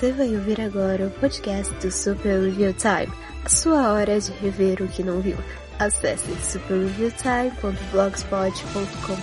[0.00, 3.12] Você vai ouvir agora o podcast do Super Review Time,
[3.44, 5.36] a sua hora de rever o que não viu.
[5.78, 9.16] Acesse superreviewtime.blogspot.com.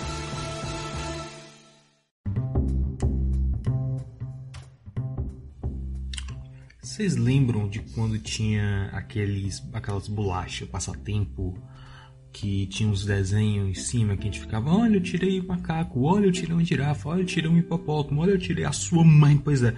[6.80, 11.60] Vocês lembram de quando tinha aqueles, aquelas bolachas, passatempo,
[12.32, 16.04] que tinha uns desenhos em cima que a gente ficava, olha, eu tirei o macaco,
[16.04, 19.04] olha, eu tirei uma girafa, olha, eu tirei um hipopótamo, olha, eu tirei a sua
[19.04, 19.36] mãe.
[19.38, 19.74] Pois é,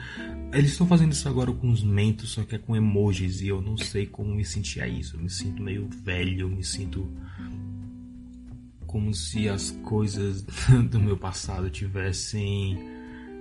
[0.51, 3.61] eles estão fazendo isso agora com os mentos, só que é com emojis, e eu
[3.61, 5.15] não sei como me sentir a isso.
[5.15, 7.11] Eu me sinto meio velho, eu me sinto
[8.87, 10.41] como se as coisas
[10.89, 12.77] do meu passado tivessem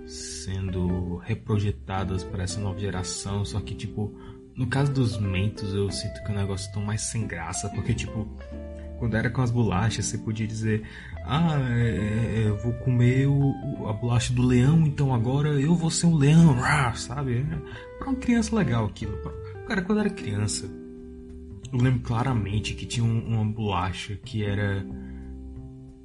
[0.06, 4.14] sendo reprojetadas para essa nova geração, só que tipo,
[4.54, 8.28] no caso dos mentos eu sinto que o negócio tão mais sem graça, porque tipo,
[8.98, 10.82] quando era com as bolachas, você podia dizer,
[11.24, 15.90] ah, é, é, eu vou comer o, a bolacha do leão, então agora eu vou
[15.90, 16.56] ser um leão,
[16.94, 17.46] sabe?
[17.98, 19.16] Pra uma criança legal aquilo.
[19.66, 20.66] Cara, quando era criança,
[21.72, 24.84] eu lembro claramente que tinha uma bolacha que era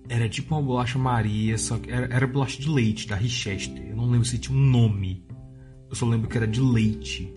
[0.09, 3.89] era tipo uma bolacha Maria, só que era, era bolacha de leite, da Richester.
[3.89, 5.25] Eu não lembro se tinha um nome.
[5.89, 7.33] Eu só lembro que era de leite.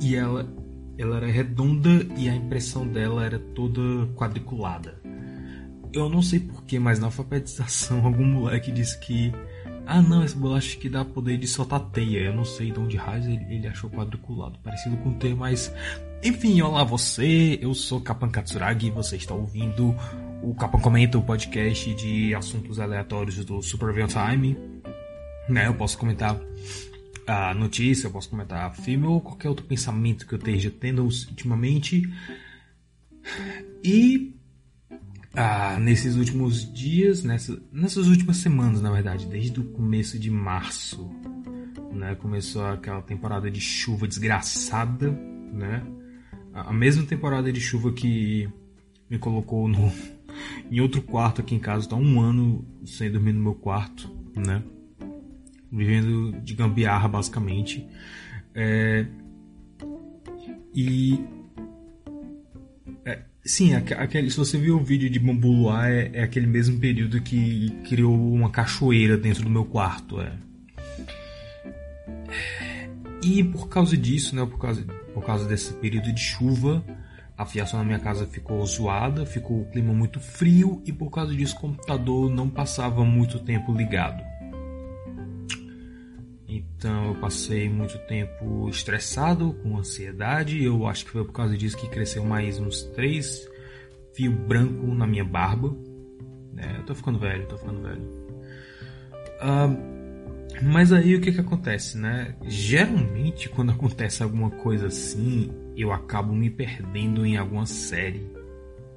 [0.00, 0.48] E ela,
[0.98, 3.80] ela era redonda e a impressão dela era toda
[4.14, 5.00] quadriculada.
[5.92, 9.32] Eu não sei porquê, mas na alfabetização algum moleque disse que.
[9.86, 12.18] Ah não, essa bolacha que dá poder de soltar teia.
[12.18, 14.58] Eu não sei de onde raiz ele, ele achou quadriculado.
[14.62, 15.72] Parecido com ter, mas.
[16.24, 19.94] Enfim, olá você, eu sou Kapan Katsuragi e você está ouvindo
[20.42, 24.56] o Capão Comenta, o podcast de assuntos aleatórios do Super Time.
[25.48, 25.66] Né?
[25.66, 26.36] Eu posso comentar
[27.26, 32.08] a notícia, eu posso comentar filme ou qualquer outro pensamento que eu esteja tendo ultimamente.
[33.82, 34.34] E
[35.34, 41.10] ah, nesses últimos dias, nessa, nessas últimas semanas, na verdade, desde o começo de março,
[41.92, 45.10] né, começou aquela temporada de chuva desgraçada,
[45.52, 45.84] né?
[46.54, 48.48] A mesma temporada de chuva que
[49.10, 49.92] me colocou no,
[50.70, 54.62] em outro quarto aqui em casa, tá um ano sem dormir no meu quarto, né?
[55.70, 57.86] Vivendo de gambiarra, basicamente.
[58.54, 59.06] É...
[60.74, 61.24] E.
[63.04, 66.78] É, sim, aquele, se você viu o vídeo de Bambu Luar, é, é, aquele mesmo
[66.78, 70.20] período que criou uma cachoeira dentro do meu quarto.
[70.20, 70.32] É.
[73.22, 74.82] E por causa disso, né, por causa,
[75.14, 76.84] por causa desse período de chuva,
[77.36, 81.34] a fiação na minha casa ficou zoada, ficou o clima muito frio e por causa
[81.34, 84.24] disso o computador não passava muito tempo ligado.
[86.48, 90.62] Então eu passei muito tempo estressado, com ansiedade.
[90.62, 93.48] Eu acho que foi por causa disso que cresceu mais uns três
[94.14, 95.76] fios brancos na minha barba.
[96.56, 98.02] É, eu tô ficando velho, tô ficando velho.
[99.42, 99.96] Uh,
[100.62, 102.34] mas aí o que que acontece, né?
[102.44, 108.30] Geralmente quando acontece alguma coisa assim, eu acabo me perdendo em alguma série,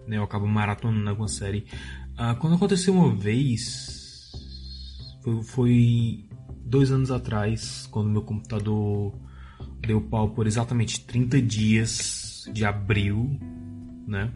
[0.08, 0.18] né?
[0.18, 1.66] Eu acabo maratonando alguma série.
[2.14, 4.32] Uh, quando aconteceu uma vez,
[5.22, 6.29] foi, foi
[6.70, 9.14] dois anos atrás, quando meu computador
[9.82, 13.40] deu pau por exatamente 30 dias de abril,
[14.08, 14.32] né?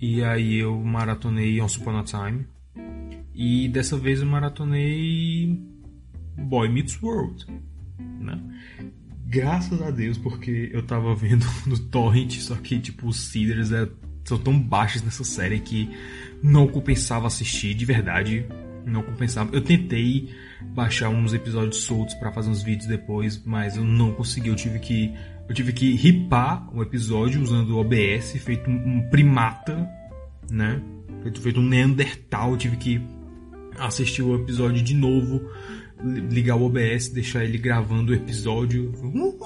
[0.00, 2.46] E aí eu maratonei Once Upon a Time.
[3.34, 5.60] E dessa vez eu maratonei
[6.38, 7.46] Boy Meets World,
[8.18, 8.40] né?
[9.26, 13.88] Graças a Deus, porque eu tava vendo no torrent, só que tipo os seeders é,
[14.24, 15.90] são tão baixos nessa série que
[16.42, 18.46] não compensava assistir, de verdade,
[18.84, 19.54] não compensava.
[19.54, 20.30] Eu tentei
[20.62, 24.48] baixar uns episódios soltos para fazer uns vídeos depois, mas eu não consegui.
[24.48, 25.14] Eu tive que
[25.48, 29.88] eu tive que ripar um episódio usando o OBS, feito um primata,
[30.48, 30.80] né?
[31.22, 33.02] Feito, feito um Neandertal, eu tive que
[33.76, 35.50] assistir o episódio de novo,
[36.30, 38.92] ligar o OBS, deixar ele gravando o episódio.
[38.94, 39.36] É um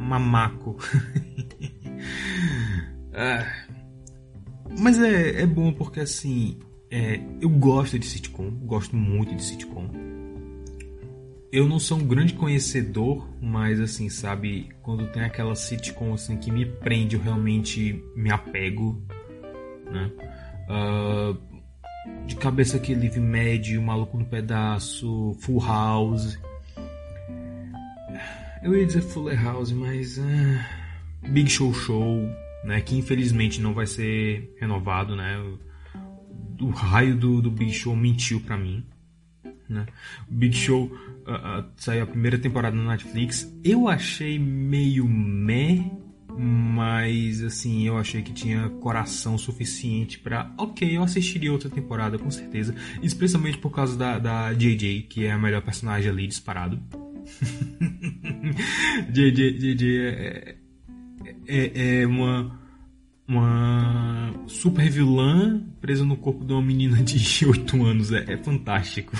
[0.00, 0.78] mamaco.
[3.12, 3.44] ah.
[4.78, 6.58] Mas é, é bom porque assim,
[6.90, 9.88] é, eu gosto de sitcom, gosto muito de sitcom.
[11.52, 16.50] Eu não sou um grande conhecedor, mas assim, sabe, quando tem aquela sitcom assim que
[16.50, 19.00] me prende, eu realmente me apego
[19.94, 20.10] né?
[20.68, 21.38] Uh,
[22.26, 26.38] de cabeça aqui, Live Med, o Maluco no Pedaço, Full House.
[28.62, 30.18] Eu ia dizer Fuller House, mas.
[30.18, 32.28] Uh, Big Show Show,
[32.64, 32.80] né?
[32.80, 35.38] Que infelizmente não vai ser renovado, né?
[36.60, 38.84] O, o raio do, do Big Show mentiu pra mim.
[39.68, 39.86] Né?
[40.30, 43.52] O Big Show uh, saiu a primeira temporada na Netflix.
[43.62, 45.90] Eu achei meio meh,
[46.36, 52.30] mas assim, eu achei que tinha coração suficiente para, ok, eu assistiria outra temporada com
[52.30, 56.80] certeza, especialmente por causa da, da JJ, que é a melhor personagem ali disparado.
[59.10, 60.56] JJ, JJ é,
[61.46, 62.63] é, é uma
[63.26, 67.16] uma super vilã presa no corpo de uma menina de
[67.46, 68.12] 8 anos.
[68.12, 69.16] É, é fantástico.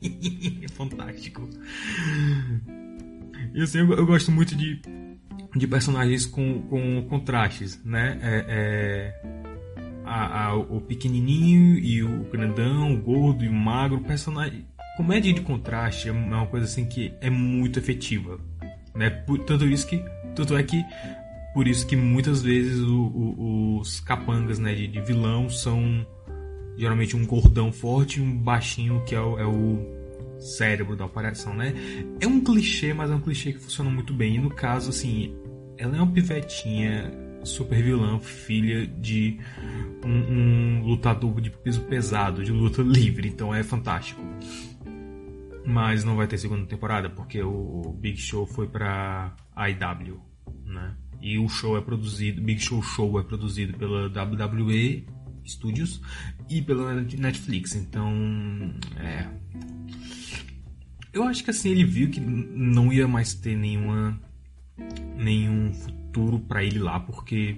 [0.02, 1.48] é fantástico.
[3.54, 4.80] E assim, eu, eu, gosto muito de,
[5.56, 8.18] de personagens com, com contrastes, né?
[8.22, 9.44] É, é
[10.04, 14.00] a, a, o pequenininho e o grandão, o gordo e o magro.
[14.00, 14.66] Personagem,
[14.96, 18.38] comédia de contraste é uma coisa assim que é muito efetiva.
[18.94, 19.10] Né?
[19.46, 20.04] Tanto, isso que,
[20.34, 20.84] tanto é que
[21.54, 26.04] por isso que muitas vezes o, o, os capangas né, de, de, vilão são
[26.76, 31.54] geralmente um gordão forte e um baixinho que é o, é o cérebro da operação,
[31.54, 31.72] né?
[32.20, 34.34] É um clichê, mas é um clichê que funciona muito bem.
[34.34, 35.32] E no caso, assim,
[35.78, 37.12] ela é uma pivetinha
[37.44, 39.38] super vilã, filha de
[40.04, 44.20] um, um, lutador de peso pesado, de luta livre, então é fantástico.
[45.64, 50.33] Mas não vai ter segunda temporada porque o Big Show foi pra IW?
[51.24, 55.06] E o show é produzido, Big Show Show é produzido pela WWE
[55.46, 56.02] Studios
[56.50, 57.74] e pela Netflix.
[57.74, 58.12] Então,
[58.98, 59.26] é.
[61.14, 64.20] Eu acho que assim ele viu que não ia mais ter nenhuma
[65.16, 67.56] nenhum futuro para ele lá, porque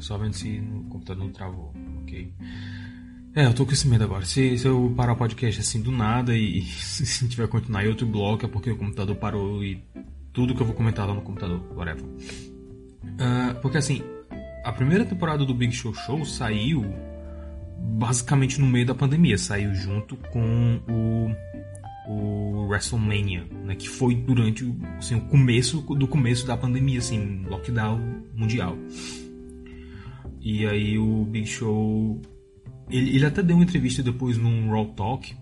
[0.00, 1.72] só vendo se o computador não travou,
[2.02, 2.30] ok?
[3.34, 4.26] É, eu tô com esse medo agora.
[4.26, 8.06] Se, se eu parar o podcast assim do nada e se tiver continuar em outro
[8.06, 9.82] bloco é porque o computador parou e
[10.34, 12.04] tudo que eu vou comentar lá no computador, whatever.
[12.04, 14.02] Uh, porque assim,
[14.64, 16.84] a primeira temporada do Big Show Show saiu
[17.78, 24.74] basicamente no meio da pandemia, saiu junto com o, o WrestleMania, né, que foi durante
[24.98, 28.00] assim, o começo do começo da pandemia, assim, lockdown
[28.34, 28.76] mundial.
[30.40, 32.20] E aí o Big Show
[32.90, 35.34] ele, ele até deu uma entrevista depois num Raw Talk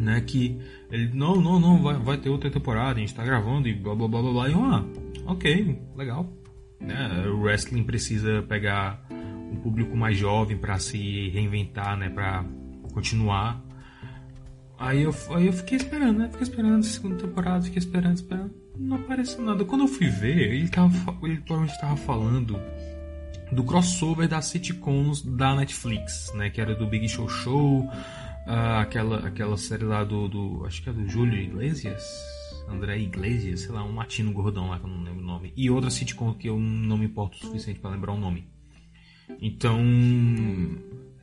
[0.00, 0.20] né?
[0.22, 0.58] Que
[0.90, 3.94] ele, não, não, não, vai, vai ter outra temporada, a gente tá gravando e blá
[3.94, 4.48] blá blá blá blá.
[4.48, 4.84] E eu, ah,
[5.26, 6.28] ok, legal.
[6.80, 7.26] Né?
[7.28, 12.08] O wrestling precisa pegar um público mais jovem para se reinventar, né?
[12.08, 12.44] Pra
[12.92, 13.62] continuar.
[14.78, 16.28] Aí eu, aí eu fiquei esperando, né?
[16.30, 18.54] Fiquei esperando a segunda temporada, fiquei esperando, esperando.
[18.78, 19.64] Não apareceu nada.
[19.64, 22.58] Quando eu fui ver, ele, tava, ele provavelmente estava falando
[23.52, 26.48] do crossover das sitcoms da Netflix, né?
[26.48, 27.90] Que era do Big Show Show,
[28.52, 30.66] ah, aquela, aquela série lá do, do.
[30.66, 32.02] Acho que é do Júlio Iglesias.
[32.68, 35.52] André Iglesias, sei lá, um latino gordão lá que eu não lembro o nome.
[35.56, 38.48] E outra sitcom que eu não me importo o suficiente para lembrar o nome.
[39.40, 39.80] Então.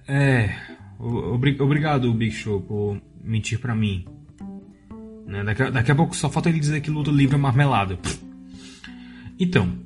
[0.07, 0.55] É.
[0.97, 4.05] Obrigado, Big Show, por mentir para mim.
[5.25, 5.43] Né?
[5.43, 7.99] Daqui, daqui a pouco só falta ele dizer que luta livre é marmelada.
[9.37, 9.77] Então.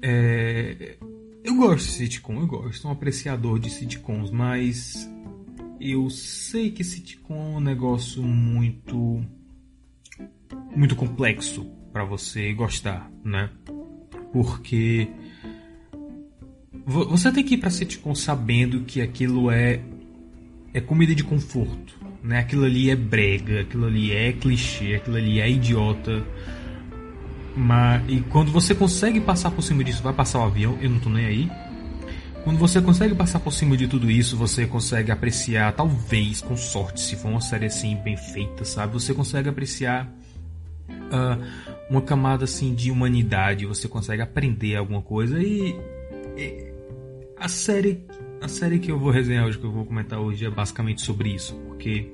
[0.00, 0.96] É,
[1.44, 5.06] eu gosto de sitcom, eu gosto, sou um apreciador de sitcoms, mas
[5.80, 9.24] eu sei que sitcom é um negócio muito
[10.74, 13.50] muito complexo para você gostar, né?
[14.32, 15.08] Porque
[16.84, 19.80] você tem que ir para sitcom sabendo que aquilo é
[20.74, 22.40] é comida de conforto, né?
[22.40, 26.22] Aquilo ali é brega, aquilo ali é clichê, aquilo ali é idiota.
[27.56, 31.00] Mas e quando você consegue passar por cima disso, vai passar o avião, eu não
[31.00, 31.50] tô nem aí
[32.46, 37.00] quando você consegue passar por cima de tudo isso, você consegue apreciar, talvez com sorte,
[37.00, 38.92] se for uma série assim bem feita, sabe?
[38.92, 40.08] Você consegue apreciar
[40.88, 41.44] uh,
[41.90, 45.74] uma camada assim de humanidade, você consegue aprender alguma coisa e,
[46.36, 46.72] e,
[47.36, 48.04] a série
[48.40, 51.30] a série que eu vou resenhar hoje, que eu vou comentar hoje é basicamente sobre
[51.30, 52.12] isso, porque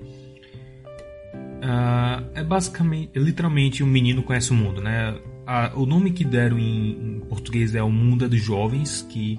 [1.62, 5.10] uh, é basicamente, literalmente um menino conhece o mundo, né?
[5.42, 9.38] Uh, o nome que deram em, em português é O Mundo é dos Jovens, que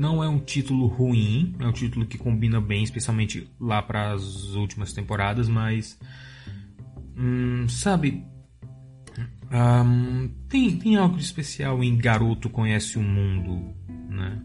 [0.00, 4.54] não é um título ruim, é um título que combina bem, especialmente lá para as
[4.54, 5.98] últimas temporadas, mas.
[7.14, 8.24] Hum, sabe.
[9.52, 13.74] Um, tem, tem algo de especial em Garoto Conhece o Mundo,
[14.08, 14.40] né?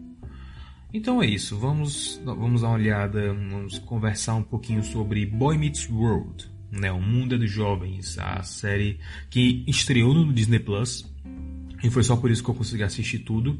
[0.92, 5.88] Então é isso, vamos, vamos dar uma olhada, vamos conversar um pouquinho sobre Boy Meets
[5.88, 6.92] World, né?
[6.92, 11.10] O Mundo é dos Jovens, a série que estreou no Disney Plus.
[11.82, 13.58] E foi só por isso que eu consegui assistir tudo.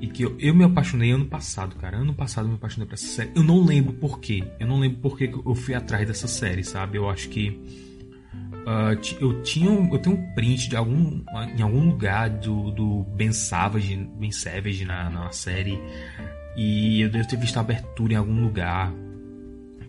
[0.00, 1.96] E que eu, eu me apaixonei ano passado, cara.
[1.96, 3.30] Ano passado eu me apaixonei por essa série.
[3.34, 4.44] Eu não lembro porquê.
[4.60, 6.98] Eu não lembro porquê que eu fui atrás dessa série, sabe?
[6.98, 7.60] Eu acho que.
[8.66, 11.22] Uh, eu tinha um, eu tenho um print de algum
[11.56, 15.78] em algum lugar do, do Ben Savage, Ben Savage na, na série
[16.56, 18.92] e eu devo ter visto a abertura em algum lugar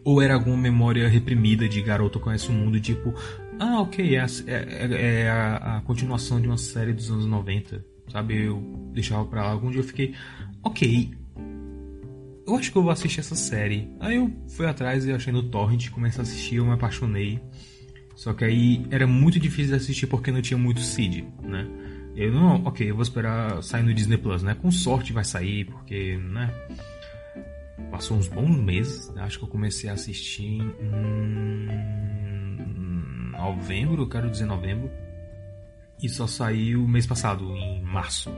[0.04, 3.16] ou era alguma memória reprimida de garoto conhece o mundo tipo
[3.60, 8.46] ah, ok, é, é, é a, a, continuação de uma série dos anos 90, sabe?
[8.46, 8.62] Eu
[8.94, 9.52] deixava pra lá.
[9.52, 10.14] Algum dia eu fiquei,
[10.64, 11.12] ok,
[12.48, 13.90] eu acho que eu vou assistir essa série.
[14.00, 17.42] Aí eu fui atrás e achei no Torrent, comecei a assistir, eu me apaixonei.
[18.16, 21.68] Só que aí era muito difícil de assistir porque não tinha muito seed, né?
[22.16, 24.56] Eu não, ok, eu vou esperar sair no Disney Plus, né?
[24.56, 26.52] Com sorte vai sair, porque, né?
[27.92, 29.22] Passou uns bons meses, né?
[29.22, 30.68] acho que eu comecei a assistir em
[33.32, 34.90] novembro, eu quero dizer novembro.
[36.02, 38.32] E só saiu mês passado, em março.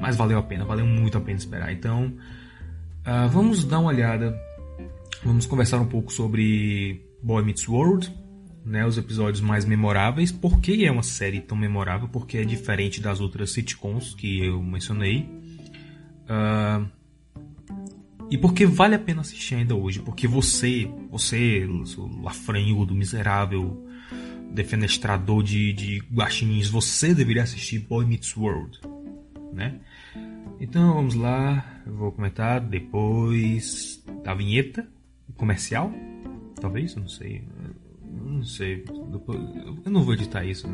[0.00, 1.72] Mas valeu a pena, valeu muito a pena esperar.
[1.72, 2.14] Então,
[3.06, 4.38] uh, vamos dar uma olhada,
[5.24, 8.14] vamos conversar um pouco sobre Boy Meets World,
[8.64, 10.30] né, os episódios mais memoráveis.
[10.30, 12.08] Por que é uma série tão memorável?
[12.08, 15.28] Porque é diferente das outras sitcoms que eu mencionei.
[16.28, 16.86] Uh,
[18.30, 20.00] e porque vale a pena assistir ainda hoje.
[20.00, 21.66] Porque você, você,
[22.22, 23.87] lafranhudo, miserável,
[24.52, 28.80] defenestrador de, de guaxinins, você deveria assistir Boy Meets World,
[29.52, 29.80] né?
[30.60, 34.88] Então vamos lá, eu vou comentar depois da vinheta
[35.36, 35.92] comercial,
[36.60, 37.44] talvez, não sei.
[38.10, 38.84] Não sei.
[39.84, 40.66] Eu não vou editar isso.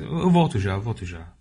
[0.00, 1.32] Eu volto já, eu volto já.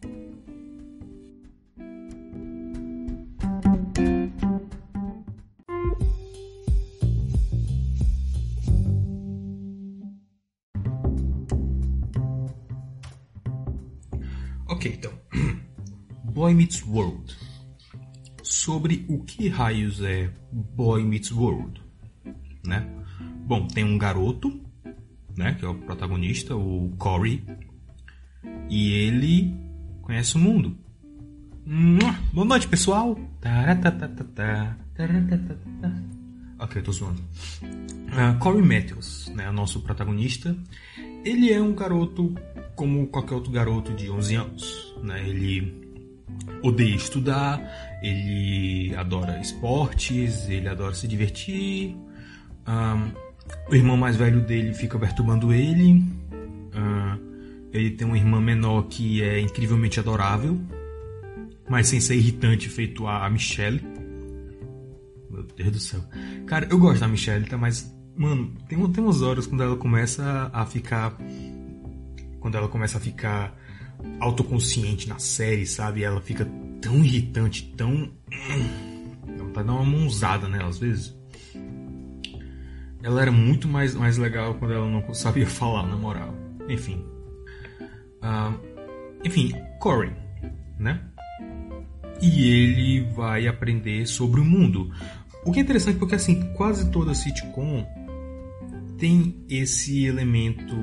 [16.50, 17.38] Boy Meets World.
[18.41, 21.79] Sobre o que raios é Boy Meets World,
[22.65, 22.89] né?
[23.46, 24.60] Bom, tem um garoto
[25.38, 27.44] né, que é o protagonista, o Corey,
[28.68, 29.56] e ele
[30.01, 30.75] conhece o mundo.
[32.34, 33.15] Boa noite, pessoal!
[36.58, 37.22] Ok, tô zoando.
[37.62, 40.58] Uh, Corey Matthews, né, o nosso protagonista,
[41.24, 42.34] ele é um garoto
[42.75, 44.96] como qualquer outro garoto de 11 anos.
[45.03, 45.29] Né?
[45.29, 45.88] Ele
[46.63, 47.62] odeia estudar,
[48.01, 51.95] ele adora esportes, ele adora se divertir.
[53.69, 56.03] O irmão mais velho dele fica perturbando ele.
[57.71, 60.59] Ele tem uma irmã menor que é incrivelmente adorável,
[61.69, 63.79] mas sem ser irritante, feito a Michelle.
[65.29, 66.03] Meu Deus do céu.
[66.48, 67.57] Cara, eu gosto da Michelle, tá?
[67.57, 71.15] Mas, mano, tem, tem umas horas quando ela começa a ficar.
[72.39, 73.55] Quando ela começa a ficar
[74.20, 76.03] autoconsciente na série, sabe?
[76.03, 76.46] Ela fica
[76.82, 78.12] tão irritante, tão.
[79.53, 81.20] Tá dando uma mãozada nela às vezes
[83.01, 86.34] ela era muito mais, mais legal quando ela não sabia falar, na moral.
[86.68, 87.03] Enfim.
[88.22, 88.60] Uh,
[89.24, 90.12] enfim, Corey,
[90.77, 91.01] né?
[92.22, 94.91] E ele vai aprender sobre o mundo.
[95.46, 97.88] O que é interessante porque assim, quase toda sitcom
[98.98, 100.75] tem esse elemento,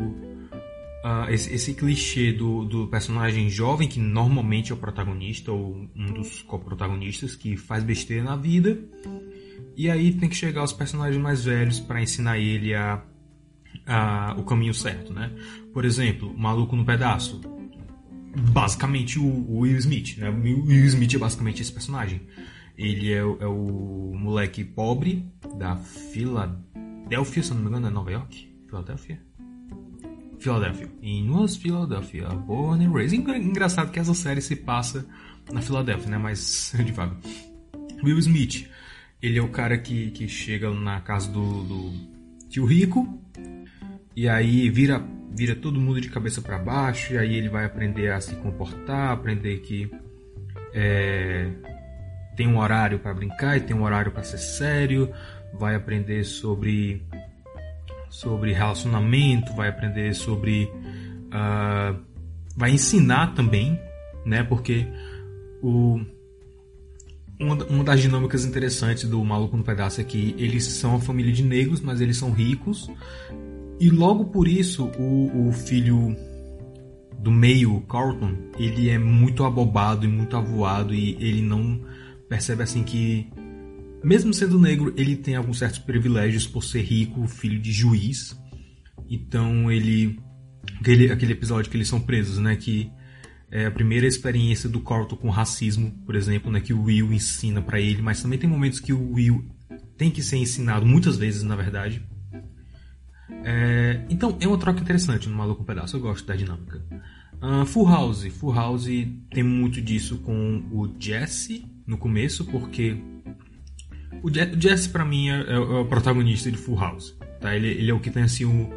[1.07, 6.07] uh, esse, esse, clichê do, do personagem jovem, que normalmente é o protagonista ou um
[6.13, 8.79] dos co-protagonistas, que faz besteira na vida
[9.77, 13.03] e aí tem que chegar os personagens mais velhos para ensinar ele a,
[13.87, 15.31] a, o caminho certo, né?
[15.73, 17.41] Por exemplo, Maluco no Pedaço.
[18.53, 20.31] Basicamente o, o Will Smith, né?
[20.31, 22.23] O Will Smith é basicamente esse personagem.
[22.77, 25.27] Ele é, é o moleque pobre
[25.59, 28.51] da Filadélfia, se não me engano, é Nova York?
[28.67, 29.21] Filadélfia?
[30.39, 30.89] Filadélfia.
[31.03, 33.19] Em North Philadelphia, born and raised.
[33.19, 35.07] Engraçado que essa série se passa
[35.53, 36.19] na Filadélfia, né?
[36.19, 37.17] Mas devagar.
[38.03, 38.69] Will Smith
[39.23, 41.93] ele é o cara que, que chega na casa do, do
[42.49, 43.21] tio rico
[44.15, 45.03] e aí vira,
[45.35, 49.13] vira todo mundo de cabeça para baixo e aí ele vai aprender a se comportar,
[49.13, 49.91] aprender que
[50.73, 51.51] é,
[52.37, 55.11] tem um horário para brincar e tem um horário para ser sério,
[55.55, 57.03] vai aprender sobre
[58.17, 60.65] sobre relacionamento, vai aprender sobre
[61.27, 62.01] uh,
[62.57, 63.79] vai ensinar também,
[64.25, 64.43] né?
[64.43, 64.87] Porque
[65.63, 66.01] o
[67.39, 71.43] uma, das dinâmicas interessantes do Maluco no Pedaço é que eles são uma família de
[71.43, 72.91] negros, mas eles são ricos.
[73.79, 76.17] E logo por isso, o, o filho
[77.19, 81.79] do meio, Carlton, ele é muito abobado e muito avoado e ele não
[82.31, 83.29] percebe assim que
[84.03, 88.37] mesmo sendo negro, ele tem alguns certos privilégios por ser rico, filho de juiz.
[89.09, 90.19] Então ele
[90.81, 92.91] aquele, aquele episódio que eles são presos, né, que
[93.51, 97.63] é a primeira experiência do Corto com racismo, por exemplo, né, que o Will ensina
[97.63, 99.45] para ele, mas também tem momentos que o Will
[99.97, 102.03] tem que ser ensinado, muitas vezes, na verdade.
[103.45, 106.83] É, então, é uma troca interessante no Maluco Pedaço, eu gosto da dinâmica.
[107.41, 108.25] Uh, Full House.
[108.27, 108.89] Full House
[109.31, 112.97] tem muito disso com o Jesse no começo, porque
[114.23, 117.17] o Jesse, para mim, é, é, o protagonista de Full House.
[117.41, 117.55] Tá?
[117.55, 118.71] Ele, ele é o que tem assim, o,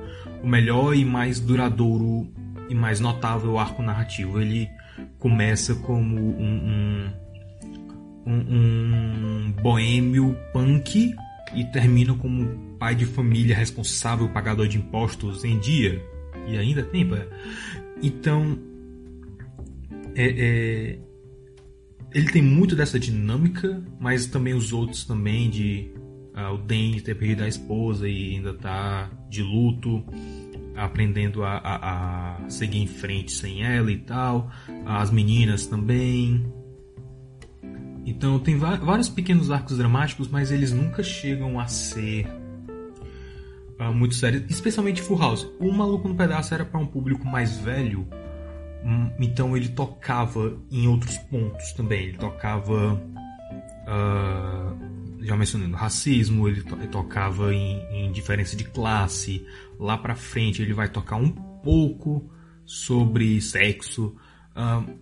[0.43, 2.31] o melhor e mais duradouro
[2.69, 4.39] e mais notável arco narrativo.
[4.39, 4.69] Ele
[5.17, 7.12] começa como um,
[8.25, 11.15] um, um, boêmio punk
[11.53, 16.01] e termina como pai de família responsável, pagador de impostos em dia.
[16.48, 17.08] E ainda tem,
[18.01, 18.58] Então,
[20.15, 21.00] é, é,
[22.13, 25.91] ele tem muito dessa dinâmica, mas também os outros também de
[26.35, 30.03] uh, o Dan ter perdido a esposa e ainda tá de luto,
[30.75, 34.49] aprendendo a, a, a, seguir em frente sem ela e tal.
[34.85, 36.45] As meninas também.
[38.05, 42.25] Então tem vários pequenos arcos dramáticos, mas eles nunca chegam a ser
[43.79, 45.47] uh, muito sérios, especialmente Full House.
[45.59, 48.07] O Maluco no Pedaço era para um público mais velho,
[49.19, 52.07] então ele tocava em outros pontos também.
[52.07, 59.45] Ele tocava uh, já mencionando racismo, ele, to ele tocava em, em, diferença de classe.
[59.79, 62.29] Lá para frente ele vai tocar um pouco
[62.65, 64.15] sobre sexo.
[64.55, 64.98] Uh,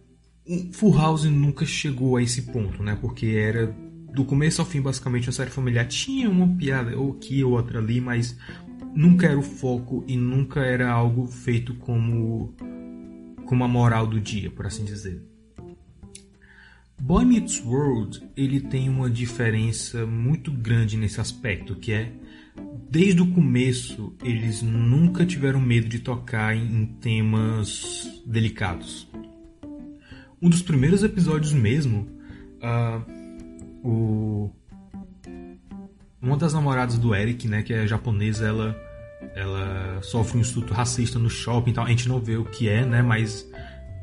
[0.73, 2.97] Full House nunca chegou a esse ponto, né?
[2.99, 3.67] Porque era
[4.13, 5.85] do começo ao fim basicamente uma série familiar.
[5.87, 8.37] Tinha uma piada ou aqui ou outra ali, mas
[8.95, 12.55] nunca era o foco e nunca era algo feito como
[13.47, 15.19] como a moral do dia, por assim dizer.
[17.01, 22.11] Boy Meets World ele tem uma diferença muito grande nesse aspecto, que é
[22.89, 29.07] desde o começo eles nunca tiveram medo de tocar em, temas delicados.
[30.41, 32.07] Um dos primeiros episódios mesmo,
[32.61, 34.51] uh, o
[36.19, 38.86] uma das namoradas do Eric, né, que é japonesa, ela
[39.35, 42.85] ela sofre um insulto racista no shopping, então a gente não vê o que é,
[42.85, 43.49] né, mas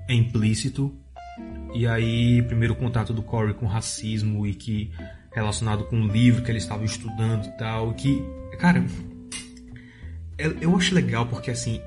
[0.09, 0.95] é implícito
[1.75, 4.93] e aí, primeiro contato do Corey com racismo e que
[5.33, 8.23] relacionado com o livro que ele estava estudando e tal, que,
[8.61, 8.85] cara,
[10.39, 11.81] é, eu acho legal porque assim,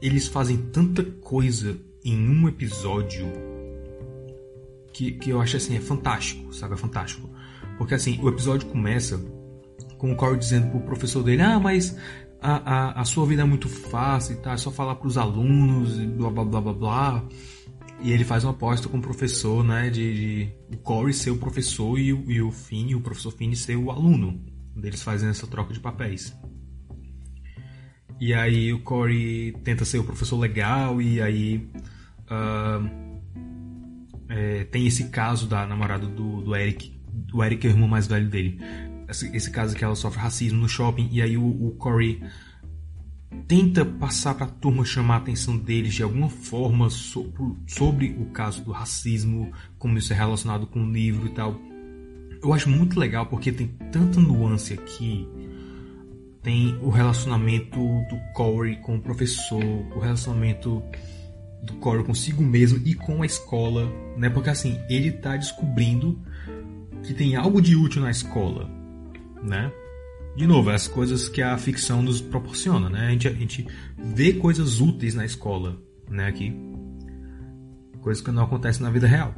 [0.00, 3.26] eles fazem tanta coisa em um episódio
[4.92, 6.74] que, que eu acho assim, é fantástico, sabe?
[6.74, 7.28] É fantástico.
[7.76, 9.20] Porque assim, o episódio começa
[9.98, 11.96] com o Corey dizendo pro professor dele, ah, mas
[12.40, 15.98] a, a, a sua vida é muito fácil e tal, é só falar pros alunos
[15.98, 17.24] e blá blá blá blá blá.
[18.00, 19.90] E ele faz uma aposta com o professor, né?
[19.90, 23.52] De, de o Corey ser o professor e o, e o Finn, o professor Finn
[23.54, 24.40] ser o aluno.
[24.80, 26.36] Eles fazem essa troca de papéis.
[28.20, 31.68] E aí o Corey tenta ser o professor legal e aí
[32.30, 33.08] uh,
[34.28, 36.96] é, tem esse caso da namorada do, do Eric.
[37.32, 38.60] O Eric é o irmão mais velho dele.
[39.08, 42.22] Esse, caso que ela sofre racismo no shopping e aí o, o Corey
[43.46, 48.62] tenta passar para a turma chamar a atenção deles de alguma forma sobre o caso
[48.62, 51.58] do racismo, como isso é relacionado com o livro e tal.
[52.42, 55.26] Eu acho muito legal porque tem tanta nuance aqui.
[56.42, 60.82] Tem o relacionamento do Corey com o professor, o relacionamento
[61.62, 64.30] do Corey consigo mesmo e com a escola, né?
[64.30, 66.18] Porque assim, ele está descobrindo
[67.02, 68.70] que tem algo de útil na escola,
[69.42, 69.72] né?
[70.38, 73.08] de novo, as coisas que a ficção nos proporciona, né?
[73.08, 73.66] A gente, a gente
[73.98, 76.28] vê coisas úteis na escola, né?
[76.28, 76.54] Aqui.
[78.00, 79.34] Coisas que não acontecem na vida real.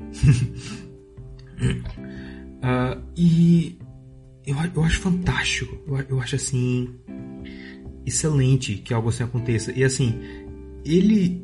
[2.60, 3.78] uh, e
[4.46, 5.74] eu, eu acho fantástico.
[5.86, 6.94] Eu, eu acho assim.
[8.04, 9.72] Excelente que algo assim aconteça.
[9.72, 10.20] E assim,
[10.84, 11.42] ele.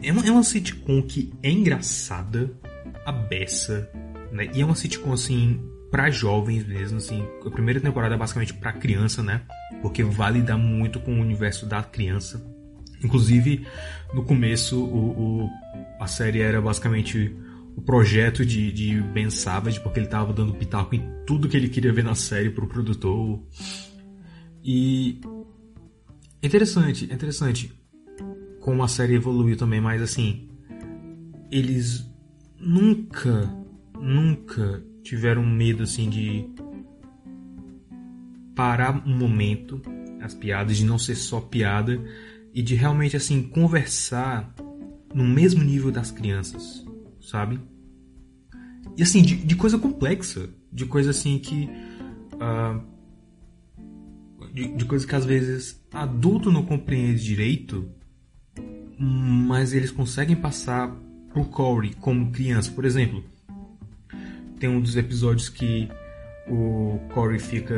[0.00, 2.56] É uma, é uma sitcom que é engraçada,
[3.04, 3.90] a beça,
[4.30, 4.48] né?
[4.54, 5.60] E é uma sitcom assim
[5.94, 7.24] para jovens mesmo, assim.
[7.46, 9.42] A primeira temporada é basicamente para criança, né?
[9.80, 12.44] Porque vai lidar muito com o universo da criança.
[13.00, 13.64] Inclusive,
[14.12, 15.50] no começo, o, o
[16.00, 17.32] a série era basicamente
[17.76, 21.68] o projeto de, de Ben Savage, porque ele tava dando pitaco em tudo que ele
[21.68, 23.40] queria ver na série pro produtor.
[24.64, 25.20] E.
[26.42, 27.72] Interessante, interessante
[28.58, 30.48] como a série evoluiu também, mas assim.
[31.52, 32.04] Eles
[32.58, 33.48] nunca,
[33.96, 36.48] nunca tiveram medo assim de
[38.56, 39.80] parar um momento
[40.20, 42.02] as piadas, de não ser só piada
[42.54, 44.54] e de realmente assim conversar
[45.12, 46.84] no mesmo nível das crianças,
[47.20, 47.60] sabe?
[48.96, 51.68] E assim, de, de coisa complexa, de coisa assim que.
[52.34, 52.94] Uh,
[54.52, 57.88] de, de coisa que às vezes adulto não compreende direito,
[58.98, 60.88] mas eles conseguem passar
[61.32, 62.70] pro Corey como criança.
[62.70, 63.24] Por exemplo,
[64.58, 65.88] tem um dos episódios que
[66.48, 67.74] o Corey fica.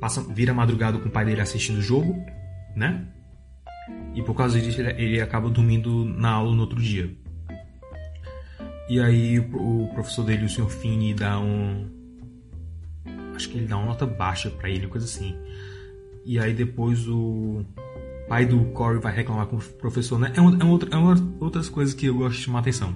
[0.00, 2.14] Passa, vira madrugada com o pai dele assistindo o jogo,
[2.74, 3.06] né?
[4.14, 7.10] E por causa disso ele, ele acaba dormindo na aula no outro dia.
[8.88, 10.68] E aí o, professor dele, o Sr.
[10.68, 11.88] Finney, dá um.
[13.34, 15.36] Acho que ele dá uma nota baixa para ele, coisa assim.
[16.24, 17.64] E aí depois o,
[18.28, 20.32] pai do Corey vai reclamar com o professor, né?
[20.34, 22.94] É, uma, é, outra, é uma, outras coisas que eu gosto de chamar atenção.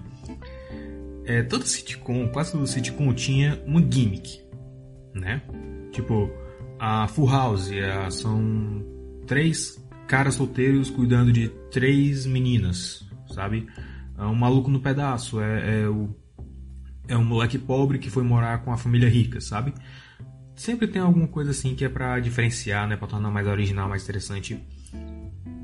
[1.31, 4.41] É, todo sitcom, quase todo sitcom tinha uma gimmick,
[5.15, 5.41] né?
[5.93, 6.29] Tipo,
[6.77, 8.85] a Full House a, são
[9.29, 13.69] três caras solteiros cuidando de três meninas, sabe?
[14.19, 16.13] É um maluco no pedaço, é, é o
[17.07, 19.73] é um moleque pobre que foi morar com a família rica, sabe?
[20.57, 24.03] Sempre tem alguma coisa assim que é para diferenciar, né, para tornar mais original, mais
[24.03, 24.59] interessante.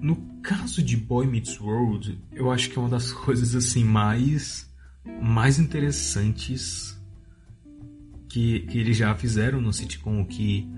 [0.00, 4.65] No caso de Boy Meets World, eu acho que é uma das coisas assim mais
[5.20, 6.96] mais interessantes
[8.28, 10.68] que, que eles já fizeram no sitcom, que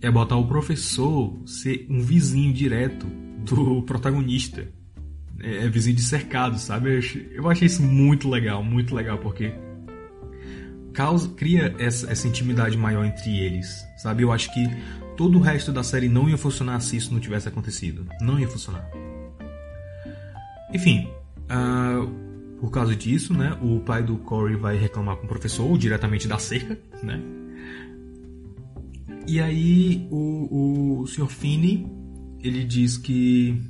[0.00, 3.06] é botar o professor ser um vizinho direto
[3.44, 4.68] do protagonista.
[5.38, 7.00] É, é vizinho de cercado, sabe?
[7.32, 9.52] Eu achei isso muito legal, muito legal, porque
[10.92, 14.22] causa, cria essa, essa intimidade maior entre eles, sabe?
[14.22, 14.68] Eu acho que
[15.16, 18.06] todo o resto da série não ia funcionar se isso não tivesse acontecido.
[18.20, 18.86] Não ia funcionar.
[20.72, 21.08] Enfim,
[21.50, 22.29] uh,
[22.60, 26.38] por causa disso, né, o pai do Corey vai reclamar com o professor diretamente da
[26.38, 27.20] cerca, né?
[29.26, 31.28] E aí o, o Sr.
[31.28, 31.86] Finney,
[32.40, 33.60] ele diz que...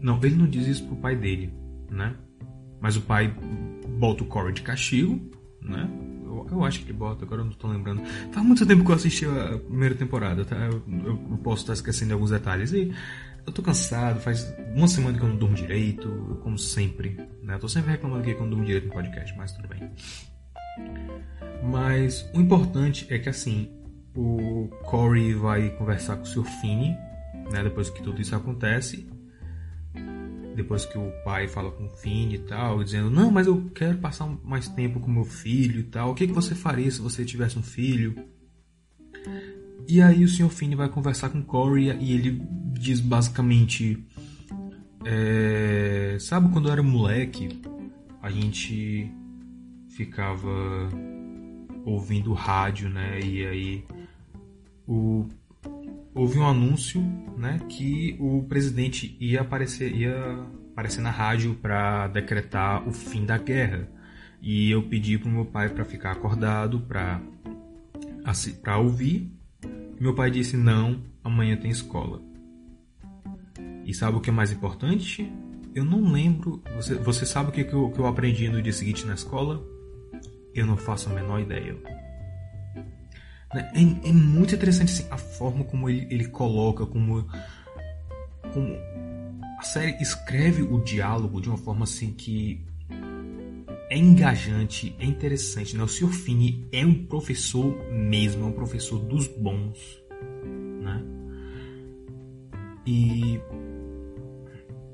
[0.00, 1.52] Não, ele não diz isso pro pai dele,
[1.90, 2.16] né?
[2.80, 3.32] Mas o pai
[3.98, 5.20] bota o Corey de castigo,
[5.60, 5.88] né?
[6.24, 8.02] Eu, eu, acho que ele bota, agora eu não tô lembrando.
[8.32, 10.56] Faz muito tempo que eu assisti a primeira temporada, tá?
[10.56, 12.72] Eu, eu posso estar esquecendo alguns detalhes.
[12.72, 12.92] E
[13.46, 17.54] eu tô cansado, faz uma semana que eu não durmo direito, como sempre, né?
[17.54, 19.90] Eu tô sempre reclamando que eu não durmo direito no podcast, mas tudo bem.
[21.62, 23.70] Mas o importante é que assim,
[24.14, 26.44] o Corey vai conversar com o Sr.
[26.60, 26.96] Finney,
[27.50, 27.62] né?
[27.62, 29.08] Depois que tudo isso acontece
[30.54, 33.98] depois que o pai fala com o Finn e tal, dizendo: Não, mas eu quero
[33.98, 36.10] passar mais tempo com meu filho e tal.
[36.10, 38.14] O que, que você faria se você tivesse um filho?
[39.88, 40.48] E aí o Sr.
[40.48, 42.42] Finn vai conversar com Corey e ele
[42.72, 44.04] diz basicamente:
[45.04, 47.60] é, Sabe quando eu era moleque,
[48.22, 49.10] a gente
[49.88, 50.88] ficava
[51.84, 53.20] ouvindo rádio, né?
[53.20, 53.84] E aí
[54.86, 55.26] o
[56.14, 57.00] houve um anúncio,
[57.36, 63.38] né, que o presidente ia aparecer, ia aparecer na rádio para decretar o fim da
[63.38, 63.88] guerra.
[64.40, 67.20] E eu pedi pro meu pai para ficar acordado para
[68.62, 69.32] para ouvir.
[70.02, 72.20] Meu pai disse: "Não, amanhã tem escola".
[73.84, 75.32] E sabe o que é mais importante?
[75.72, 76.60] Eu não lembro.
[76.74, 79.64] Você, você sabe o que, eu, que eu aprendi no dia seguinte na escola?
[80.52, 81.76] Eu não faço a menor ideia.
[83.54, 83.70] Né?
[83.74, 87.24] É, é, muito interessante assim, a forma como ele, ele coloca, como,
[88.52, 88.76] como
[89.56, 92.66] a série escreve o diálogo de uma forma assim que
[93.92, 95.76] é engajante, é interessante.
[95.76, 95.84] Né?
[95.84, 96.08] O Sr.
[96.08, 100.02] Finney é um professor mesmo, é um professor dos bons.
[100.80, 101.04] Né?
[102.86, 103.38] E,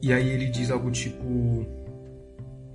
[0.02, 1.64] e aí ele diz algo tipo.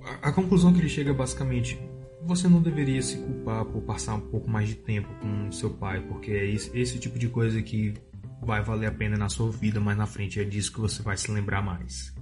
[0.02, 1.78] A, a conclusão que ele chega é basicamente
[2.22, 6.00] você não deveria se culpar por passar um pouco mais de tempo com seu pai,
[6.08, 7.92] porque é esse, esse tipo de coisa que
[8.40, 11.18] vai valer a pena na sua vida mais na frente, é disso que você vai
[11.18, 12.14] se lembrar mais,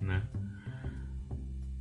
[0.00, 0.22] né?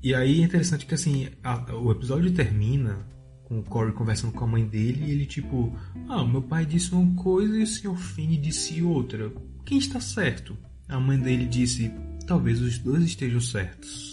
[0.03, 3.05] E aí é interessante que assim, a, o episódio termina
[3.43, 5.77] com o Corey conversando com a mãe dele e ele tipo,
[6.09, 7.95] ah, meu pai disse uma coisa e o Sr.
[7.97, 9.31] Finn disse outra.
[9.65, 10.57] Quem está certo?
[10.87, 11.91] A mãe dele disse,
[12.25, 14.11] talvez os dois estejam certos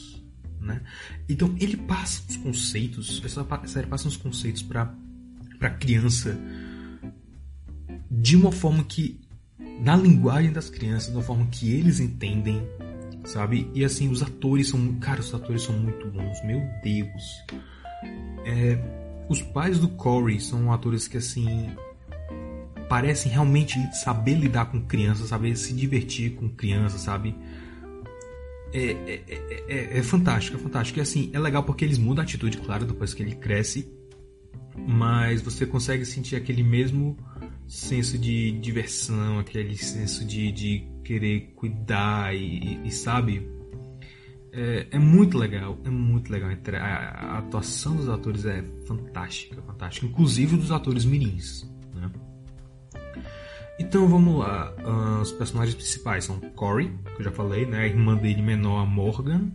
[0.61, 0.83] né?
[1.29, 4.95] Então ele passa os conceitos, essa série passa os conceitos para
[5.59, 6.39] para criança
[8.09, 9.21] de uma forma que
[9.81, 12.63] na linguagem das crianças, de uma forma que eles entendem,
[13.29, 13.71] sabe?
[13.75, 17.45] E assim, os atores são, cara, os atores são muito bons, meu Deus.
[18.45, 18.79] É,
[19.29, 21.71] os pais do Corey são atores que assim
[22.89, 27.35] parecem realmente saber lidar com crianças, saber se divertir com crianças, sabe?
[28.73, 30.99] É, é, é, é, é, fantástico, é fantástico.
[30.99, 33.93] E assim, é legal porque eles mudam a atitude, claro, depois que ele cresce.
[34.87, 37.17] Mas você consegue sentir aquele mesmo
[37.67, 43.51] senso de diversão, aquele senso de, de querer cuidar e, e sabe?
[44.53, 46.51] É, é, muito legal, é muito legal.
[46.75, 50.07] A, atuação dos atores é fantástica, fantástica.
[50.07, 52.11] Inclusive dos atores mirins, né?
[53.81, 54.75] Então vamos lá.
[54.85, 57.81] Uh, os personagens principais são Corey, que eu já falei, né?
[57.81, 59.51] A irmã dele menor, a Morgan.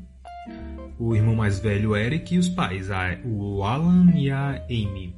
[0.97, 2.33] O irmão mais velho, Eric.
[2.33, 5.15] E os pais, a, o Alan e a Amy.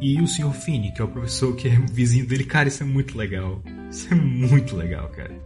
[0.00, 0.52] E o Sr.
[0.52, 2.44] Finney, que é o professor que é vizinho dele.
[2.44, 3.62] Cara, isso é muito legal.
[3.90, 5.43] Isso é muito legal, cara.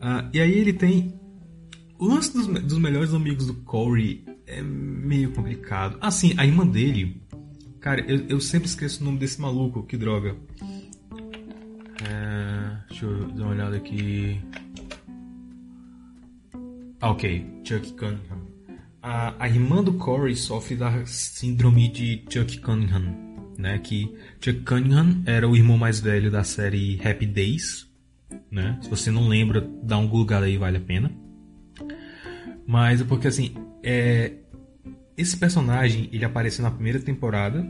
[0.00, 1.18] Uh, e aí ele tem.
[1.98, 5.96] O lance dos, dos melhores amigos do Corey é meio complicado.
[6.00, 7.24] Assim, a irmã dele
[7.84, 10.34] Cara, eu, eu sempre esqueço o nome desse maluco, que droga.
[12.02, 12.78] É...
[12.88, 14.40] Deixa eu dar uma olhada aqui.
[16.98, 17.46] Ah, ok.
[17.62, 18.40] Chuck Cunningham.
[19.02, 23.14] A, a irmã do Corey sofre da síndrome de Chuck Cunningham,
[23.58, 23.78] né?
[23.80, 27.86] Que Chuck Cunningham era o irmão mais velho da série Happy Days,
[28.50, 28.78] né?
[28.82, 31.10] Se você não lembra, dá um Google aí, vale a pena.
[32.66, 34.32] Mas é porque assim, é...
[35.16, 37.66] esse personagem ele apareceu na primeira temporada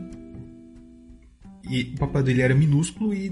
[1.69, 3.29] e o papel dele era minúsculo e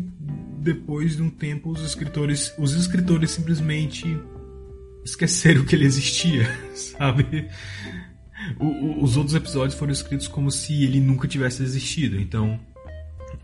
[0.59, 4.05] depois de um tempo os escritores, os escritores simplesmente
[5.03, 7.47] esqueceram que ele existia, sabe?
[8.59, 12.19] O, o, os outros episódios foram escritos como se ele nunca tivesse existido.
[12.19, 12.59] Então,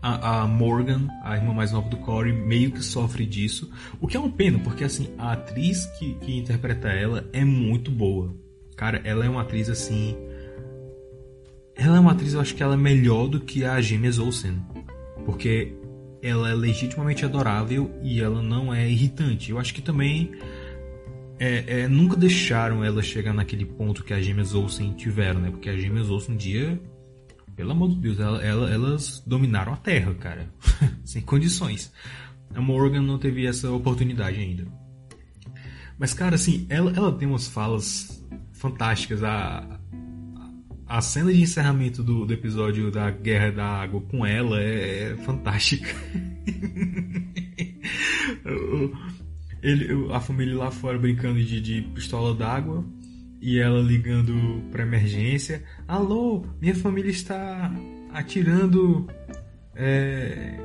[0.02, 3.70] a, a, Morgan, a irmã mais nova do Corey, meio que sofre disso.
[4.00, 7.90] O que é uma pena, porque assim, a atriz que, que interpreta ela é muito
[7.90, 8.34] boa.
[8.76, 10.16] Cara, ela é uma atriz assim.
[11.74, 14.60] Ela é uma atriz, eu acho que ela é melhor do que a James Olsen.
[15.24, 15.74] Porque
[16.22, 19.50] ela é legitimamente adorável e ela não é irritante.
[19.50, 20.32] Eu acho que também
[21.38, 25.50] é, é, nunca deixaram ela chegar naquele ponto que a James Olsen tiveram, né?
[25.50, 26.78] Porque a James Olsen um dia
[27.60, 30.48] pelo amor de Deus, ela, ela, elas dominaram a Terra, cara.
[31.04, 31.92] Sem condições.
[32.54, 34.66] A Morgan não teve essa oportunidade ainda.
[35.98, 39.22] Mas, cara, assim, ela, ela tem umas falas fantásticas.
[39.22, 39.78] A,
[40.86, 45.16] a cena de encerramento do, do episódio da Guerra da Água com ela é, é
[45.18, 45.94] fantástica.
[49.62, 52.82] Ele, a família lá fora brincando de, de pistola d'água
[53.40, 55.62] e ela ligando para emergência.
[55.88, 57.72] Alô, minha família está
[58.12, 59.08] atirando.
[59.74, 60.58] É,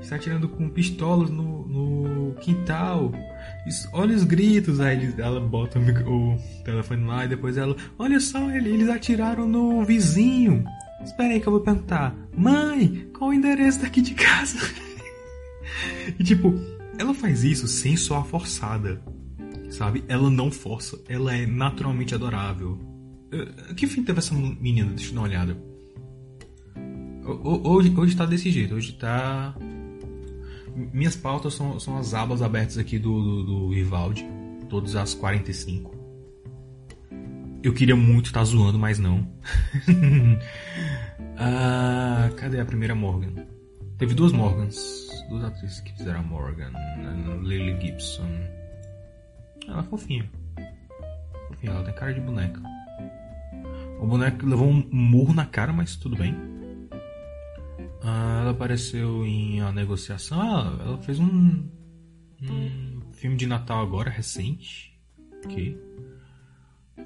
[0.00, 3.12] está atirando com pistolas no, no quintal.
[3.66, 4.80] Isso, olha os gritos.
[4.80, 7.76] Aí ela bota o, telefone lá e depois ela.
[7.98, 10.64] Olha só, eles atiraram no vizinho.
[11.04, 12.16] Espera aí que eu vou perguntar.
[12.34, 14.58] Mãe, qual o endereço daqui de casa?
[16.18, 16.54] e tipo,
[16.98, 19.02] ela faz isso sem soar forçada
[19.74, 20.04] sabe?
[20.08, 22.78] Ela não força, ela é naturalmente adorável.
[23.76, 24.92] Que fim teve essa menina?
[24.92, 25.56] Deixa eu dar uma olhada.
[27.42, 29.54] Hoje, hoje tá desse jeito, hoje tá.
[30.92, 34.24] Minhas pautas são, são as abas abertas aqui do, do, do Vivaldi,
[34.68, 35.94] todas as 45.
[37.62, 39.26] Eu queria muito estar tá zoando, mas não.
[41.38, 43.46] ah, cadê a primeira Morgan?
[43.96, 46.72] Teve duas Morgans, duas atrizes que fizeram a Morgan,
[47.42, 48.28] Lily Gibson.
[49.68, 50.30] Ela é fofinha.
[51.48, 52.60] Fofinha, ela tem cara de boneca.
[54.00, 56.36] O boneco levou um murro na cara, mas tudo bem.
[58.02, 60.40] Ah, ela apareceu em A Negociação.
[60.40, 61.68] Ah, ela fez um,
[62.42, 65.00] um filme de Natal agora, recente.
[65.44, 65.78] Ok.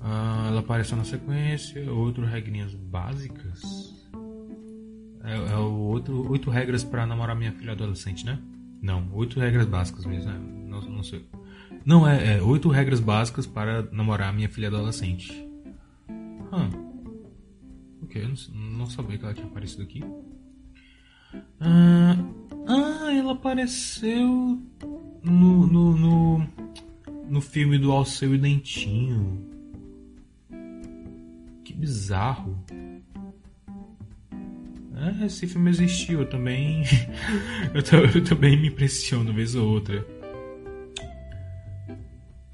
[0.00, 1.90] Ah, ela apareceu na sequência.
[1.92, 3.96] Outro Regrinhas Básicas.
[5.22, 6.28] É, é o outro.
[6.30, 8.38] Oito regras para namorar minha filha adolescente, né?
[8.80, 10.30] Não, oito regras básicas mesmo.
[10.30, 10.38] Né?
[10.38, 11.28] Não, não sei.
[11.88, 15.32] Não, é, é oito regras básicas para namorar minha filha adolescente.
[16.52, 16.68] Hum.
[18.02, 20.04] Ok, não, não sabia que ela tinha aparecido aqui.
[21.58, 22.14] Ah,
[22.66, 24.62] ah ela apareceu
[25.24, 26.46] no, no, no,
[27.26, 29.48] no filme do Alceu e Dentinho.
[31.64, 32.62] Que bizarro.
[34.94, 36.82] É, esse filme existiu, eu também.
[37.72, 40.17] eu, eu também me impressiono vez ou outra.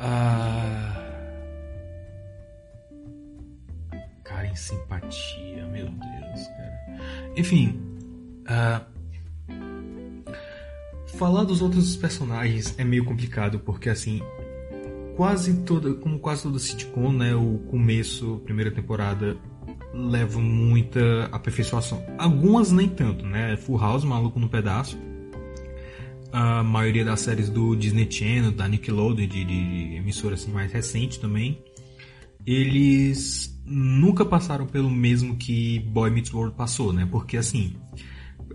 [0.07, 0.93] Ah.
[4.23, 7.01] Cara, em simpatia, meu Deus, cara.
[7.35, 7.81] Enfim.
[8.47, 8.83] Ah,
[11.17, 14.21] falar dos outros personagens é meio complicado, porque assim.
[15.17, 17.35] Quase toda, como quase toda sitcom, né?
[17.35, 19.37] O começo, primeira temporada,
[19.95, 22.05] leva muita aperfeiçoação.
[22.19, 23.57] Algumas nem tanto, né?
[23.57, 24.99] Full House, maluco no pedaço
[26.35, 31.21] a maioria das séries do Disney Channel, da Nickelodeon, de, de emissora assim, mais recente
[31.21, 31.63] também,
[32.45, 37.07] eles nunca passaram pelo mesmo que Boy Meets World passou, né?
[37.09, 37.77] Porque assim,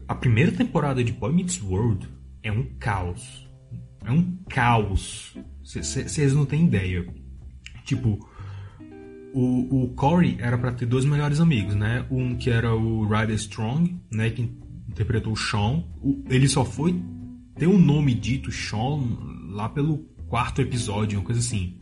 [0.09, 2.05] a primeira temporada de Boy Meets World
[2.43, 3.47] é um caos.
[4.03, 5.37] É um caos.
[5.63, 7.07] Vocês não têm ideia.
[7.85, 8.19] Tipo,
[9.33, 12.05] o, o Corey era para ter dois melhores amigos, né?
[12.11, 14.29] Um que era o Ryder Strong, né?
[14.31, 14.51] Que
[14.89, 15.85] interpretou o Sean.
[16.03, 17.01] O, ele só foi
[17.59, 19.03] tem um nome dito, Sean,
[19.49, 19.97] lá pelo
[20.29, 21.75] quarto episódio, uma coisa assim.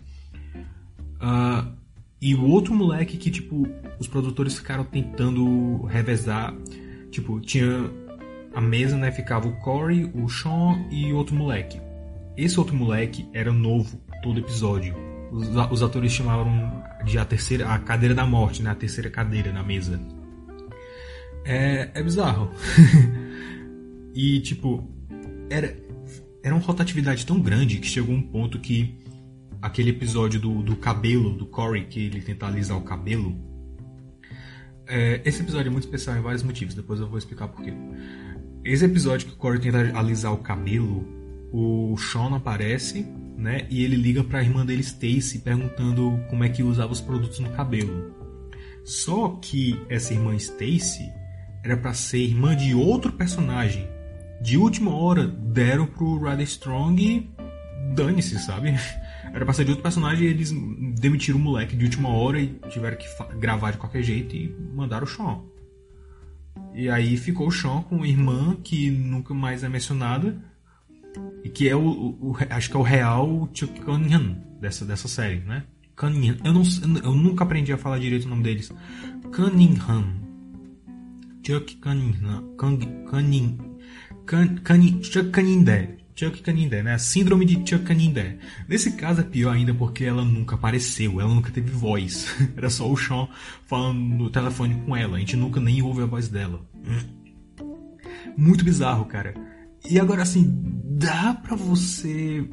[1.22, 1.72] Uh,
[2.20, 3.68] e o outro moleque que, tipo,
[4.00, 6.56] os produtores ficaram tentando revezar.
[7.12, 7.92] Tipo, tinha
[8.56, 9.12] a mesa, né?
[9.12, 11.80] Ficava o Corey, o Sean e outro moleque.
[12.36, 14.96] Esse outro moleque era novo todo episódio.
[15.32, 18.72] Os, os atores chamavam de a terceira, a cadeira da morte, né?
[18.72, 20.02] A terceira cadeira na mesa.
[21.46, 22.50] É, é bizarro.
[24.16, 24.97] e, tipo,
[25.50, 25.78] era,
[26.44, 28.98] era uma rotatividade tão grande que chegou um ponto que
[29.62, 33.36] aquele episódio do, do cabelo, do Corey, que ele tenta alisar o cabelo.
[34.88, 37.74] É, esse episódio é muito especial em vários motivos, depois eu vou explicar porquê.
[38.64, 41.06] Esse episódio que o Corey tenta alisar o cabelo,
[41.52, 43.06] o Sean aparece,
[43.38, 43.68] né?
[43.70, 47.40] E ele liga para a irmã dele, Stacy, perguntando como é que usava os produtos
[47.40, 48.16] no cabelo.
[48.84, 51.12] Só que essa irmã Stacy
[51.64, 53.88] era para ser irmã de outro personagem.
[54.41, 57.30] De última hora deram pro Ryder Strong e
[57.95, 58.73] dane-se, sabe?
[59.34, 60.52] Era pra ser de outro personagem e eles
[61.00, 63.08] demitiram o moleque de última hora e tiveram que
[63.39, 65.41] gravar de qualquer jeito e mandaram o Sean.
[66.73, 70.38] E aí ficou o Sean com uma irmã que nunca mais é mencionada
[71.43, 75.08] e que é o, o, o acho que é o real Chuck Cunningham dessa, dessa
[75.08, 75.63] série, né?
[75.95, 76.38] Cunningham.
[76.43, 76.63] Eu, não,
[77.04, 78.71] eu nunca aprendi a falar direito o nome deles.
[79.36, 80.06] Cunningham.
[81.45, 82.56] Chuck Cunningham.
[82.58, 83.77] Cunningham.
[84.28, 85.98] Chuck Cunningham.
[86.18, 86.96] Chuck Canindé, né?
[86.96, 88.40] A síndrome de Chuck Canindé.
[88.68, 92.26] Nesse caso é pior ainda porque ela nunca apareceu, ela nunca teve voz.
[92.58, 93.28] Era só o Sean
[93.68, 96.60] falando no telefone com ela, a gente nunca nem ouve a voz dela.
[98.36, 99.36] Muito bizarro, cara.
[99.88, 100.46] E agora assim,
[100.84, 102.50] dá pra você.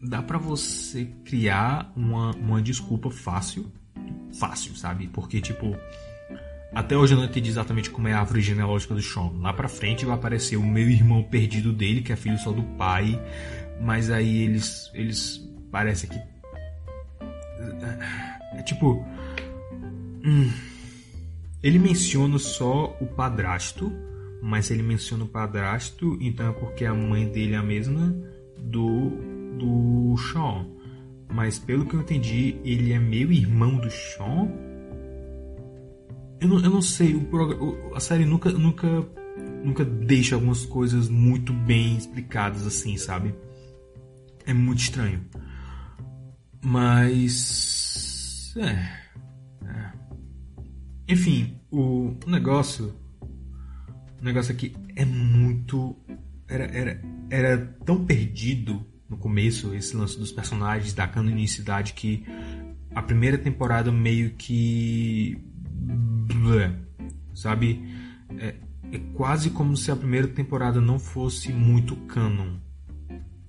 [0.00, 3.70] Dá pra você criar uma, uma desculpa fácil.
[4.38, 5.08] Fácil, sabe?
[5.08, 5.76] Porque, tipo.
[6.74, 9.30] Até hoje eu não entendi exatamente como é a árvore genealógica do Sean.
[9.40, 12.62] Lá pra frente vai aparecer o meu irmão perdido dele, que é filho só do
[12.76, 13.20] pai.
[13.80, 14.90] Mas aí eles.
[14.94, 15.40] Eles.
[15.70, 16.18] Parece que.
[18.56, 19.04] É tipo.
[20.24, 20.50] Hum,
[21.62, 23.92] ele menciona só o padrasto
[24.46, 28.14] mas ele menciona o padrasto, então é porque a mãe dele é a mesma
[28.58, 29.08] do,
[29.58, 30.66] do Sean.
[31.32, 34.50] Mas pelo que eu entendi, ele é meio irmão do Sean.
[36.44, 38.86] Eu não, eu não sei, o, a série nunca, nunca,
[39.64, 43.34] nunca deixa algumas coisas muito bem explicadas assim, sabe?
[44.44, 45.24] É muito estranho.
[46.62, 48.54] Mas.
[48.58, 48.70] É.
[49.66, 49.92] é.
[51.08, 52.94] Enfim, o negócio
[54.20, 55.96] o negócio aqui é muito.
[56.46, 62.22] Era, era, era tão perdido no começo esse lance dos personagens, da canonicidade, que
[62.94, 65.38] a primeira temporada meio que.
[67.34, 67.84] Sabe?
[68.38, 68.54] É,
[68.92, 72.56] é quase como se a primeira temporada não fosse muito canon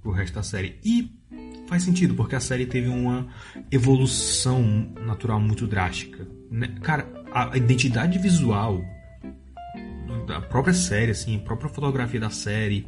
[0.02, 0.80] pro resto da série.
[0.84, 1.12] E
[1.68, 3.28] faz sentido, porque a série teve uma
[3.72, 4.62] evolução
[5.06, 6.28] natural muito drástica.
[6.50, 6.76] Né?
[6.82, 8.84] Cara, a identidade visual
[10.28, 12.88] da própria série, assim, a própria fotografia da série,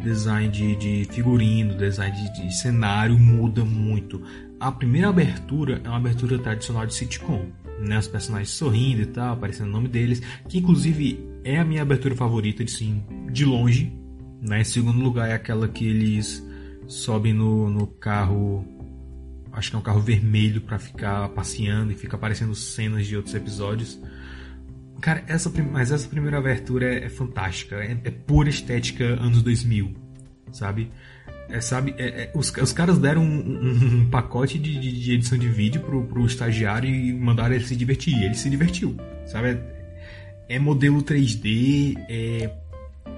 [0.00, 4.22] design de, de figurino, design de, de, cenário muda muito.
[4.60, 7.46] A primeira abertura é uma abertura tradicional de sitcom,
[7.78, 7.98] né?
[7.98, 12.14] Os personagens sorrindo e tal, aparecendo o nome deles, que inclusive é a minha abertura
[12.14, 13.92] favorita, de sim, de longe.
[14.40, 14.60] Né?
[14.60, 16.44] Em segundo lugar é aquela que eles
[16.86, 18.64] sobem no, no carro,
[19.52, 23.34] acho que é um carro vermelho para ficar passeando e fica aparecendo cenas de outros
[23.34, 24.00] episódios.
[25.00, 27.76] Cara, essa, mas essa primeira abertura é, é fantástica.
[27.76, 29.94] É, é, pura estética anos 2000,
[30.52, 30.90] sabe?
[31.48, 35.38] É, sabe é, é, os, os caras deram um, um, pacote de, de, de, edição
[35.38, 38.20] de vídeo pro, pro estagiário e mandaram ele se divertir.
[38.22, 39.48] Ele se divertiu, sabe?
[39.48, 42.50] É, é modelo 3D, é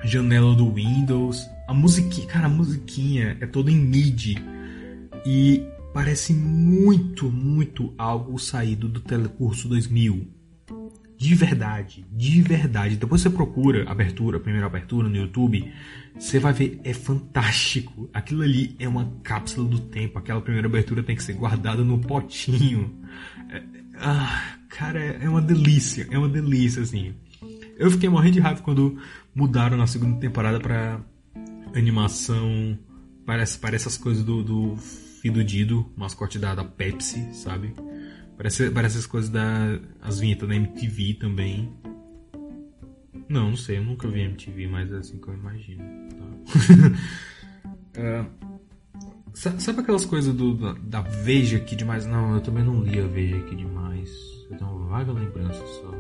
[0.05, 1.49] janela do Windows.
[1.67, 4.37] A musiquinha, cara, a musiquinha é toda em MIDI.
[5.27, 10.39] E parece muito, muito algo saído do Telecurso 2000
[11.19, 12.97] de verdade, de verdade.
[12.97, 15.69] Depois você procura abertura, primeira abertura no YouTube,
[16.19, 18.11] você vai ver, é fantástico.
[18.13, 20.19] Aquilo ali é uma cápsula do tempo.
[20.19, 22.95] Aquela primeira abertura tem que ser guardada no potinho.
[23.51, 23.63] É,
[23.97, 27.15] ah, cara, é uma delícia, é uma delícia, assim.
[27.79, 28.99] Eu fiquei morrendo de raiva quando
[29.35, 31.01] mudaram na segunda temporada pra
[31.75, 32.79] animação.
[33.25, 37.75] Parece, parece as coisas do, do Fido Dido, mascote da, da Pepsi, sabe?
[38.37, 39.81] Parece, parece as coisas da.
[40.01, 41.73] As vinhetas da MTV também.
[43.29, 45.83] Não, não sei, eu nunca vi MTV, mas é assim que eu imagino.
[46.11, 46.27] Tá?
[48.27, 48.27] uh,
[49.35, 52.07] sabe aquelas coisas do, da, da, Veja aqui demais?
[52.07, 54.11] Não, eu também não li a Veja aqui demais.
[54.51, 55.95] Eu tenho uma vaga lembrança só.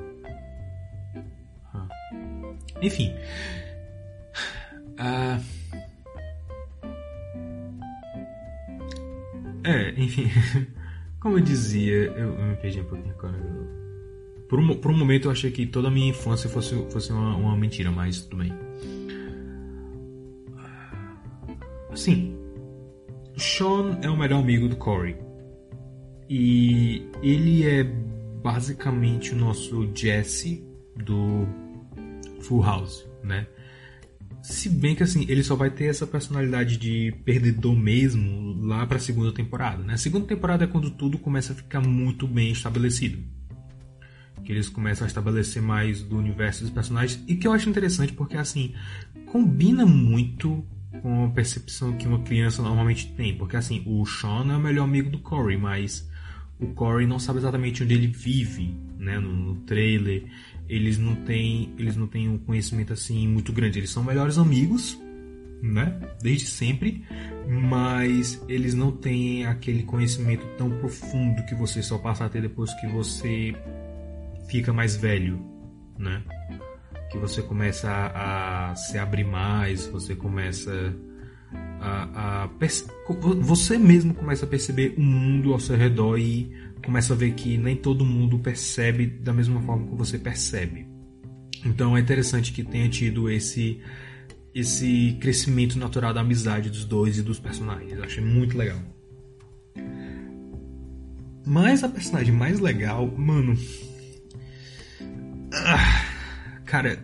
[1.74, 1.88] Ah.
[2.82, 3.14] Enfim.
[4.98, 5.42] Uh,
[9.64, 10.30] é, enfim.
[11.20, 13.36] Como eu dizia, eu, eu me perdi um pouquinho agora.
[14.48, 17.36] Por um, por um momento eu achei que toda a minha infância fosse, fosse uma,
[17.36, 18.52] uma mentira, mas tudo bem.
[21.90, 22.36] Assim,
[23.36, 25.16] Sean é o melhor amigo do Corey.
[26.30, 30.64] E ele é basicamente o nosso Jesse
[30.96, 31.46] do
[32.40, 33.46] Full House, né?
[34.42, 38.98] se bem que assim, ele só vai ter essa personalidade de perdedor mesmo lá pra
[38.98, 39.94] segunda temporada, né?
[39.94, 43.18] A segunda temporada é quando tudo começa a ficar muito bem estabelecido.
[44.48, 47.22] Que eles começam a estabelecer mais do universo dos personagens.
[47.28, 48.72] E que eu acho interessante porque assim,
[49.26, 50.64] combina muito
[51.02, 53.36] com a percepção que uma criança normalmente tem.
[53.36, 56.08] Porque assim, o Sean é o melhor amigo do Corey, mas
[56.58, 59.18] o Corey não sabe exatamente onde ele vive, né?
[59.18, 60.24] No, no trailer
[60.66, 63.78] eles não têm eles não têm um conhecimento assim muito grande.
[63.78, 64.98] Eles são melhores amigos,
[65.62, 66.00] né?
[66.22, 67.04] Desde sempre,
[67.46, 72.72] mas eles não têm aquele conhecimento tão profundo que você só passa a ter depois
[72.80, 73.54] que você
[74.48, 75.40] fica mais velho,
[75.98, 76.22] né?
[77.10, 80.94] Que você começa a, a se abrir mais, você começa
[81.80, 82.50] a, a
[83.40, 86.52] você mesmo começa a perceber o mundo ao seu redor e
[86.84, 90.86] começa a ver que nem todo mundo percebe da mesma forma que você percebe.
[91.64, 93.80] Então é interessante que tenha tido esse
[94.54, 97.92] esse crescimento natural da amizade dos dois e dos personagens.
[97.92, 98.78] Eu achei muito legal.
[101.46, 103.56] Mas a personagem mais legal, mano.
[105.70, 106.04] Ah,
[106.64, 106.98] cara,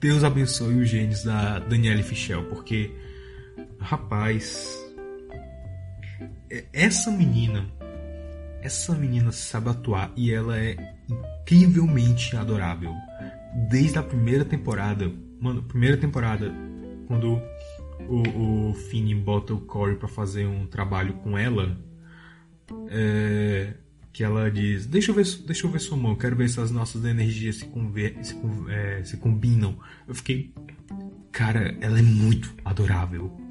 [0.00, 2.94] Deus abençoe os genes da Danielle Fischel, porque
[3.80, 4.78] Rapaz,
[6.72, 7.66] essa menina,
[8.60, 10.76] essa menina sabe atuar e ela é
[11.08, 12.94] incrivelmente adorável.
[13.70, 16.52] Desde a primeira temporada, mano, primeira temporada,
[17.08, 17.40] quando
[18.06, 21.76] o, o Finn bota o Corey para fazer um trabalho com ela,
[22.90, 23.74] é,
[24.12, 26.70] que ela diz: deixa eu ver, deixa eu ver sua mão, quero ver se as
[26.70, 28.36] nossas energias se, conver, se,
[28.68, 29.78] é, se combinam.
[30.06, 30.52] Eu fiquei,
[31.30, 33.50] cara, ela é muito adorável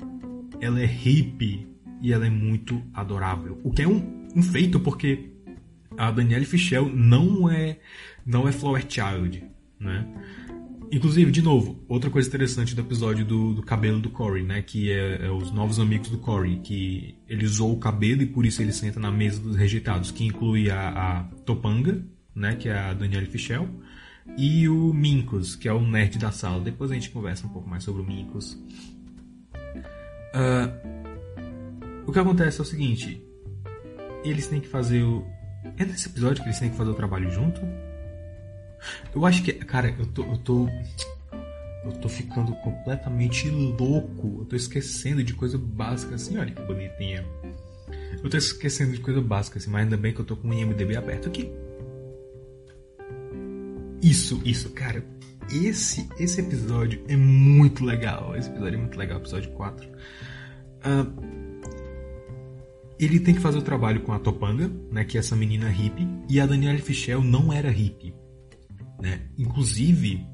[0.61, 1.67] ela é hippie
[2.01, 3.59] e ela é muito adorável.
[3.63, 5.31] O que é um, um feito porque
[5.97, 7.79] a Danielle Fischel não é
[8.25, 9.43] não é Flower Child,
[9.79, 10.05] né?
[10.91, 14.61] Inclusive, de novo, outra coisa interessante do episódio do, do cabelo do Corey, né?
[14.63, 18.43] Que é, é, os novos amigos do Corey, que ele usou o cabelo e por
[18.45, 22.55] isso ele senta na mesa dos rejeitados, que inclui a, a Topanga, né?
[22.55, 23.69] Que é a Danielle Fischel,
[24.35, 26.59] e o Minkos, que é o nerd da sala.
[26.59, 28.53] Depois a gente conversa um pouco mais sobre o Minkos.
[30.33, 30.99] Uh,
[32.07, 33.23] o que acontece é o seguinte:
[34.23, 35.23] eles têm que fazer o.
[35.77, 37.61] É nesse episódio que eles têm que fazer o trabalho junto?
[39.13, 39.53] Eu acho que.
[39.53, 40.23] Cara, eu tô.
[40.23, 40.69] Eu tô,
[41.85, 44.37] eu tô ficando completamente louco.
[44.39, 46.37] Eu tô esquecendo de coisa básica assim.
[46.37, 47.25] Olha que bonitinha.
[48.23, 50.53] Eu tô esquecendo de coisa básica assim, mas ainda bem que eu tô com o
[50.53, 51.51] IMDB aberto aqui.
[54.01, 55.03] Isso, isso, cara.
[55.51, 58.35] Esse, esse episódio é muito legal.
[58.35, 59.89] Esse episódio é muito legal, episódio 4.
[59.89, 61.49] Uh,
[62.99, 66.07] ele tem que fazer o trabalho com a Topanga, né, que é essa menina hippie,
[66.29, 68.13] e a Danielle Fischel não era hippie.
[69.01, 69.21] Né?
[69.37, 70.25] Inclusive,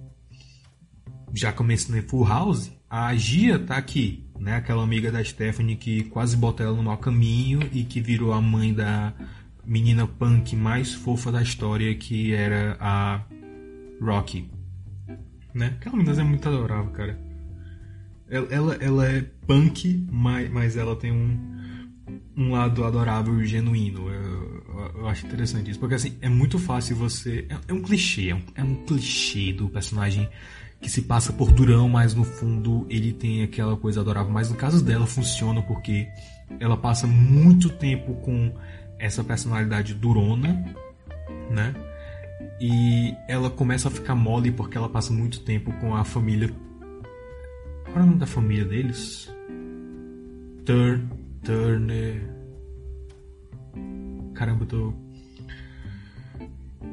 [1.34, 6.04] já começando em Full House, a Gia tá aqui, né, aquela amiga da Stephanie que
[6.06, 9.14] quase bota ela no mau caminho e que virou a mãe da
[9.66, 13.22] menina punk mais fofa da história, que era a
[14.02, 14.50] Rocky.
[15.54, 15.76] Né?
[15.80, 17.20] Aquela menina é muito adorável, cara.
[18.30, 21.40] Ela, ela, ela é punk, mas, mas ela tem um,
[22.36, 24.10] um lado adorável genuíno.
[24.10, 24.65] Eu,
[24.96, 25.80] eu, acho interessante isso.
[25.80, 27.46] Porque assim, é muito fácil você.
[27.50, 30.30] É, é um clichê, é um, é um, clichê do personagem
[30.82, 34.32] que se passa por durão, mas no fundo ele tem aquela coisa adorável.
[34.32, 36.08] Mas no caso dela funciona porque
[36.60, 38.54] ela passa muito tempo com
[39.00, 40.64] essa personalidade durona,
[41.50, 41.74] né?
[42.60, 46.50] E ela começa a ficar mole porque ela passa muito tempo com a família
[47.96, 49.34] qual é o nome da família deles?
[50.66, 51.08] Turn,
[51.46, 52.35] Turner.
[54.36, 54.94] Caramba, eu tô.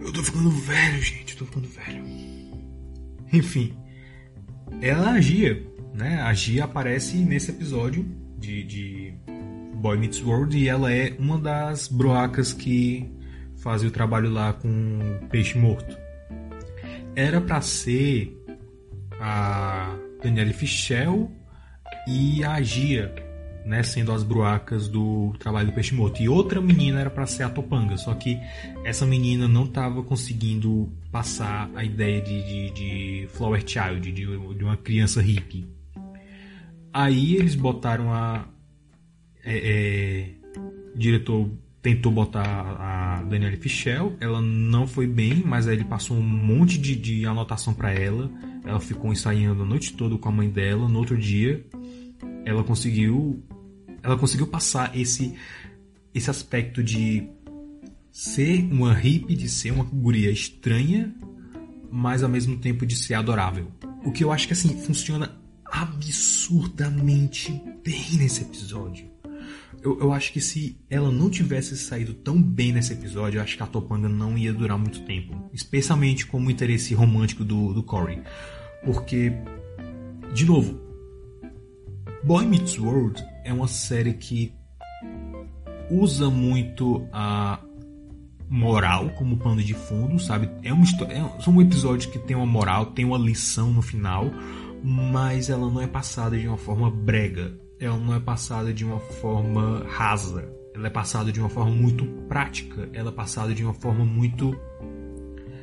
[0.00, 1.32] Eu tô ficando velho, gente.
[1.32, 2.04] Eu tô ficando velho.
[3.32, 3.74] Enfim.
[4.80, 5.62] Ela agia,
[5.94, 6.22] né?
[6.22, 8.04] A Gia aparece nesse episódio
[8.38, 9.14] de, de
[9.74, 13.10] Boy Meets World e ela é uma das broacas que
[13.56, 14.98] fazem o trabalho lá com
[15.30, 15.96] peixe morto.
[17.14, 18.36] Era para ser
[19.20, 21.30] a Daniele Fischel
[22.08, 23.14] e a Gia,
[23.64, 26.22] né, sendo as bruacas do trabalho do Peixe Morto.
[26.22, 28.38] E outra menina era para ser a Topanga, só que
[28.84, 34.64] essa menina não estava conseguindo passar a ideia de, de, de Flower Child, de, de,
[34.64, 35.66] uma criança hippie.
[36.92, 38.46] Aí eles botaram a.
[39.44, 40.60] É, é,
[40.94, 41.50] o diretor
[41.80, 46.78] tentou botar a Danielle Fischel, ela não foi bem, mas aí ele passou um monte
[46.78, 48.30] de, de anotação para ela
[48.64, 50.88] ela ficou ensaiando a noite toda com a mãe dela.
[50.88, 51.64] No outro dia,
[52.44, 53.42] ela conseguiu
[54.02, 55.34] ela conseguiu passar esse
[56.14, 57.26] esse aspecto de
[58.10, 61.14] ser uma hippie, de ser uma guria estranha,
[61.90, 63.72] mas ao mesmo tempo de ser adorável.
[64.04, 67.50] O que eu acho que assim funciona absurdamente
[67.82, 69.10] bem nesse episódio.
[69.82, 73.56] Eu, eu acho que se ela não tivesse saído tão bem nesse episódio, eu acho
[73.56, 75.34] que a Topanga não ia durar muito tempo.
[75.52, 78.22] Especialmente como interesse romântico do, do Corey.
[78.84, 79.32] Porque,
[80.34, 80.78] de novo,
[82.22, 84.52] Boy Meets World é uma série que
[85.90, 87.58] usa muito a
[88.48, 90.48] moral como pano de fundo, sabe?
[90.62, 94.30] É uma história, é, um episódio que tem uma moral, tem uma lição no final,
[94.82, 97.58] mas ela não é passada de uma forma brega.
[97.80, 100.48] Ela não é passada de uma forma rasa.
[100.74, 102.88] Ela é passada de uma forma muito prática.
[102.92, 104.56] Ela é passada de uma forma muito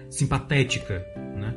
[0.10, 1.06] simpatética,
[1.38, 1.56] né?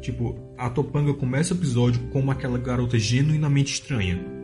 [0.00, 4.37] Tipo, a Topanga começa o episódio como aquela garota genuinamente estranha.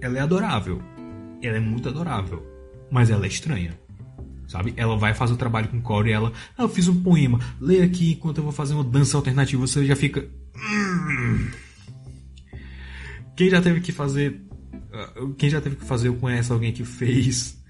[0.00, 0.82] Ela é adorável.
[1.42, 2.44] Ela é muito adorável.
[2.90, 3.78] Mas ela é estranha.
[4.48, 4.74] Sabe?
[4.76, 6.32] Ela vai fazer o trabalho com o Corey e ela.
[6.58, 7.38] Ah, eu fiz um poema.
[7.60, 9.64] Leia aqui enquanto eu vou fazer uma dança alternativa.
[9.66, 10.28] Você já fica.
[10.56, 11.50] Hum.
[13.36, 14.40] Quem já teve que fazer.
[14.92, 17.60] Ah, quem já teve que fazer ou conhece alguém que fez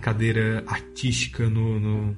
[0.00, 2.16] cadeira artística no, no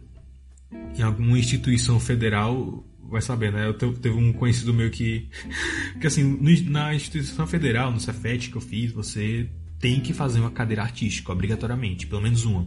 [0.97, 3.67] em alguma instituição federal vai saber, né?
[3.67, 5.29] Eu teve um conhecido meu que.
[6.01, 6.39] que assim,
[6.69, 9.49] na instituição federal, no Cefet que eu fiz, você
[9.79, 12.67] tem que fazer uma cadeira artística, obrigatoriamente, pelo menos uma.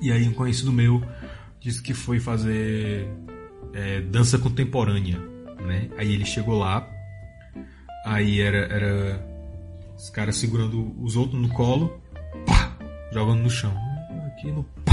[0.00, 1.02] E aí um conhecido meu
[1.60, 3.08] disse que foi fazer
[3.72, 5.18] é, dança contemporânea,
[5.60, 5.90] né?
[5.96, 6.88] Aí ele chegou lá,
[8.04, 9.26] aí era, era
[9.96, 12.00] os caras segurando os outros no colo,
[12.46, 12.76] pá,
[13.12, 13.74] jogando no chão.
[14.26, 14.91] Aqui no pá.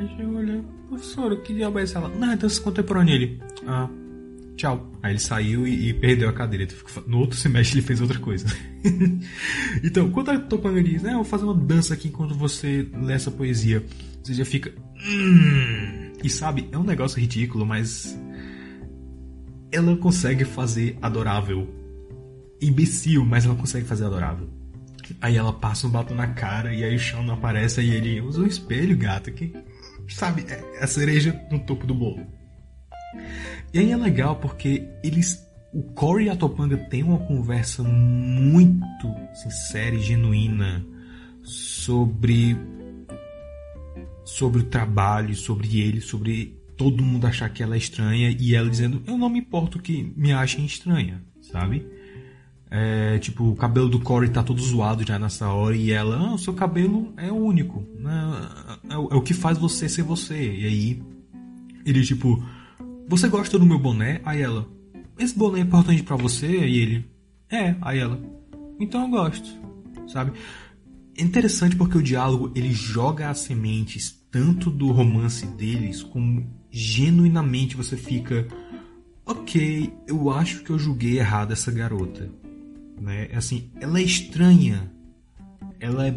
[0.00, 1.84] Aí chegou olhando professor, que diabo é?
[1.94, 3.14] Ela, não, é dança contemporânea.
[3.14, 3.86] Ele, ah,
[4.56, 4.90] tchau.
[5.02, 6.66] Aí ele saiu e, e perdeu a cadeira.
[7.06, 8.46] No outro semestre ele fez outra coisa.
[9.84, 13.12] então, quando a Topanga diz, né, eu vou fazer uma dança aqui enquanto você lê
[13.12, 13.84] essa poesia,
[14.22, 14.72] você já fica,
[15.06, 16.12] hum.
[16.24, 18.18] E sabe, é um negócio ridículo, mas
[19.70, 21.68] ela consegue fazer adorável.
[22.60, 24.48] Imbecil, mas ela consegue fazer adorável.
[25.20, 28.20] Aí ela passa um batom na cara e aí o chão não aparece e ele
[28.20, 29.32] usa o espelho, gato.
[29.32, 29.52] Que
[30.12, 32.26] sabe, é a cereja no topo do bolo.
[33.72, 35.48] E aí é legal porque eles.
[35.72, 40.84] O Corey e a Topanga têm uma conversa muito sincera e genuína
[41.42, 42.56] sobre.
[44.24, 48.68] sobre o trabalho, sobre ele, sobre todo mundo achar que ela é estranha e ela
[48.68, 51.86] dizendo: Eu não me importo que me achem estranha, sabe?
[52.72, 56.34] É, tipo, o cabelo do Corey tá todo zoado já nessa hora e ela, ah,
[56.34, 58.48] o seu cabelo é único, né?
[58.88, 60.36] É, é, o que faz você ser você.
[60.36, 61.02] E aí,
[61.84, 62.40] ele tipo,
[63.08, 64.20] você gosta do meu boné?
[64.24, 64.68] Aí ela,
[65.18, 66.46] esse boné é importante para você?
[66.46, 67.10] E ele,
[67.50, 67.74] é.
[67.82, 68.20] Aí ela,
[68.78, 69.48] então eu gosto,
[70.06, 70.32] sabe?
[71.18, 77.76] É interessante porque o diálogo ele joga as sementes tanto do romance deles como genuinamente
[77.76, 78.46] você fica,
[79.26, 82.30] ok, eu acho que eu julguei errado essa garota
[83.00, 83.28] né?
[83.34, 84.90] Assim, ela é estranha.
[85.80, 86.14] Ela é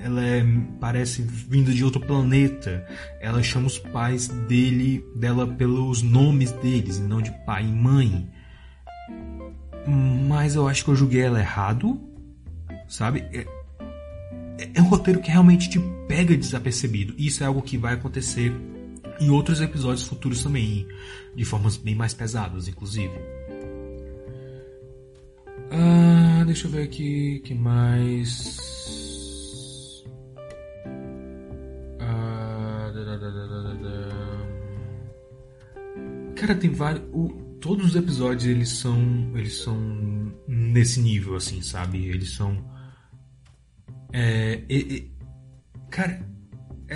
[0.00, 0.42] ela é,
[0.80, 2.86] parece vinda de outro planeta.
[3.20, 8.28] Ela chama os pais dele, dela pelos nomes deles, e não de pai e mãe.
[10.26, 12.00] Mas eu acho que eu julguei ela errado,
[12.88, 13.24] sabe?
[13.30, 13.46] É,
[14.58, 15.78] é, é um roteiro que realmente te
[16.08, 17.14] pega desapercebido.
[17.18, 18.52] Isso é algo que vai acontecer
[19.20, 20.86] em outros episódios futuros também,
[21.36, 23.12] de formas bem mais pesadas, inclusive.
[25.70, 28.58] Ah, deixa eu ver aqui que mais.
[32.00, 32.92] Ah,
[36.34, 37.04] Cara, tem vários.
[37.12, 37.28] O,
[37.60, 39.76] todos os episódios eles são eles são
[40.48, 42.06] nesse nível assim, sabe?
[42.06, 42.64] Eles são.
[44.12, 45.04] É, é,
[45.88, 46.28] cara,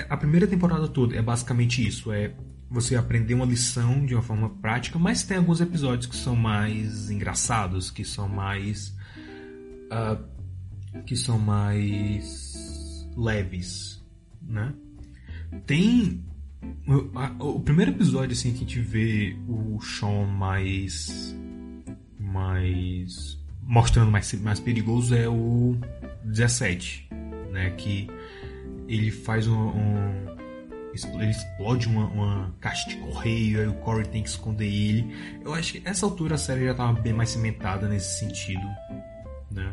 [0.08, 2.12] a primeira temporada toda é basicamente isso.
[2.12, 2.34] É
[2.74, 7.08] você aprender uma lição de uma forma prática, mas tem alguns episódios que são mais
[7.08, 8.94] engraçados, que são mais.
[9.86, 10.34] Uh,
[11.06, 14.04] que são mais leves,
[14.42, 14.74] né?
[15.66, 16.24] Tem.
[17.38, 21.34] O, primeiro episódio assim que a gente vê o Sean mais.
[22.18, 23.38] mais.
[23.62, 25.78] mostrando mais, mais perigoso é o
[26.24, 27.08] 17,
[27.52, 27.70] né?
[27.70, 28.08] Que
[28.88, 30.33] ele faz um, um
[30.94, 35.14] ele explode uma, uma caixa de correio, aí o Corey tem que esconder ele.
[35.44, 38.66] Eu acho que essa altura a série já estava bem mais cimentada nesse sentido,
[39.50, 39.72] né?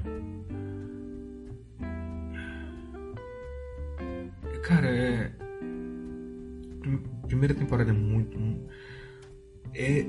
[4.63, 5.32] Cara, é.
[7.28, 8.38] Primeira temporada é muito.
[9.74, 10.05] É,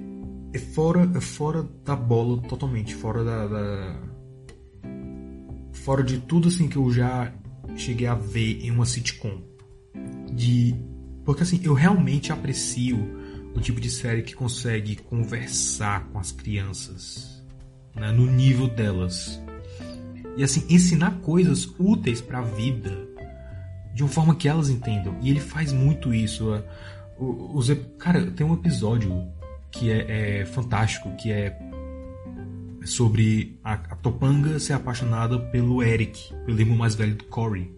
[0.52, 4.00] é, fora, é fora da bola totalmente, fora da, da.
[5.72, 7.32] Fora de tudo assim que eu já
[7.76, 9.42] cheguei a ver em uma sitcom.
[10.32, 10.74] De
[11.24, 12.96] porque assim, eu realmente aprecio
[13.54, 17.44] um tipo de série que consegue conversar com as crianças
[17.94, 19.40] né, no nível delas
[20.36, 23.12] e assim ensinar coisas úteis para a vida
[23.94, 25.16] de uma forma que elas entendam.
[25.20, 26.50] E ele faz muito isso.
[27.18, 29.28] Os, cara, tem um episódio
[29.70, 31.56] que é, é fantástico, que é
[32.84, 37.70] sobre a, a, Topanga ser apaixonada pelo Eric, pelo irmão mais velho do Corey,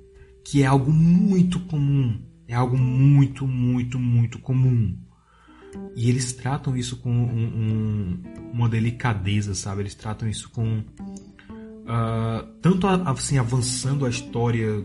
[0.43, 4.97] que é algo muito comum, é algo muito, muito, muito comum.
[5.97, 8.23] E eles tratam isso com um, um,
[8.53, 9.83] uma delicadeza, sabe?
[9.83, 14.85] Eles tratam isso com uh, tanto assim avançando a história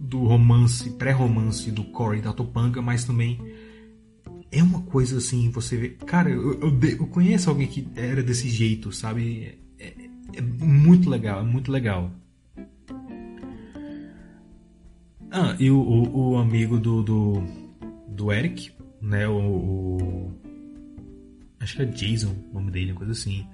[0.00, 3.38] do romance, pré-romance do Corey da Topanga, mas também
[4.50, 5.88] é uma coisa assim, você vê.
[5.90, 9.58] Cara, eu, eu, eu conheço alguém que era desse jeito, sabe?
[9.78, 12.10] É, é, é, muito legal, é muito legal.
[15.32, 17.42] Ah, e o, o, o amigo do, do,
[18.08, 18.70] do, Eric,
[19.00, 19.26] né?
[19.26, 20.32] O, o,
[21.58, 23.46] Acho que é Jason, o nome dele, uma coisa assim.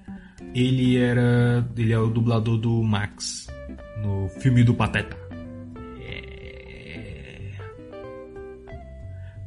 [0.55, 1.65] Ele era.
[1.77, 3.47] Ele é o dublador do Max
[4.03, 5.17] no filme do Pateta.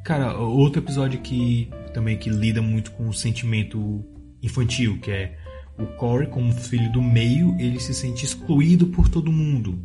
[0.03, 4.03] Cara, outro episódio que também que lida muito com o sentimento
[4.41, 5.37] infantil, que é
[5.77, 9.79] o Corey, como filho do meio, ele se sente excluído por todo mundo,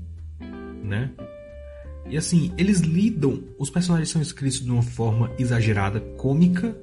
[0.83, 1.11] né?
[2.09, 6.77] E assim, eles lidam, os personagens são escritos de uma forma exagerada, cômica,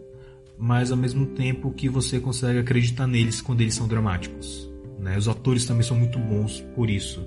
[0.58, 4.70] mas ao mesmo tempo que você consegue acreditar neles quando eles são dramáticos.
[5.00, 5.18] Né?
[5.18, 7.26] Os atores também são muito bons por isso.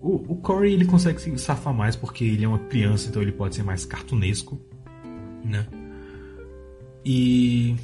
[0.00, 3.32] O, o Corey ele consegue se safar mais porque ele é uma criança, então ele
[3.32, 4.58] pode ser mais cartunesco
[5.44, 5.66] né?
[7.04, 7.76] E.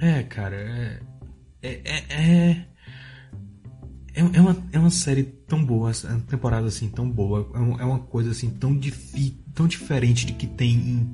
[0.00, 1.00] É, cara, é.
[1.62, 1.80] É.
[2.10, 2.64] É,
[4.14, 7.50] é, é, uma, é uma série tão boa, uma temporada assim tão boa,
[7.80, 11.10] é uma coisa assim tão, difi, tão diferente de que tem em,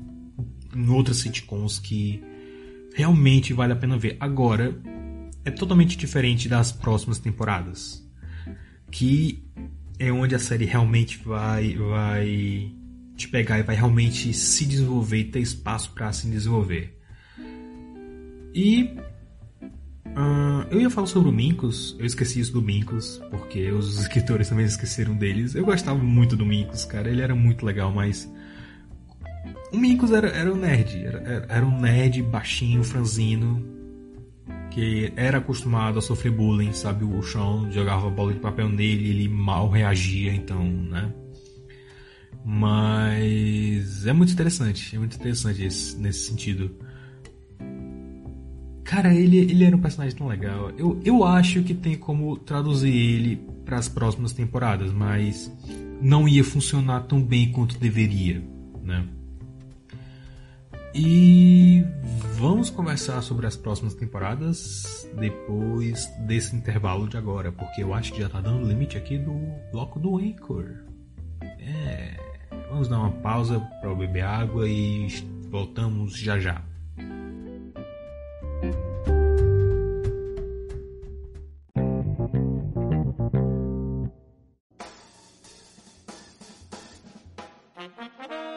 [0.76, 2.22] em outras sitcoms que
[2.94, 4.18] realmente vale a pena ver.
[4.20, 4.78] Agora,
[5.44, 8.07] é totalmente diferente das próximas temporadas,
[8.90, 9.48] que
[9.98, 12.72] é onde a série realmente vai vai
[13.16, 16.98] te pegar e vai realmente se desenvolver e ter espaço para se desenvolver.
[18.55, 18.96] E
[20.16, 24.48] uh, eu ia falar sobre o Mincos, eu esqueci isso do Mincos, porque os escritores
[24.48, 25.54] também esqueceram deles.
[25.54, 28.30] Eu gostava muito do Mincos, cara, ele era muito legal, mas.
[29.72, 33.64] O Mincos era, era um nerd, era, era um nerd baixinho, franzino,
[34.70, 37.04] que era acostumado a sofrer bullying, sabe?
[37.04, 41.12] O Sean jogava bola de papel nele, ele mal reagia, então, né?
[42.44, 46.74] Mas é muito interessante, é muito interessante esse, nesse sentido.
[48.91, 50.70] Cara, ele, ele era um personagem tão legal.
[50.70, 55.49] Eu, eu acho que tem como traduzir ele para as próximas temporadas, mas
[56.03, 58.43] não ia funcionar tão bem quanto deveria,
[58.82, 59.07] né?
[60.93, 61.84] E
[62.34, 68.20] vamos conversar sobre as próximas temporadas depois desse intervalo de agora, porque eu acho que
[68.20, 69.38] já tá dando limite aqui do
[69.70, 70.66] bloco do Anchor.
[71.61, 72.16] É.
[72.68, 75.07] Vamos dar uma pausa para beber água e
[75.49, 76.69] voltamos já já.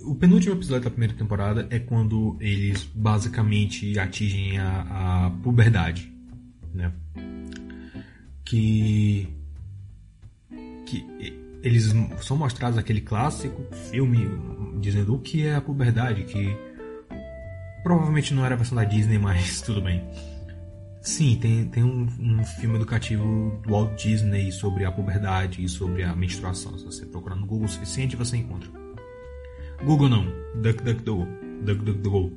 [0.03, 6.11] o penúltimo episódio da primeira temporada é quando eles basicamente atingem a, a puberdade,
[6.73, 6.91] né?
[8.43, 9.27] Que
[10.85, 11.05] que
[11.63, 14.27] eles são mostrados aquele clássico filme
[14.79, 16.55] dizendo o que é a puberdade, que
[17.83, 20.03] provavelmente não era a versão da Disney, mas tudo bem.
[21.01, 26.03] Sim, tem, tem um, um, filme educativo do Walt Disney sobre a puberdade e sobre
[26.03, 26.77] a menstruação.
[26.77, 28.80] Se você procurar no Google o suficiente, você encontra.
[29.85, 30.25] Google não,
[30.61, 31.27] DuckDuckGo.
[31.63, 32.31] DuckDuckGo.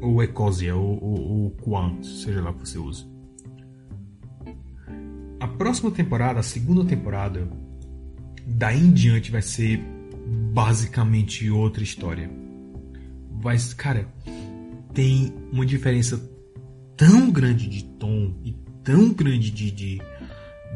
[0.00, 3.06] Ou Ecosia, ou, ou, ou seja lá o que você use.
[5.40, 7.48] A próxima temporada, a segunda temporada,
[8.46, 9.78] daí em diante vai ser
[10.52, 12.30] basicamente outra história.
[13.40, 14.08] Vai, cara,
[14.92, 16.20] tem uma diferença
[16.96, 20.02] tão grande de tom e tão grande de, de,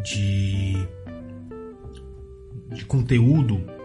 [0.05, 0.75] de,
[2.75, 3.78] de conteúdo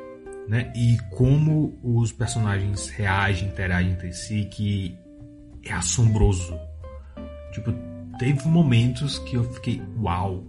[0.48, 0.72] né?
[0.76, 4.98] E como os personagens reagem, interagem entre si, que
[5.64, 6.58] é assombroso.
[7.52, 7.74] Tipo,
[8.18, 10.48] teve momentos que eu fiquei, uau,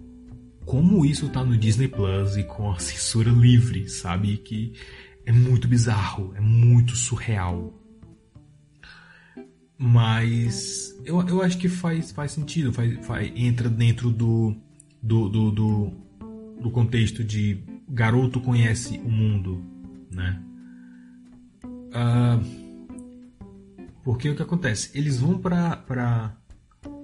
[0.65, 4.37] como isso tá no Disney Plus e com a censura livre, sabe?
[4.37, 4.73] Que
[5.25, 7.73] é muito bizarro, é muito surreal.
[9.77, 14.55] Mas eu, eu acho que faz, faz sentido, faz, faz, entra dentro do,
[15.01, 15.91] do, do, do,
[16.61, 19.63] do contexto de garoto conhece o mundo,
[20.15, 20.41] né?
[21.63, 22.65] Uh,
[24.03, 24.97] porque o que acontece?
[24.97, 26.35] Eles vão para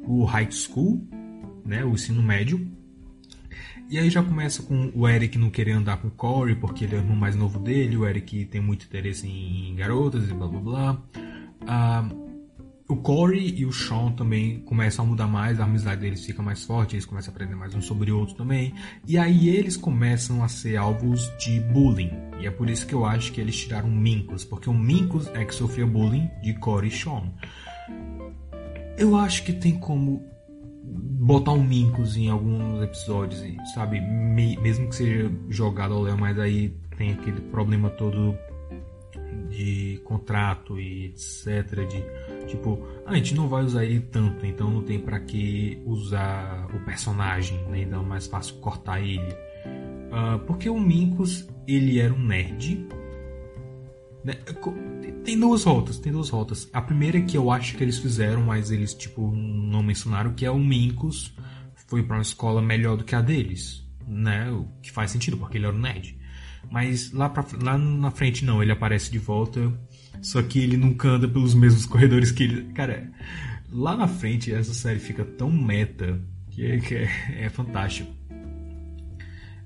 [0.05, 1.07] o high school,
[1.65, 2.67] né, o ensino médio,
[3.89, 6.95] e aí já começa com o Eric não querer andar com o Corey porque ele
[6.95, 10.47] é o irmão mais novo dele, o Eric tem muito interesse em garotas e blá
[10.47, 11.01] blá blá.
[11.67, 12.09] Ah,
[12.91, 16.63] o Corey e o Sean também começam a mudar mais, a amizade deles fica mais
[16.63, 18.73] forte, eles começam a aprender mais um sobre o outro também.
[19.07, 22.11] E aí eles começam a ser alvos de bullying.
[22.39, 25.27] E é por isso que eu acho que eles tiraram o Minkus, porque o Minkus
[25.27, 27.31] é que sofria bullying de Corey e Sean.
[28.97, 30.21] Eu acho que tem como
[30.83, 33.41] botar um Mincos em alguns episódios,
[33.73, 34.01] sabe?
[34.01, 38.35] mesmo que seja jogado ao Léo, mas aí tem aquele problema todo
[39.49, 41.87] de contrato e etc.
[41.87, 45.81] De tipo, ah, a gente não vai usar ele tanto, então não tem para que
[45.85, 47.81] usar o personagem, né?
[47.81, 49.31] Então é mais fácil cortar ele.
[50.11, 52.87] Uh, porque o Mincos ele era um nerd.
[54.23, 54.33] Né?
[55.23, 56.69] Tem duas rotas, tem duas rotas.
[56.73, 60.51] A primeira que eu acho que eles fizeram, mas eles tipo não mencionaram, que é
[60.51, 61.33] o Mincos
[61.87, 64.49] foi para uma escola melhor do que a deles, né?
[64.51, 66.17] O que faz sentido porque ele era um nerd.
[66.71, 69.71] Mas lá, pra, lá na frente não, ele aparece de volta,
[70.21, 72.73] só que ele nunca anda pelos mesmos corredores que ele.
[72.73, 73.11] Cara,
[73.69, 76.19] lá na frente essa série fica tão meta
[76.49, 77.09] que é, que é,
[77.45, 78.09] é fantástico.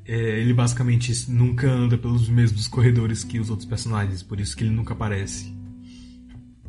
[0.08, 4.64] É, ele basicamente nunca anda pelos mesmos corredores que os outros personagens, por isso que
[4.64, 5.54] ele nunca aparece.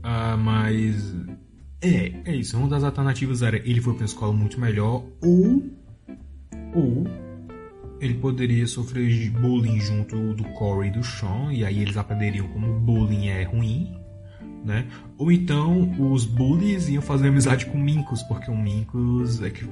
[0.02, 1.14] Ah, mas.
[1.80, 2.56] É, é isso.
[2.58, 5.64] Uma das alternativas era ele foi para uma escola muito melhor, ou.
[6.74, 7.25] Ou.
[8.00, 12.78] Ele poderia sofrer bullying junto do Corey e do Sean, e aí eles aprenderiam como
[12.78, 13.94] bullying é ruim,
[14.64, 14.86] né?
[15.16, 19.66] Ou então os bullies iam fazer amizade com Mincos, porque o Mincos é que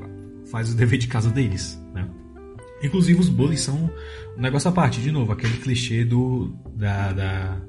[0.50, 2.08] faz o dever de casa deles, né?
[2.82, 3.90] Inclusive os bullies são
[4.36, 7.60] um negócio à parte, de novo, aquele clichê do da, da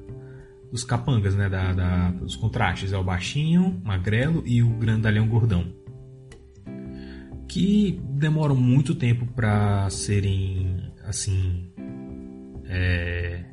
[0.70, 5.72] dos capangas, né, da, da, dos contrastes, é o baixinho, magrelo e o grandalhão gordão.
[7.48, 11.72] Que demoram muito tempo para serem assim
[12.68, 13.44] é,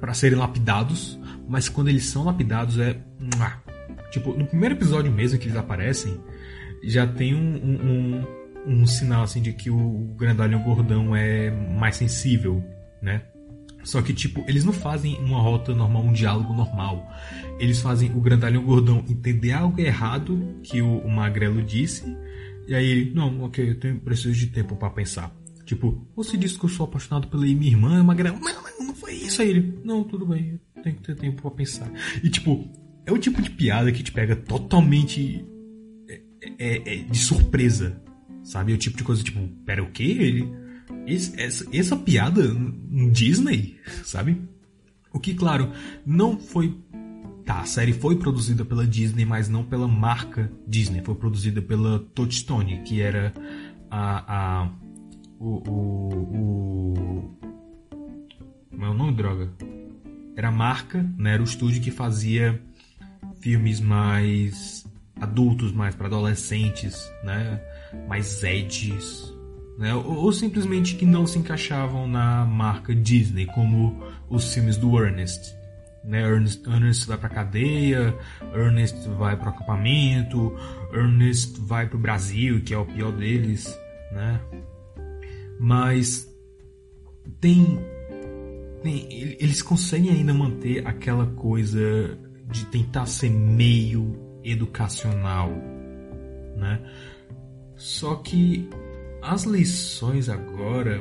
[0.00, 1.18] para serem lapidados,
[1.48, 3.00] mas quando eles são lapidados é
[4.10, 6.20] tipo no primeiro episódio mesmo que eles aparecem
[6.84, 11.96] já tem um, um, um um sinal assim de que o grandalhão gordão é mais
[11.96, 12.64] sensível,
[13.00, 13.22] né?
[13.84, 17.06] Só que, tipo, eles não fazem uma rota normal, um diálogo normal.
[17.60, 22.04] Eles fazem o grandalhão gordão entender algo errado que o, o magrelo disse.
[22.66, 25.30] E aí ele, não, ok, eu tenho, preciso de tempo para pensar.
[25.66, 28.94] Tipo, você disse que eu sou apaixonado pela minha irmã, o magrelo, não, não, não
[28.94, 29.42] foi isso.
[29.42, 31.90] Aí ele, não, tudo bem, eu tenho que ter tempo para pensar.
[32.22, 32.66] E, tipo,
[33.04, 35.44] é o tipo de piada que te pega totalmente
[36.08, 36.22] é,
[36.58, 38.02] é, é, de surpresa.
[38.42, 38.72] Sabe?
[38.72, 40.04] É o tipo de coisa tipo, pera, o quê?
[40.04, 40.63] Ele,
[41.06, 42.42] esse, essa, essa piada
[43.12, 44.40] Disney, sabe?
[45.12, 45.70] O que, claro,
[46.04, 46.76] não foi.
[47.44, 51.02] Tá, a série foi produzida pela Disney, mas não pela marca Disney.
[51.04, 53.32] Foi produzida pela Touchstone, que era
[53.90, 54.62] a.
[54.62, 54.70] a
[55.38, 55.62] o.
[55.68, 57.34] o, o
[58.70, 59.52] como é o nome, droga?
[60.36, 61.34] Era a marca, né?
[61.34, 62.60] Era o estúdio que fazia
[63.40, 64.84] filmes mais
[65.20, 67.60] adultos, mais para adolescentes, né?
[68.08, 69.33] mais edges,
[69.78, 69.94] né?
[69.94, 75.54] Ou, ou, simplesmente que não se encaixavam na marca Disney, como os filmes do Ernest.
[76.04, 76.22] Né?
[76.22, 78.14] Ernest, Ernest vai pra cadeia,
[78.54, 80.54] Ernest vai pro acampamento,
[80.92, 83.66] Ernest vai pro Brasil, que é o pior deles,
[84.12, 84.40] né?
[85.58, 86.28] Mas
[87.40, 87.78] tem,
[88.82, 89.08] tem
[89.40, 92.18] eles conseguem ainda manter aquela coisa
[92.50, 95.50] de tentar ser meio educacional,
[96.56, 96.80] né?
[97.76, 98.68] Só que
[99.24, 101.00] as lições agora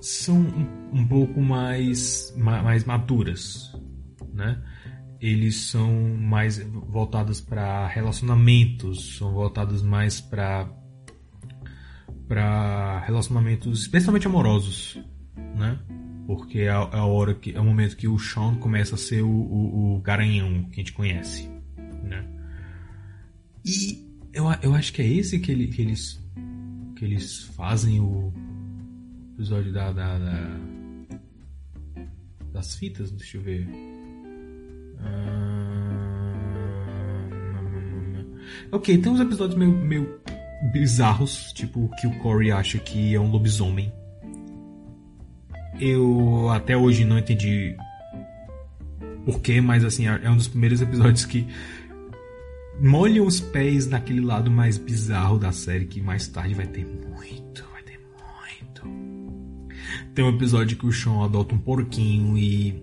[0.00, 3.72] são um, um pouco mais, mais maduras,
[4.32, 4.60] né?
[5.20, 10.68] Eles são mais voltados para relacionamentos, são voltados mais para
[12.26, 15.02] para relacionamentos, especialmente amorosos,
[15.56, 15.78] né?
[16.26, 18.98] Porque é a, é a, hora que é o momento que o Sean começa a
[18.98, 21.48] ser o, o, o garanhão que a gente conhece,
[22.04, 22.24] né?
[23.64, 26.19] E eu, eu acho que é esse que, ele, que eles
[27.00, 28.30] que eles fazem o
[29.32, 30.60] episódio da, da, da,
[32.52, 33.66] das fitas, deixa eu ver.
[34.98, 35.96] Ah,
[38.72, 40.20] ok, tem uns episódios meio, meio
[40.74, 43.90] bizarros, tipo que o Corey acha que é um lobisomem.
[45.80, 47.74] Eu até hoje não entendi
[49.24, 51.46] porquê, mas assim, é um dos primeiros episódios que
[52.80, 57.64] molham os pés naquele lado mais bizarro da série que mais tarde vai ter muito,
[57.72, 58.82] vai ter muito.
[60.14, 62.82] Tem um episódio que o Sean adota um porquinho e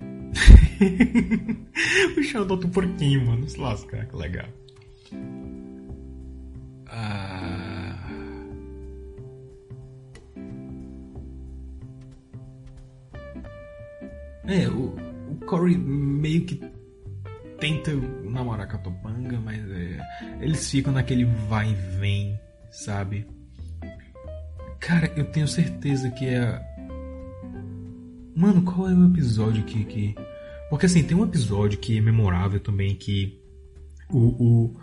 [2.16, 3.48] o Sean adota um porquinho, mano.
[3.48, 4.48] Se lasca, que legal.
[6.86, 7.98] Ah...
[14.44, 14.96] É, o,
[15.30, 16.60] o Corey meio que
[17.62, 17.92] tenta
[18.24, 20.00] namorar com a Topanga, mas é,
[20.40, 22.36] eles ficam naquele vai e vem,
[22.72, 23.24] sabe?
[24.80, 26.60] Cara, eu tenho certeza que é.
[28.34, 29.84] Mano, qual é o episódio que.
[29.84, 30.14] que...
[30.68, 33.40] Porque assim, tem um episódio que é memorável também que
[34.10, 34.80] o, o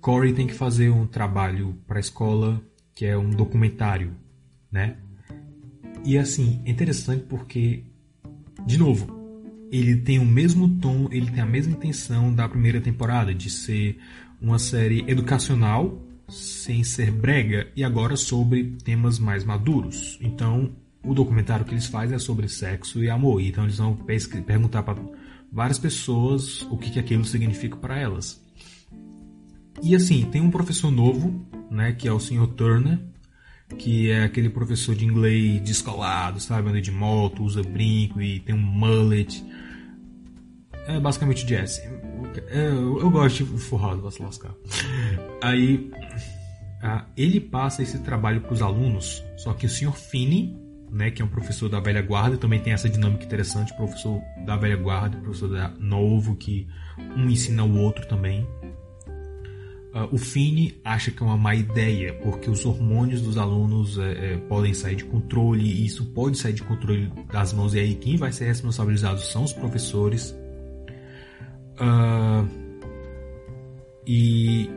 [0.00, 2.60] Corey tem que fazer um trabalho para a escola
[2.92, 4.16] que é um documentário,
[4.72, 4.96] né?
[6.04, 7.84] E assim, é interessante porque,
[8.66, 9.15] de novo,
[9.78, 13.98] ele tem o mesmo tom, ele tem a mesma intenção da primeira temporada, de ser
[14.40, 20.18] uma série educacional, sem ser brega, e agora sobre temas mais maduros.
[20.20, 20.72] Então,
[21.02, 23.40] o documentário que eles fazem é sobre sexo e amor.
[23.40, 23.96] Então, eles vão
[24.44, 25.00] perguntar para
[25.52, 28.42] várias pessoas o que, que aquilo significa para elas.
[29.82, 32.46] E assim, tem um professor novo, né, que é o Sr.
[32.48, 32.98] Turner,
[33.78, 36.68] que é aquele professor de inglês descolado, sabe?
[36.68, 39.44] Anda de moto, usa brinco e tem um mullet.
[40.86, 41.82] É basicamente jazz.
[42.48, 44.54] É, eu, eu gosto de forrado, vai se lascar.
[45.42, 45.90] Aí
[47.16, 49.92] ele passa esse trabalho para os alunos, só que o Sr.
[49.92, 50.56] Finney,
[50.90, 54.56] né, que é um professor da velha guarda, também tem essa dinâmica interessante, professor da
[54.56, 56.68] velha guarda, professor da novo, que
[57.16, 58.46] um ensina o outro também.
[59.92, 64.34] Uh, o Fini acha que é uma má ideia, porque os hormônios dos alunos é,
[64.34, 67.94] é, podem sair de controle, e isso pode sair de controle das mãos, e aí
[67.94, 70.36] quem vai ser responsabilizado são os professores.
[71.80, 72.48] Uh,
[74.06, 74.70] e,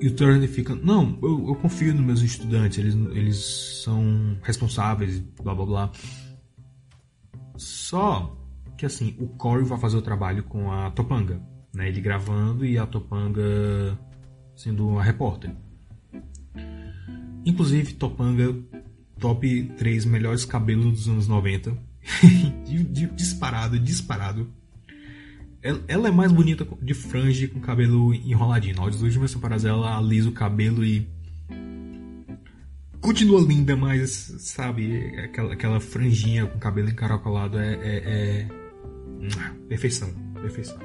[0.00, 5.20] e, o Turner fica: Não, eu, eu, confio nos meus estudantes, eles, eles são responsáveis,
[5.42, 5.92] blá blá blá.
[7.56, 8.36] Só
[8.76, 11.40] que assim, o Corey vai fazer o trabalho com a Topanga,
[11.74, 11.88] né?
[11.88, 13.98] ele gravando e a Topanga
[14.56, 15.54] sendo uma repórter.
[17.44, 18.54] Inclusive, Topanga,
[19.18, 21.76] top 3 melhores cabelos dos anos 90.
[23.14, 24.50] disparado, disparado.
[25.62, 28.76] Ela, é mais bonita de franja com cabelo enroladinho.
[28.76, 31.06] Nas últimas temporadas ela alisa o cabelo e.
[33.00, 38.48] Continua linda, mas, sabe, aquela, aquela franjinha com cabelo encaracolado é, é, é...
[39.68, 40.78] Perfeição, perfeição.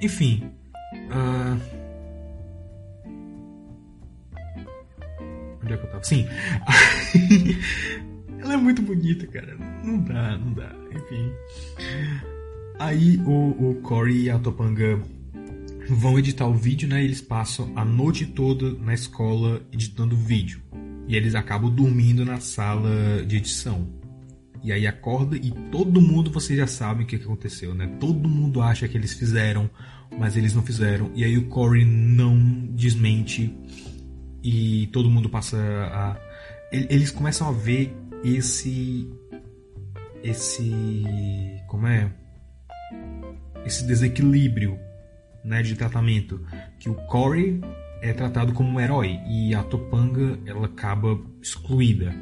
[0.00, 0.50] Enfim.
[0.94, 1.84] Uh
[5.64, 6.04] Onde é que eu tava?
[6.04, 6.28] Sim.
[8.38, 9.56] Ela é muito bonita, cara.
[9.82, 10.70] Não dá, não dá.
[10.94, 11.32] Enfim.
[12.78, 15.00] Aí o, o Corey e a Topanga
[15.88, 17.04] vão editar o vídeo, né?
[17.04, 20.60] Eles passam a noite toda na escola editando vídeo.
[21.06, 23.86] E eles acabam dormindo na sala de edição.
[24.62, 27.86] E aí acorda e todo mundo, vocês já sabem o que aconteceu, né?
[28.00, 29.68] Todo mundo acha que eles fizeram,
[30.18, 31.10] mas eles não fizeram.
[31.14, 32.38] E aí o Corey não
[32.70, 33.54] desmente
[34.42, 36.16] e todo mundo passa a.
[36.72, 37.94] Eles começam a ver
[38.24, 39.06] esse.
[40.22, 40.72] Esse.
[41.68, 42.10] Como é?
[43.64, 44.78] Esse desequilíbrio
[45.44, 46.44] né, de tratamento.
[46.78, 47.60] Que o Corey
[48.00, 52.14] é tratado como um herói e a Topanga ela acaba excluída.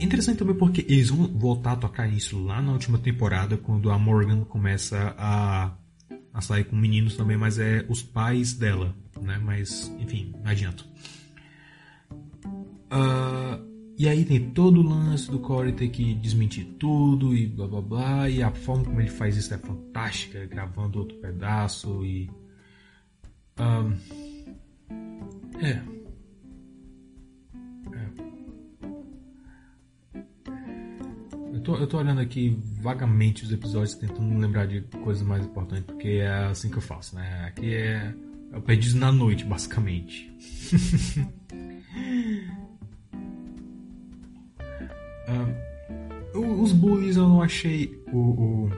[0.00, 3.98] Interessante também porque eles vão voltar a tocar isso lá na última temporada, quando a
[3.98, 5.72] Morgan começa a,
[6.32, 9.40] a sair com meninos também, mas é os pais dela né?
[9.42, 10.84] Mas, enfim, não adianta.
[12.90, 17.68] Uh, e aí tem todo o lance do Corey ter que desmentir tudo e blá
[17.68, 18.28] blá blá.
[18.28, 22.28] E a forma como ele faz isso é fantástica, gravando outro pedaço e.
[23.58, 23.96] Um,
[25.62, 25.80] é.
[27.92, 28.10] é.
[31.52, 35.84] Eu tô, eu tô olhando aqui vagamente os episódios, tentando lembrar de coisas mais importantes,
[35.84, 37.44] porque é assim que eu faço, né?
[37.46, 38.12] Aqui é
[38.52, 40.34] o Perdido na Noite, basicamente.
[45.28, 48.18] uh, os bullies eu não achei o.
[48.18, 48.70] o...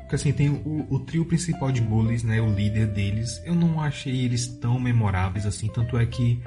[0.00, 2.40] Porque assim, tem o, o, trio principal de bullies, né?
[2.40, 3.40] O líder deles.
[3.44, 5.68] Eu não achei eles tão memoráveis assim.
[5.68, 6.42] Tanto é que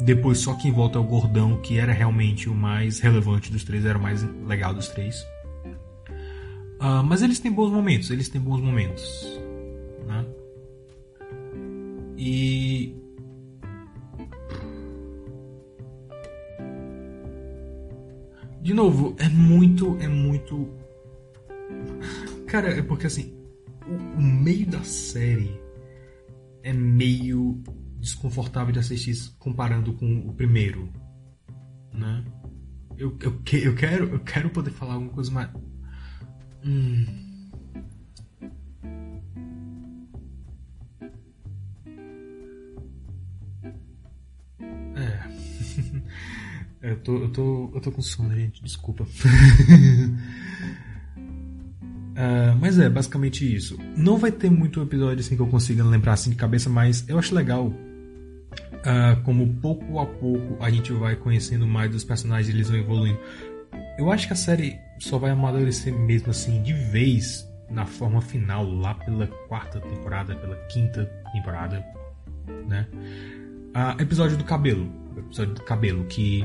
[0.00, 3.84] Depois só quem volta é o Gordão, que era realmente o mais relevante dos três,
[3.84, 5.22] era o mais legal dos três.
[6.80, 9.38] Uh, mas eles têm bons momentos, eles têm bons momentos.
[10.06, 10.24] Né?
[12.16, 12.96] E.
[18.60, 20.68] De novo, é muito, é muito.
[22.46, 23.34] Cara, é porque assim,
[23.86, 25.60] o, o meio da série
[26.62, 27.62] é meio
[27.98, 30.90] desconfortável de assistir comparando com o primeiro,
[31.92, 32.24] né?
[32.96, 35.50] Eu, eu, eu, quero, eu quero poder falar alguma coisa mais.
[36.64, 37.19] Hum.
[46.82, 49.04] Eu, tô, eu, tô, eu tô com sono, gente, desculpa.
[52.12, 53.78] Uh, mas é basicamente isso.
[53.96, 57.18] Não vai ter muito episódio assim que eu consiga lembrar assim de cabeça, mas eu
[57.18, 57.72] acho legal
[58.80, 63.18] uh, como pouco a pouco a gente vai conhecendo mais dos personagens, eles vão evoluindo.
[63.98, 68.68] Eu acho que a série só vai amadurecer mesmo assim de vez na forma final,
[68.68, 71.84] lá pela quarta temporada, pela quinta temporada,
[72.66, 72.86] né?
[72.92, 76.44] Uh, episódio do cabelo, episódio do cabelo que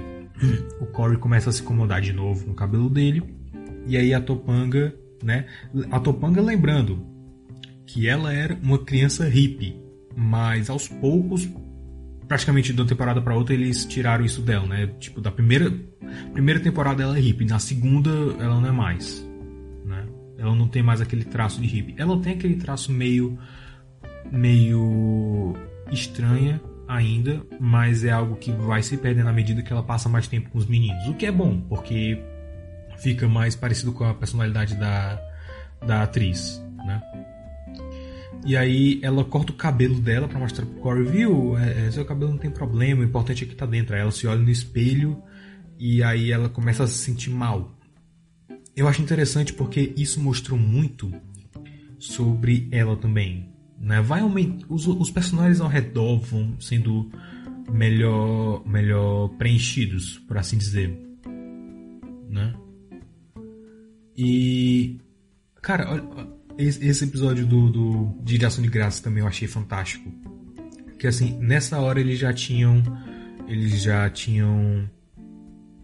[0.79, 3.23] o Corey começa a se incomodar de novo com o cabelo dele
[3.87, 5.45] e aí a Topanga, né?
[5.91, 7.05] A Topanga lembrando
[7.85, 9.79] que ela era uma criança hippie,
[10.15, 11.47] mas aos poucos
[12.27, 14.87] praticamente de uma temporada para outra eles tiraram isso dela, né?
[14.99, 15.71] Tipo, da primeira
[16.33, 18.09] primeira temporada ela é hippie, na segunda
[18.39, 19.25] ela não é mais,
[19.85, 20.05] né?
[20.37, 21.95] Ela não tem mais aquele traço de hippie.
[21.97, 23.37] Ela tem aquele traço meio
[24.31, 25.53] meio
[25.91, 30.27] estranha ainda, mas é algo que vai se perdendo à medida que ela passa mais
[30.27, 32.21] tempo com os meninos, o que é bom, porque
[32.97, 35.21] fica mais parecido com a personalidade da
[35.85, 37.01] da atriz, né?
[38.45, 41.57] E aí ela corta o cabelo dela para mostrar pro Corey, viu?
[41.57, 43.95] É, é, seu cabelo não tem problema, o importante é que tá dentro.
[43.95, 45.21] Aí ela se olha no espelho
[45.79, 47.75] e aí ela começa a se sentir mal.
[48.75, 51.11] Eu acho interessante porque isso mostrou muito
[51.97, 53.54] sobre ela também.
[53.79, 54.01] Né?
[54.01, 54.21] Vai
[54.69, 57.11] os, os personagens ao redor vão sendo
[57.71, 60.97] melhor, melhor preenchidos, por assim dizer.
[62.29, 62.53] Né?
[64.17, 64.99] E.
[65.61, 70.11] Cara, olha, esse episódio do, do de Ação de Graça também eu achei fantástico.
[70.97, 72.81] Que assim, nessa hora eles já tinham.
[73.47, 74.89] Eles já tinham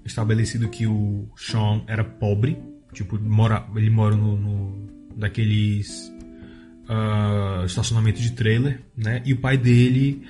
[0.06, 2.58] estabelecido que o Sean era pobre.
[2.94, 6.12] Tipo, mora, ele mora no, no daqueles
[6.92, 9.22] uh, estacionamento de trailer, né?
[9.26, 10.28] E o pai dele.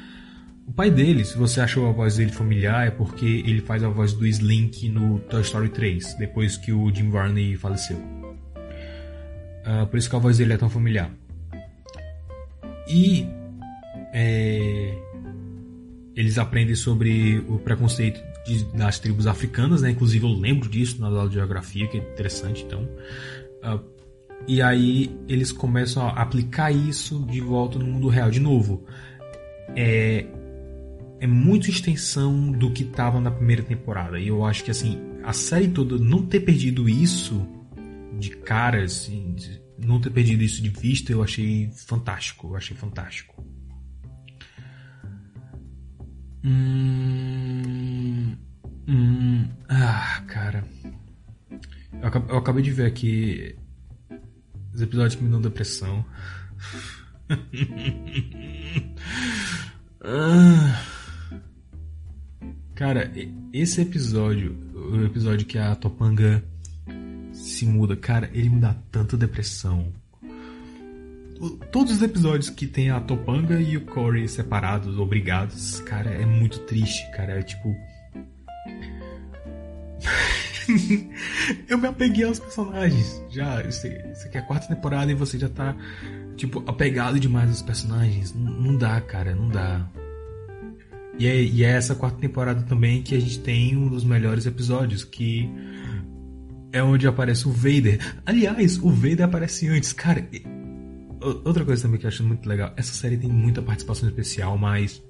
[0.67, 3.89] O pai dele, se você achou a voz dele familiar, é porque ele faz a
[3.89, 7.97] voz do Slink no Toy Story 3, depois que o Jim Varney faleceu.
[7.97, 11.11] Uh, por isso que a voz dele é tão familiar.
[12.87, 13.27] E
[14.13, 14.97] é,
[16.15, 19.91] eles aprendem sobre o preconceito de, das tribos africanas, né?
[19.91, 22.87] Inclusive eu lembro disso na aula de geografia, que é interessante, então.
[23.63, 24.00] Uh,
[24.47, 28.29] e aí eles começam a aplicar isso de volta no mundo real.
[28.31, 28.85] De novo,
[29.75, 30.25] é,
[31.19, 34.19] é muito extensão do que estava na primeira temporada.
[34.19, 37.47] E eu acho que assim, a série toda não ter perdido isso
[38.19, 42.49] de cara, assim, de não ter perdido isso de vista, eu achei fantástico.
[42.49, 43.43] Eu achei fantástico.
[46.43, 48.35] Hum,
[48.87, 50.63] hum, ah, cara.
[52.29, 53.55] Eu, acabei de ver aqui
[54.73, 56.05] os episódios que me dão depressão.
[60.03, 60.83] ah,
[62.75, 63.11] cara,
[63.53, 66.43] esse episódio, o episódio que a Topanga
[67.33, 67.95] se muda.
[67.95, 69.93] Cara, ele me dá tanta depressão.
[71.71, 76.59] Todos os episódios que tem a Topanga e o Corey separados, obrigados, cara, é muito
[76.59, 77.39] triste, cara.
[77.39, 77.75] É tipo.
[81.67, 83.23] eu me apeguei aos personagens.
[83.29, 85.75] Já, isso aqui é a quarta temporada e você já tá,
[86.35, 88.33] tipo, apegado demais aos personagens.
[88.33, 89.89] Não, não dá, cara, não dá.
[91.17, 94.45] E é, e é essa quarta temporada também que a gente tem um dos melhores
[94.45, 95.49] episódios, que
[96.71, 97.99] é onde aparece o Vader.
[98.25, 99.93] Aliás, o Vader aparece antes.
[99.93, 100.27] Cara,
[101.43, 105.01] outra coisa também que eu acho muito legal: essa série tem muita participação especial, mas.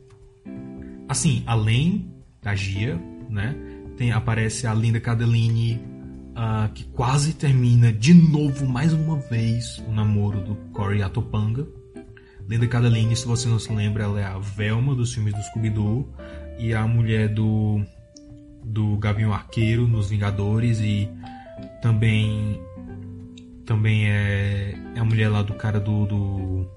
[1.08, 3.00] Assim, além da Gia,
[3.30, 3.56] né?
[3.98, 5.80] Tem, aparece a Linda Cardellini,
[6.32, 11.68] uh, que quase termina de novo, mais uma vez, o namoro do Corey Atopanga.
[12.48, 16.08] Linda Cardellini, se você não se lembra, ela é a Velma dos filmes do Scooby-Doo
[16.60, 17.82] e a mulher do
[18.64, 21.10] do Gavião Arqueiro nos Vingadores e
[21.82, 22.62] também
[23.66, 26.68] também é, é a mulher lá do cara do do,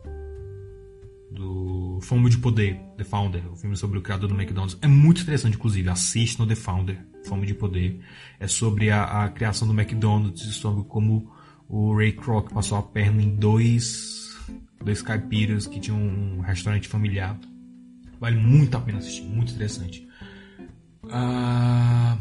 [1.31, 1.74] do
[2.05, 4.77] Fome de Poder, The Founder, o filme sobre o criador do McDonald's.
[4.83, 5.89] É muito interessante, inclusive.
[5.89, 7.99] Assistam The Founder, Fome de Poder.
[8.39, 11.33] É sobre a, a criação do McDonald's sobre como
[11.67, 14.37] o Ray Kroc passou a perna em dois,
[14.85, 17.39] dois caipiras que tinham um restaurante familiar.
[18.21, 20.07] Vale muito a pena assistir, muito interessante.
[21.11, 22.19] Ah...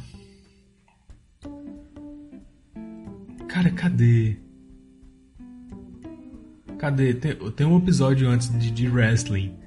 [3.50, 4.38] Cara, cadê?
[6.80, 7.14] Cadê?
[7.14, 9.63] Tem, tem um episódio antes de, de wrestling.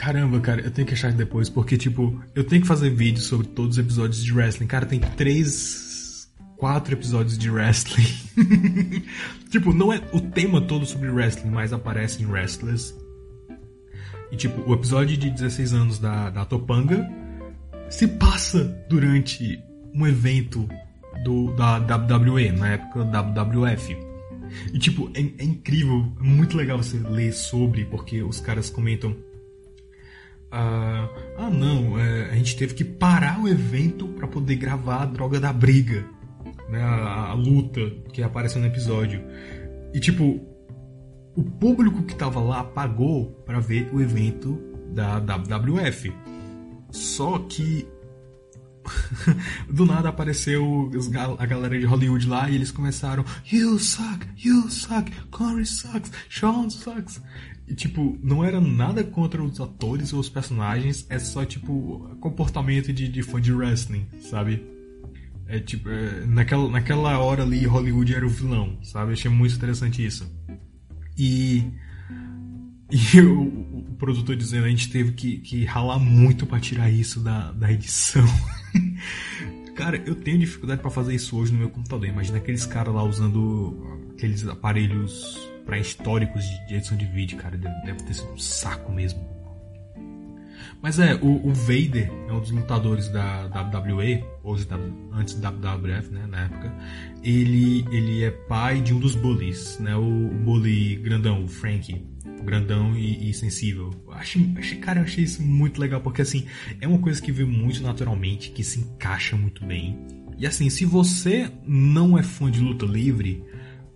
[0.00, 3.48] Caramba, cara, eu tenho que achar depois, porque, tipo, eu tenho que fazer vídeo sobre
[3.48, 4.66] todos os episódios de wrestling.
[4.66, 6.26] Cara, tem três,
[6.56, 8.08] quatro episódios de wrestling.
[9.50, 12.94] tipo, não é o tema todo sobre wrestling, mas aparecem wrestlers.
[14.32, 17.06] E, tipo, o episódio de 16 anos da, da Topanga
[17.90, 19.62] se passa durante
[19.94, 20.66] um evento
[21.24, 23.94] do, da WWE, na época da WWF.
[24.72, 29.14] E, tipo, é, é incrível, é muito legal você ler sobre, porque os caras comentam.
[30.50, 35.06] Ah, ah não, é, a gente teve que parar o evento para poder gravar a
[35.06, 36.04] droga da briga,
[36.68, 37.80] né, a, a, luta
[38.12, 39.22] que apareceu no episódio.
[39.94, 40.40] E tipo,
[41.36, 44.60] o público que tava lá pagou para ver o evento
[44.92, 46.12] da WWF.
[46.90, 47.86] Só que
[49.68, 50.90] do nada apareceu
[51.38, 56.68] a galera de Hollywood lá e eles começaram You suck, you suck, Corey sucks, Sean
[56.70, 57.20] sucks.
[57.70, 62.92] E tipo, não era nada contra os atores ou os personagens, é só tipo comportamento
[62.92, 64.60] de, de fã de wrestling, sabe?
[65.46, 69.10] É tipo, é, naquela, naquela hora ali Hollywood era o vilão, sabe?
[69.10, 70.28] Eu achei muito interessante isso.
[71.16, 71.64] E.
[72.92, 77.20] E o, o produtor dizendo, a gente teve que, que ralar muito para tirar isso
[77.20, 78.26] da, da edição.
[79.76, 82.08] Cara, eu tenho dificuldade para fazer isso hoje no meu computador.
[82.08, 87.56] Imagina aqueles caras lá usando aqueles aparelhos pré-históricos de edição de vídeo, cara.
[87.56, 89.28] Deve ter sido um saco mesmo.
[90.82, 94.66] Mas é, o, o Vader é um dos lutadores da WWE, hoje
[95.12, 96.74] antes da WWF, né, na época.
[97.22, 102.10] Ele, ele é pai de um dos bullies, né, o, o bully grandão, o Frankie
[102.42, 103.90] grandão e, e sensível.
[104.10, 106.46] Achei, achei, cara, eu achei isso muito legal, porque assim,
[106.80, 109.98] é uma coisa que vê muito naturalmente, que se encaixa muito bem.
[110.38, 113.44] E assim, se você não é fã de luta livre,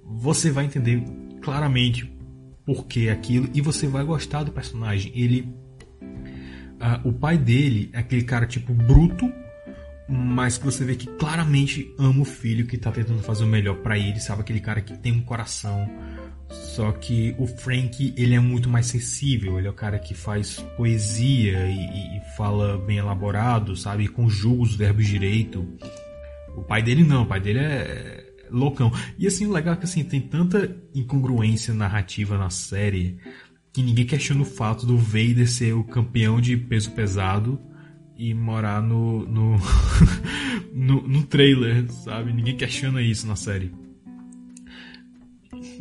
[0.05, 1.03] você vai entender
[1.45, 2.11] claramente
[2.65, 5.13] por que aquilo e você vai gostar do personagem.
[5.15, 5.55] Ele.
[6.75, 9.31] Uh, o pai dele é aquele cara tipo bruto,
[10.09, 13.77] mas que você vê que claramente ama o filho que tá tentando fazer o melhor
[13.77, 14.41] para ele, sabe?
[14.41, 15.89] Aquele cara que tem um coração
[16.49, 20.59] só que o Frank, ele é muito mais sensível, ele é o cara que faz
[20.77, 24.09] poesia e, e fala bem elaborado, sabe?
[24.09, 25.67] Conjuga os verbos direito.
[26.57, 28.24] O pai dele não, o pai dele é
[28.55, 28.93] loucão.
[29.19, 33.19] E assim, o legal é que assim, tem tanta incongruência narrativa na série
[33.73, 37.61] que ninguém questiona o fato do Vader ser o campeão de peso pesado
[38.17, 39.57] e morar no, no,
[40.73, 42.33] no, no trailer, sabe?
[42.33, 43.73] Ninguém questiona isso na série.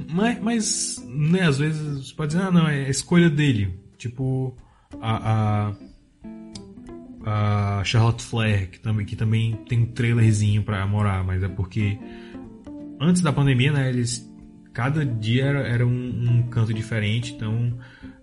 [0.09, 3.80] Mas, mas né, às vezes você pode dizer, ah, não, é a escolha dele.
[3.97, 4.57] Tipo,
[4.99, 5.74] a,
[7.26, 11.47] a, a Charlotte Flair, que também, que também tem um trailerzinho pra morar, mas é
[11.47, 11.97] porque
[13.04, 14.30] antes da pandemia, né, eles.
[14.74, 17.78] Cada dia era, era um, um canto diferente, então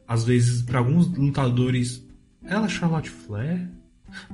[0.07, 2.05] às vezes para alguns lutadores.
[2.45, 3.69] Ela Charlotte Flair?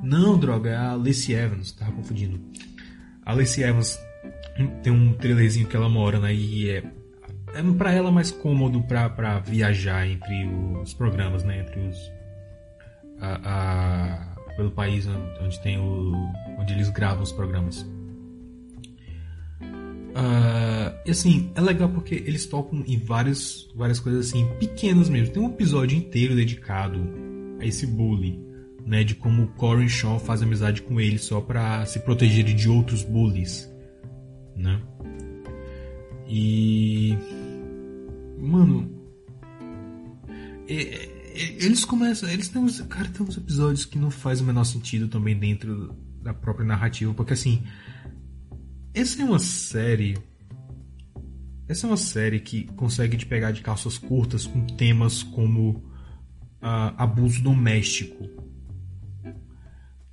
[0.02, 2.40] Não, droga, é a Lacey Evans, tava confundindo.
[3.24, 3.98] A Lacey Evans
[4.82, 6.34] tem um trailerzinho que ela mora, né?
[6.34, 6.82] E é
[7.54, 10.46] é para ela mais cômodo para viajar entre
[10.82, 11.60] os programas, né?
[11.60, 12.12] Entre os
[13.20, 15.06] a, a, pelo país
[15.40, 16.12] onde tem o
[16.58, 17.86] onde eles gravam os programas.
[20.16, 25.34] Uh, e assim, é legal porque eles tocam em várias, várias coisas assim, pequenas mesmo.
[25.34, 27.06] Tem um episódio inteiro dedicado
[27.60, 28.40] a esse bully,
[28.84, 29.04] né?
[29.04, 33.04] De como o Corin Shaw faz amizade com ele só para se proteger de outros
[33.04, 33.70] bullies,
[34.56, 34.80] né?
[36.26, 37.14] E
[38.38, 38.90] Mano.
[40.68, 42.28] Eles começam.
[42.28, 42.80] Eles têm uns.
[42.82, 47.12] Cara, tem uns episódios que não faz o menor sentido também dentro da própria narrativa.
[47.14, 47.62] Porque assim.
[48.96, 50.16] Essa é uma série.
[51.68, 55.70] Essa é uma série que consegue te pegar de calças curtas com temas como
[56.62, 58.26] uh, abuso doméstico.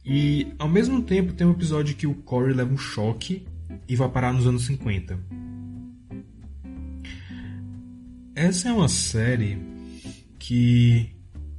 [0.03, 3.47] E ao mesmo tempo tem um episódio que o Corey leva um choque
[3.87, 5.17] e vai parar nos anos 50.
[8.35, 9.59] Essa é uma série
[10.37, 11.09] que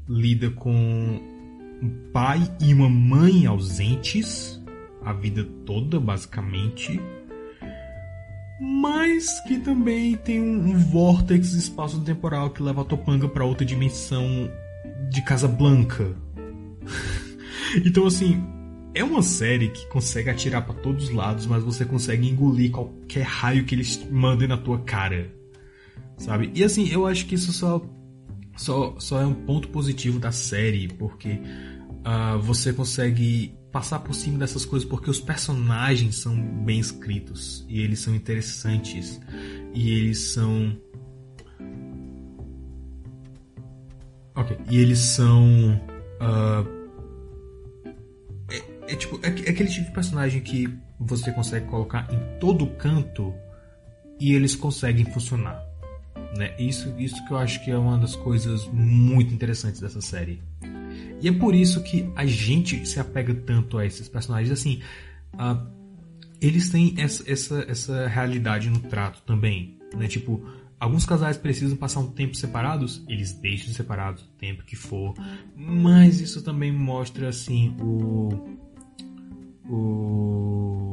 [0.06, 0.70] lida com
[1.80, 4.62] um pai e uma mãe ausentes
[5.04, 7.00] a vida toda, basicamente.
[8.60, 14.50] Mas que também tem um, um vórtice espaço-temporal que leva a Topanga para outra dimensão
[15.10, 16.16] de Casablanca.
[17.84, 18.42] então, assim,
[18.94, 23.24] é uma série que consegue atirar para todos os lados, mas você consegue engolir qualquer
[23.24, 25.34] raio que eles mandem na tua cara.
[26.16, 26.50] Sabe?
[26.54, 27.84] E assim, eu acho que isso só,
[28.56, 31.40] só, só é um ponto positivo da série, porque
[32.06, 37.80] uh, você consegue passar por cima dessas coisas porque os personagens são bem escritos e
[37.80, 39.20] eles são interessantes
[39.74, 40.78] e eles são
[44.36, 45.74] ok e eles são
[46.20, 46.68] uh,
[48.48, 52.68] é, é, tipo é, é aquele tipo de personagem que você consegue colocar em todo
[52.76, 53.34] canto
[54.20, 55.60] e eles conseguem funcionar
[56.36, 56.54] né?
[56.60, 60.40] Isso isso que eu acho que é uma das coisas muito interessantes dessa série
[61.20, 64.50] e é por isso que a gente se apega tanto a esses personagens.
[64.50, 64.80] Assim,
[65.34, 65.66] uh,
[66.40, 69.78] eles têm essa, essa, essa realidade no trato também.
[69.96, 70.06] Né?
[70.06, 70.46] Tipo,
[70.78, 75.14] alguns casais precisam passar um tempo separados, eles deixam separados o tempo que for.
[75.56, 78.58] Mas isso também mostra, assim, o.
[79.66, 80.84] O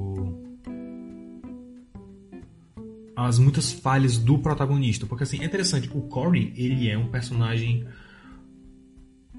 [3.27, 5.05] as muitas falhas do protagonista.
[5.05, 7.85] Porque assim, é interessante, o Corey, ele é um personagem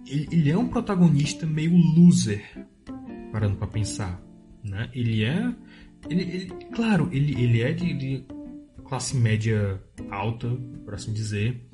[0.07, 2.43] ele, ele é um protagonista meio loser,
[3.31, 4.23] parando para pensar,
[4.63, 4.91] né?
[4.93, 5.55] Ele é,
[6.09, 8.27] ele, ele, claro, ele, ele é de, de
[8.85, 9.81] classe média
[10.11, 10.49] alta,
[10.85, 11.67] por assim dizer.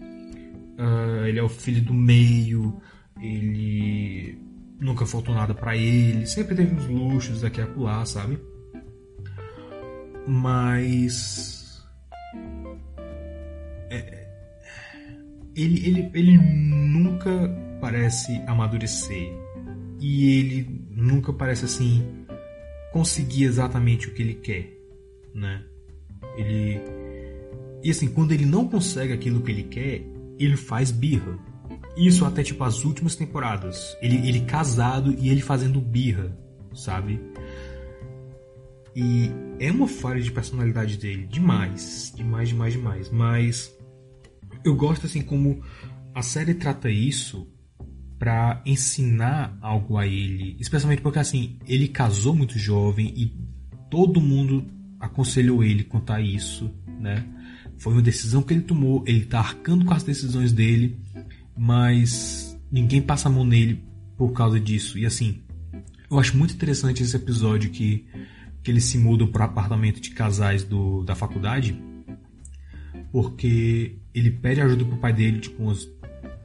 [0.78, 2.80] Uh, ele é o filho do meio,
[3.20, 4.38] ele
[4.78, 8.38] nunca faltou nada para ele, sempre teve uns luxos aqui e acolá, sabe?
[10.26, 11.84] Mas
[13.90, 14.28] é,
[15.56, 19.32] ele, ele, ele nunca parece amadurecer
[20.00, 22.04] e ele nunca parece assim
[22.92, 24.72] conseguir exatamente o que ele quer,
[25.34, 25.64] né?
[26.36, 26.80] Ele
[27.82, 30.02] e assim quando ele não consegue aquilo que ele quer,
[30.38, 31.38] ele faz birra.
[31.96, 33.96] Isso até tipo as últimas temporadas.
[34.00, 36.36] Ele, ele casado e ele fazendo birra,
[36.74, 37.20] sabe?
[38.94, 39.30] E
[39.60, 43.10] é uma falha de personalidade dele, demais, demais, demais, demais.
[43.10, 43.76] Mas
[44.64, 45.62] eu gosto assim como
[46.14, 47.48] a série trata isso
[48.18, 53.32] para ensinar algo a ele, especialmente porque assim, ele casou muito jovem e
[53.88, 54.66] todo mundo
[54.98, 56.70] aconselhou ele a isso,
[57.00, 57.24] né?
[57.78, 61.00] Foi uma decisão que ele tomou, ele tá arcando com as decisões dele,
[61.56, 63.84] mas ninguém passa a mão nele
[64.16, 64.98] por causa disso.
[64.98, 65.42] E assim,
[66.10, 68.04] eu acho muito interessante esse episódio que,
[68.64, 71.80] que eles se mudam para apartamento de casais do, da faculdade,
[73.12, 75.88] porque ele pede ajuda pro pai dele, tipo, umas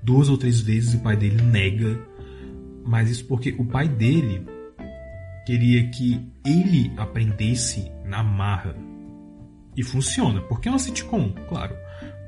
[0.04, 2.00] duas ou três vezes o pai dele nega,
[2.86, 4.46] mas isso porque o pai dele
[5.46, 8.76] queria que ele aprendesse na marra.
[9.76, 11.76] E funciona, porque é uma sitcom, claro.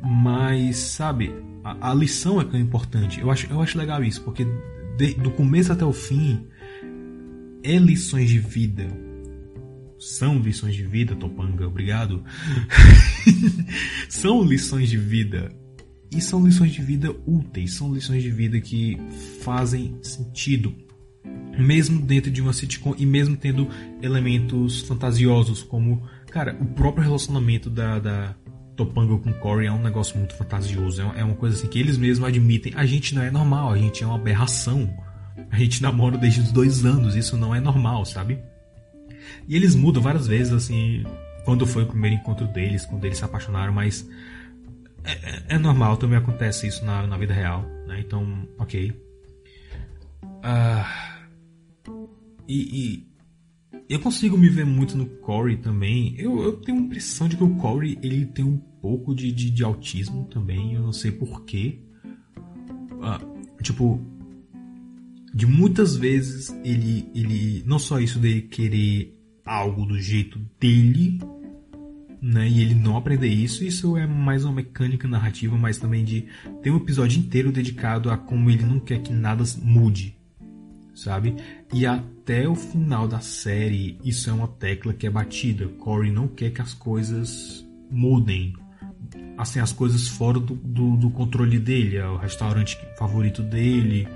[0.01, 1.31] Mas, sabe,
[1.63, 3.19] a, a lição é que é importante.
[3.19, 4.47] Eu acho, eu acho legal isso, porque
[4.97, 6.47] de, do começo até o fim
[7.63, 8.87] é lições de vida.
[9.99, 12.23] São lições de vida, Topanga, obrigado.
[14.09, 15.51] São lições de vida
[16.11, 18.97] e são lições de vida úteis, são lições de vida que
[19.41, 20.73] fazem sentido,
[21.57, 23.67] mesmo dentro de uma sitcom e mesmo tendo
[24.01, 28.35] elementos fantasiosos, como, cara, o próprio relacionamento da, da
[28.75, 32.27] Topanga com Corey é um negócio muito fantasioso, é uma coisa assim que eles mesmos
[32.27, 34.89] admitem, a gente não é normal, a gente é uma aberração.
[35.51, 38.39] A gente namora desde os dois anos, isso não é normal, sabe?
[39.47, 41.03] E eles mudam várias vezes, assim,
[41.43, 44.07] quando foi o primeiro encontro deles, quando eles se apaixonaram, mas
[45.05, 47.99] é, é, é, normal, também acontece isso na, na vida real, né?
[47.99, 48.91] Então, ok.
[50.23, 50.85] Uh,
[52.47, 53.07] e, e,
[53.87, 56.15] eu consigo me ver muito no Corey também.
[56.17, 59.51] Eu, eu tenho a impressão de que o Corey ele tem um pouco de, de,
[59.51, 60.73] de autismo também.
[60.73, 61.79] Eu não sei porquê.
[62.35, 63.21] Uh, ah,
[63.61, 63.99] tipo,
[65.33, 67.63] de muitas vezes ele, ele.
[67.65, 69.13] Não só isso dele querer
[69.45, 71.19] algo do jeito dele,
[72.25, 72.49] né?
[72.49, 76.25] E ele não aprender isso, isso é mais uma mecânica narrativa, mas também de
[76.63, 80.17] ter um episódio inteiro dedicado a como ele não quer que nada mude,
[80.95, 81.35] sabe?
[81.71, 85.67] E até o final da série, isso é uma tecla que é batida.
[85.67, 88.53] Corey não quer que as coisas mudem.
[89.37, 94.07] Assim, as coisas fora do, do, do controle dele, é o restaurante favorito dele,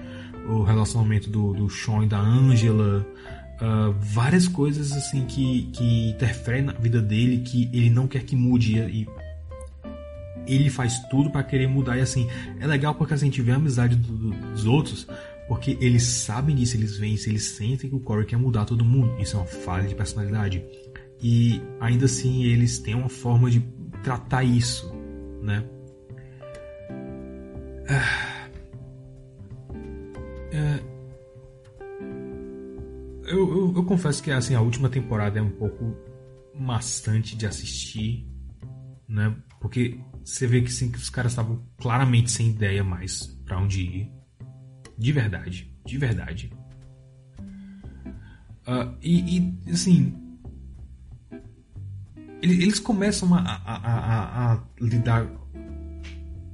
[0.48, 3.06] o relacionamento do, do Sean e da Angela,
[3.62, 8.36] uh, várias coisas assim que, que interferem na vida dele que ele não quer que
[8.36, 9.08] mude e
[10.48, 12.28] ele faz tudo para querer mudar e assim
[12.60, 15.08] é legal porque assim, a gente vê a amizade do, do, dos outros
[15.50, 18.86] porque eles sabem disso, eles veem isso, eles sentem que o Corey quer mudar todo
[18.86, 19.20] mundo.
[19.20, 20.64] Isso é uma falha de personalidade.
[21.20, 23.60] e ainda assim eles têm uma forma de
[24.04, 24.94] tratar isso,
[25.42, 25.66] né?
[27.90, 28.48] Ah,
[30.52, 30.80] é,
[33.30, 35.96] eu, eu, eu, confesso que assim a última temporada é um pouco
[36.56, 38.28] maçante de assistir,
[39.08, 39.36] né?
[39.62, 43.82] Porque você vê que sim que os caras estavam claramente sem ideia mais para onde
[43.82, 44.12] ir,
[44.98, 46.52] de verdade, de verdade.
[48.68, 50.14] Uh, e, e, assim
[52.42, 55.28] eles começam a, a, a, a, lidar.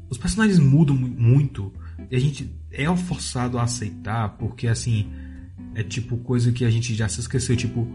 [0.09, 1.71] Os personagens mudam muito
[2.09, 5.11] e a gente é forçado a aceitar porque assim
[5.75, 7.55] é tipo coisa que a gente já se esqueceu.
[7.55, 7.87] Tipo,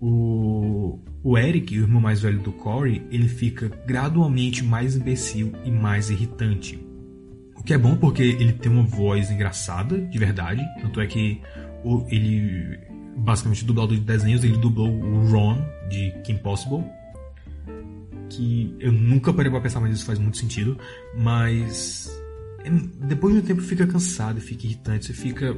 [0.00, 5.70] o, o Eric, o irmão mais velho do Corey, ele fica gradualmente mais imbecil e
[5.70, 6.78] mais irritante.
[7.56, 10.64] O que é bom porque ele tem uma voz engraçada, de verdade.
[10.80, 11.40] Tanto é que
[11.84, 12.78] o, ele,
[13.16, 15.58] basicamente, dublador de desenhos, ele dublou o Ron
[15.90, 16.84] de Kim Possible
[18.28, 20.78] que eu nunca parei pra pensar, mas isso faz muito sentido.
[21.16, 22.10] Mas
[22.64, 22.70] é,
[23.06, 25.56] depois de um tempo fica cansado, fica irritante, você fica.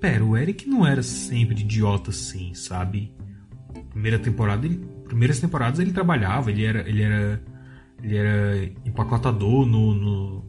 [0.00, 3.12] Pera, o Eric não era sempre idiota assim, sabe?
[3.90, 7.42] Primeira temporada, ele, primeiras temporadas ele trabalhava, ele era, ele era,
[8.02, 10.44] ele era empacotador no, no,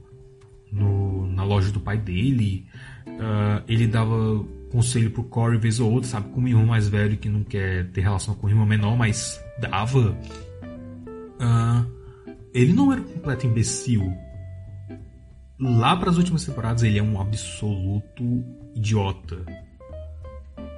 [0.71, 2.67] no na loja do pai dele.
[3.07, 6.29] Uh, ele dava conselho pro Corey vez ou outra, sabe?
[6.29, 9.43] Como um irmão mais velho que não quer ter relação com o irmão menor, mas
[9.59, 10.15] dava.
[11.39, 11.85] Uh,
[12.53, 14.13] ele não era um completo imbecil.
[15.59, 18.43] Lá para as últimas temporadas ele é um absoluto
[18.75, 19.43] idiota.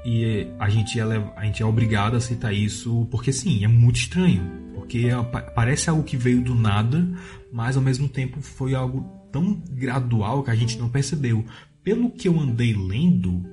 [0.03, 1.03] E a gente, é,
[1.35, 4.43] a gente é obrigado a aceitar isso porque sim, é muito estranho.
[4.73, 5.09] Porque
[5.53, 7.07] parece algo que veio do nada,
[7.53, 11.45] mas ao mesmo tempo foi algo tão gradual que a gente não percebeu.
[11.83, 13.43] Pelo que eu andei lendo,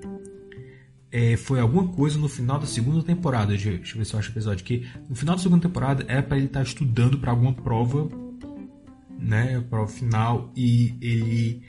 [1.10, 3.48] é, foi alguma coisa no final da segunda temporada.
[3.48, 4.86] Deixa, deixa eu ver se eu acho o episódio aqui.
[5.08, 8.08] No final da segunda temporada é para ele estar tá estudando para alguma prova,
[9.18, 9.60] né?
[9.68, 10.52] Prova final.
[10.56, 11.62] E ele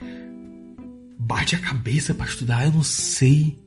[1.17, 2.65] bate a cabeça para estudar.
[2.65, 3.59] Eu não sei.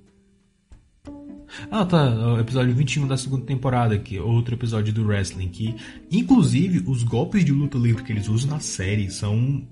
[1.70, 2.09] Ah, tá.
[2.34, 4.18] O episódio 21 da segunda temporada aqui.
[4.18, 5.48] Outro episódio do wrestling.
[5.48, 5.74] Que,
[6.10, 9.66] inclusive, os golpes de luta livre que eles usam na série são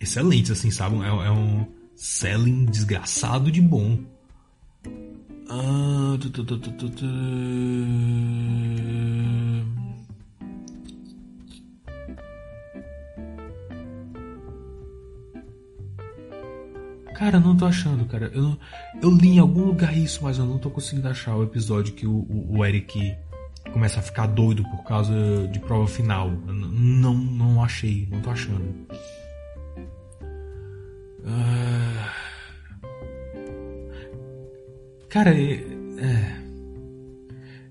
[0.00, 0.96] excelentes, assim, sabe?
[0.96, 3.98] É, é um selling desgraçado de bom.
[5.48, 6.58] Ah, tu, tu, tu,
[17.22, 18.32] Cara, não tô achando, cara.
[18.34, 18.58] Eu, não,
[19.00, 22.04] eu li em algum lugar isso, mas eu não tô conseguindo achar o episódio que
[22.04, 23.16] o, o, o Eric
[23.72, 25.14] começa a ficar doido por causa
[25.52, 26.32] de prova final.
[26.48, 28.74] Eu não, não achei, não tô achando.
[31.24, 32.12] Ah.
[35.08, 35.62] Cara, é.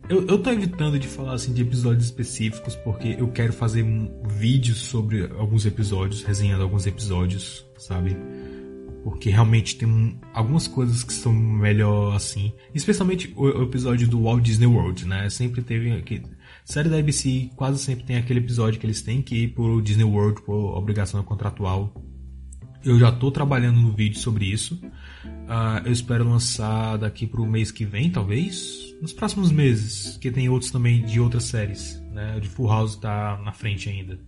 [0.07, 3.85] Eu, eu tô evitando de falar assim de episódios específicos porque eu quero fazer
[4.29, 8.15] vídeos sobre alguns episódios, resenhando alguns episódios, sabe?
[9.03, 12.53] Porque realmente tem algumas coisas que são melhor assim.
[12.73, 15.29] Especialmente o, episódio do Walt Disney World, né?
[15.29, 16.25] Sempre teve aquele.
[16.63, 20.03] Série da ABC quase sempre tem aquele episódio que eles têm que ir pro Disney
[20.03, 21.91] World por obrigação contratual.
[22.83, 24.79] Eu já tô trabalhando no vídeo sobre isso.
[25.25, 28.95] Uh, eu espero lançar daqui pro mês que vem, talvez.
[29.01, 32.01] Nos próximos meses, que tem outros também de outras séries.
[32.11, 32.37] Né?
[32.37, 34.19] O de Full House tá na frente ainda.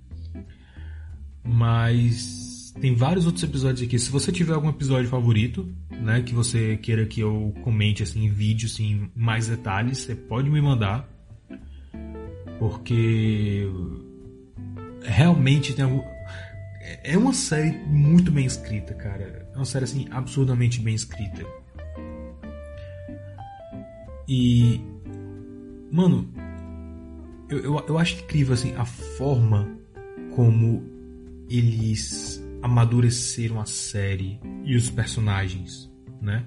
[1.43, 2.42] Mas
[2.79, 3.99] tem vários outros episódios aqui.
[3.99, 8.29] Se você tiver algum episódio favorito, né, que você queira que eu comente assim em
[8.29, 11.07] vídeo, assim, mais detalhes, você pode me mandar.
[12.59, 13.67] Porque
[15.03, 16.01] realmente tem algum
[17.03, 19.49] é uma série muito bem escrita, cara.
[19.53, 21.45] É uma série assim absurdamente bem escrita.
[24.27, 24.81] E
[25.91, 26.27] mano,
[27.49, 29.69] eu, eu, eu acho incrível assim a forma
[30.35, 30.83] como
[31.49, 35.91] eles amadureceram a série e os personagens,
[36.21, 36.45] né?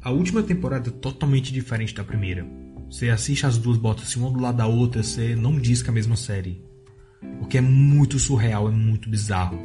[0.00, 2.46] A última temporada é totalmente diferente da primeira.
[2.88, 5.88] Você assiste as duas, bota assim uma do lado da outra, você não diz que
[5.88, 6.64] é a mesma série.
[7.40, 9.58] Porque é muito surreal, é muito bizarro.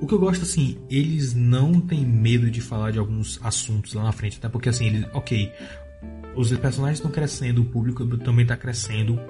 [0.00, 4.02] O que eu gosto, assim, eles não têm medo de falar de alguns assuntos lá
[4.02, 4.38] na frente.
[4.38, 5.52] Até porque, assim, eles, ok,
[6.34, 9.20] os personagens estão crescendo, o público também está crescendo.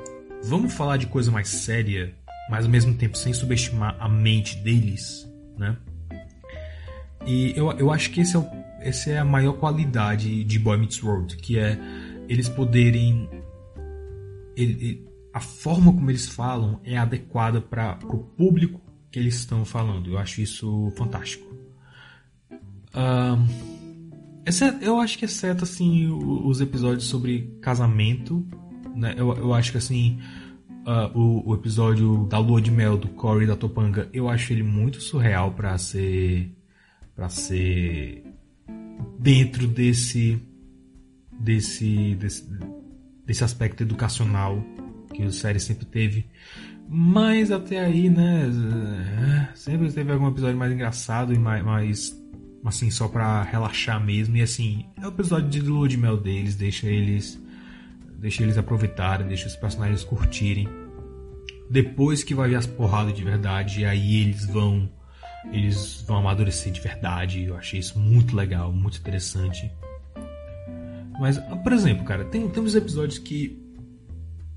[0.42, 2.14] Vamos falar de coisa mais séria,
[2.50, 5.76] mas ao mesmo tempo sem subestimar a mente deles, né?
[7.26, 8.46] E eu, eu acho que esse é, o,
[8.80, 11.78] essa é a maior qualidade de Boy Meets World, que é
[12.28, 13.28] eles poderem.
[14.56, 20.10] Ele, a forma como eles falam é adequada para o público que eles estão falando.
[20.10, 21.44] Eu acho isso fantástico.
[22.94, 23.42] Uh,
[24.46, 28.46] exceto, eu acho que exceto assim os episódios sobre casamento,
[28.94, 29.14] Né?
[29.16, 30.20] Eu, eu acho que assim.
[30.86, 34.62] Uh, o, o, episódio da lua de mel do Corey da Topanga, eu acho ele
[34.62, 36.54] muito surreal para ser
[37.16, 38.22] para ser
[39.18, 40.38] dentro desse
[41.32, 42.46] desse, desse
[43.24, 44.62] desse aspecto educacional
[45.14, 46.26] que a série sempre teve.
[46.88, 48.50] Mas até aí, né,
[49.50, 52.22] é, sempre teve algum episódio mais engraçado e mais, mais
[52.64, 54.36] assim, só pra relaxar mesmo.
[54.36, 57.42] E assim, é o episódio de lua de mel deles, deixa eles
[58.24, 60.66] deixa eles aproveitarem, deixa os personagens curtirem.
[61.68, 64.88] Depois que vai ver as porradas de verdade, aí eles vão
[65.52, 67.44] eles vão amadurecer de verdade.
[67.44, 69.70] Eu achei isso muito legal, muito interessante.
[71.20, 73.62] Mas, por exemplo, cara, tem, tem uns episódios que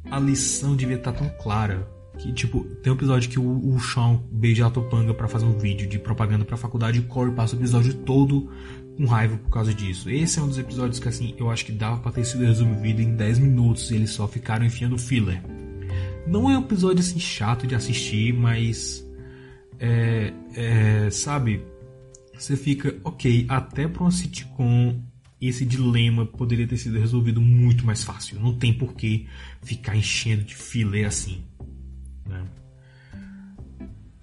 [0.10, 1.86] a lição devia estar tão clara.
[2.18, 5.58] Que, tipo, tem um episódio que o, o Sean beija a Topanga para fazer um
[5.58, 8.50] vídeo de propaganda pra faculdade e Corey passa o episódio todo
[8.98, 10.10] com raiva por causa disso.
[10.10, 13.02] Esse é um dos episódios que, assim, eu acho que dava pra ter sido resumido
[13.02, 15.42] em 10 minutos e eles só ficaram enfiando filler.
[16.26, 19.06] Não é um episódio, assim, chato de assistir, mas.
[19.80, 21.64] É, é, sabe?
[22.34, 25.00] Você fica, ok, até pra uma sitcom
[25.40, 28.40] esse dilema poderia ter sido resolvido muito mais fácil.
[28.40, 29.28] Não tem por que
[29.62, 31.44] ficar enchendo de filler assim.
[32.28, 32.44] Né?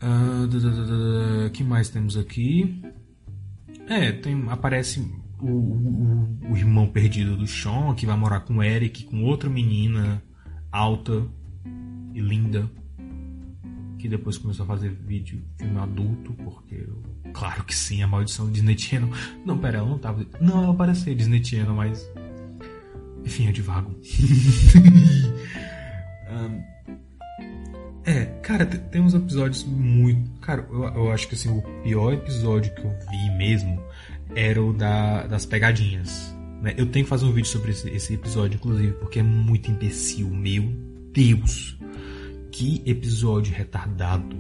[0.03, 2.83] Uh, que mais temos aqui?
[3.89, 5.01] É, tem, aparece
[5.41, 9.51] o, o, o, irmão perdido do Sean, que vai morar com o Eric, com outra
[9.51, 10.23] menina
[10.73, 11.27] alta
[12.15, 12.71] e linda,
[13.99, 16.89] que depois começou a fazer vídeo, filme adulto, porque,
[17.33, 19.11] claro que sim, a maldição Disney Channel.
[19.45, 20.25] Não, pera, ela não tava.
[20.41, 22.11] Não, ela parecia Disney Channel, mas.
[23.25, 23.95] Enfim, eu divago.
[26.31, 26.74] um,
[28.07, 30.31] É, cara, tem uns episódios muito.
[30.41, 33.83] Cara, eu, eu, acho que assim, o pior episódio que eu vi mesmo
[34.35, 36.35] era o da, das pegadinhas.
[36.61, 36.75] Né?
[36.77, 40.29] Eu tenho que fazer um vídeo sobre esse, esse episódio, inclusive, porque é muito imbecil.
[40.29, 40.65] Meu
[41.13, 41.79] Deus!
[42.53, 44.37] Que episódio retardado.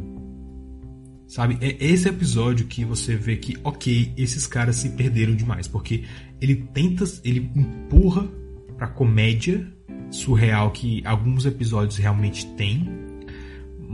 [1.27, 1.59] Sabe?
[1.61, 5.66] É esse episódio que você vê que, ok, esses caras se perderam demais.
[5.66, 6.05] Porque
[6.39, 7.05] ele tenta.
[7.24, 8.28] Ele empurra
[8.77, 9.66] pra comédia
[10.11, 13.03] surreal que alguns episódios realmente têm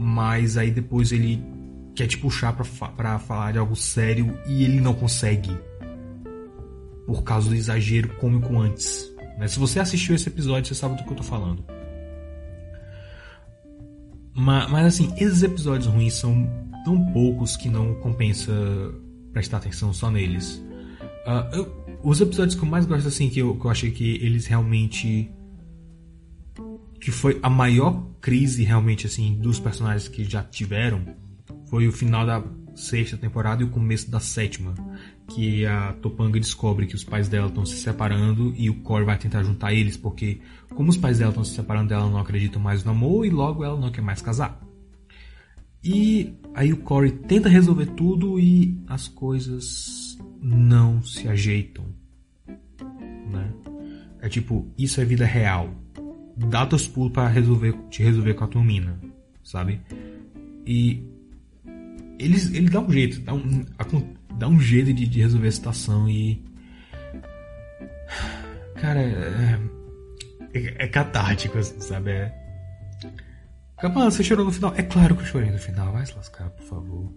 [0.01, 1.39] mas aí depois ele
[1.93, 5.55] quer te puxar para falar de algo sério e ele não consegue
[7.05, 9.13] por causa do exagero cômico antes.
[9.37, 9.47] Né?
[9.47, 11.63] Se você assistiu esse episódio, você sabe do que eu tô falando.
[14.33, 16.49] Mas, mas assim, esses episódios ruins são
[16.83, 18.51] tão poucos que não compensa
[19.31, 20.55] prestar atenção só neles.
[21.27, 24.15] Uh, eu, os episódios que eu mais gosto, assim, que eu, que eu achei que
[24.15, 25.29] eles realmente
[27.01, 31.03] que foi a maior crise realmente assim dos personagens que já tiveram
[31.65, 32.43] foi o final da
[32.75, 34.73] sexta temporada e o começo da sétima,
[35.27, 39.17] que a Topanga descobre que os pais dela estão se separando e o Corey vai
[39.17, 40.39] tentar juntar eles porque
[40.75, 43.63] como os pais dela estão se separando, ela não acredita mais no amor e logo
[43.63, 44.61] ela não quer mais casar.
[45.83, 51.85] E aí o Corey tenta resolver tudo e as coisas não se ajeitam,
[53.31, 53.51] né?
[54.19, 55.73] É tipo, isso é vida real
[56.47, 58.99] dá teus pulos pra resolver, te resolver com a tua mina,
[59.43, 59.81] sabe?
[60.65, 61.03] E
[62.19, 63.65] eles, ele dá um jeito, dá um,
[64.37, 66.43] dá um jeito de, de resolver a situação e.
[68.75, 69.59] Cara, é,
[70.53, 72.11] é, é catártico, assim, sabe?
[72.11, 72.33] É.
[73.79, 74.73] Capaz, você chorou no final?
[74.75, 77.11] É claro que eu chorei no final, vai se lascar, por favor.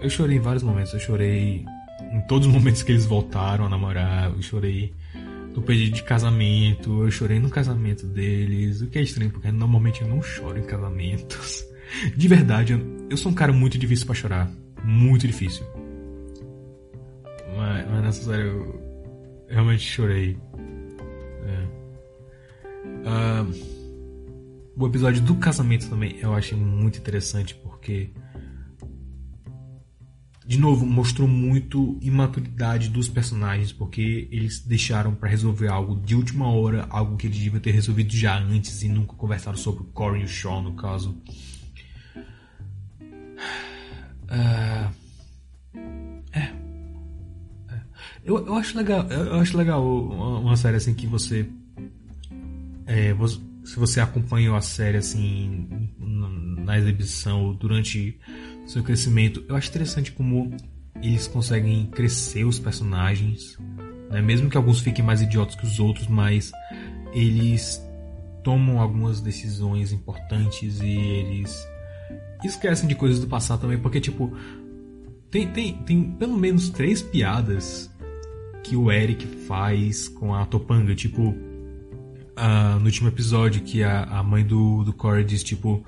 [0.00, 1.64] Eu chorei em vários momentos, eu chorei
[2.12, 4.94] em todos os momentos que eles voltaram a namorar, eu chorei
[5.58, 10.02] no pedido de casamento, eu chorei no casamento deles, o que é estranho, porque normalmente
[10.02, 11.66] eu não choro em casamentos.
[12.16, 12.80] De verdade,
[13.10, 14.50] eu sou um cara muito difícil para chorar.
[14.84, 15.66] Muito difícil.
[17.56, 18.80] Mas, mas nessa série eu
[19.48, 20.38] realmente chorei.
[21.44, 21.78] É.
[23.08, 23.78] Uh,
[24.76, 28.10] o episódio do casamento também eu achei muito interessante porque
[30.48, 36.50] de novo, mostrou muito imaturidade dos personagens, porque eles deixaram para resolver algo de última
[36.50, 40.22] hora, algo que eles deviam ter resolvido já antes e nunca conversaram sobre o Corey
[40.22, 41.20] e o Shaw, no caso.
[44.24, 44.90] Uh,
[46.32, 46.50] é.
[48.24, 51.46] Eu, eu acho legal, eu acho legal uma, uma série assim que você,
[52.86, 58.18] é, você, se você acompanhou a série assim na exibição durante
[58.68, 59.42] seu crescimento.
[59.48, 60.54] Eu acho interessante como
[61.02, 63.58] eles conseguem crescer os personagens,
[64.10, 64.20] né?
[64.20, 66.52] mesmo que alguns fiquem mais idiotas que os outros, mas
[67.12, 67.82] eles
[68.44, 71.66] tomam algumas decisões importantes e eles
[72.44, 74.32] esquecem de coisas do passado também, porque tipo
[75.30, 77.90] tem, tem, tem pelo menos três piadas
[78.62, 81.34] que o Eric faz com a Topanga, tipo
[82.38, 85.84] uh, no último episódio que a, a mãe do, do Corey diz tipo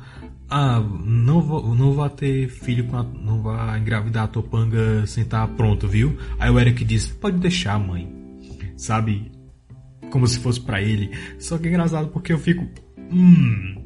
[0.50, 5.22] ah, não vou, não vou ter filho com a, não vai engravidar a Topanga sem
[5.22, 6.18] estar pronto, viu?
[6.40, 8.12] Aí o Eric diz, pode deixar, mãe.
[8.76, 9.30] Sabe?
[10.10, 11.16] Como se fosse para ele.
[11.38, 12.66] Só que é engraçado porque eu fico,
[13.12, 13.76] hum,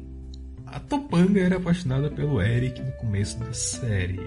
[0.65, 4.19] a Topanga era apaixonada pelo Eric no começo da série.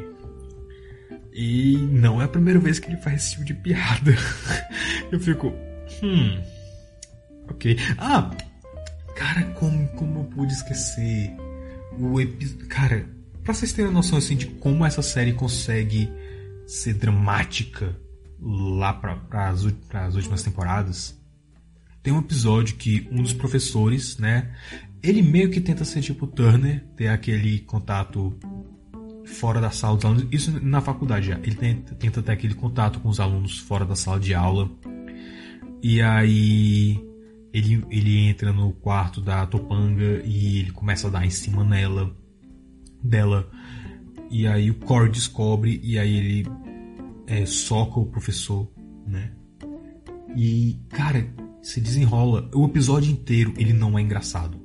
[1.32, 4.14] E não é a primeira vez que ele faz esse tipo de piada.
[5.10, 5.52] eu fico,
[6.04, 6.40] hum,
[7.50, 7.76] ok.
[7.98, 8.30] Ah,
[9.16, 11.47] cara, como, como eu pude esquecer?
[11.98, 12.66] O episódio.
[12.66, 13.08] Cara,
[13.42, 16.10] pra vocês terem noção assim, de como essa série consegue
[16.66, 17.96] ser dramática
[18.40, 21.18] lá para as últimas temporadas,
[22.02, 24.50] tem um episódio que um dos professores, né?
[25.02, 28.36] Ele meio que tenta ser tipo Turner, ter aquele contato
[29.24, 30.26] fora da sala dos alunos.
[30.32, 31.38] Isso na faculdade já.
[31.38, 34.70] Ele tenta, tenta ter aquele contato com os alunos fora da sala de aula.
[35.82, 37.07] E aí
[37.58, 42.14] ele, ele entra no quarto da Topanga e ele começa a dar em cima nela,
[43.02, 43.50] dela.
[44.30, 46.46] E aí o Corey descobre e aí ele
[47.26, 48.70] é, soca o professor,
[49.06, 49.32] né?
[50.36, 51.28] E, cara,
[51.62, 52.48] se desenrola.
[52.54, 54.60] O episódio inteiro ele não é engraçado.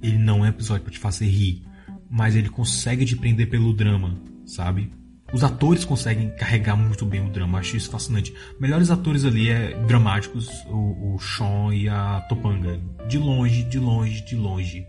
[0.00, 1.62] Ele não é episódio para te fazer rir.
[2.10, 4.90] Mas ele consegue te prender pelo drama, sabe?
[5.32, 8.34] Os atores conseguem carregar muito bem o drama, acho isso fascinante.
[8.58, 12.80] Melhores atores ali é dramáticos, o, o Sean e a Topanga.
[13.06, 14.86] De longe, de longe, de longe.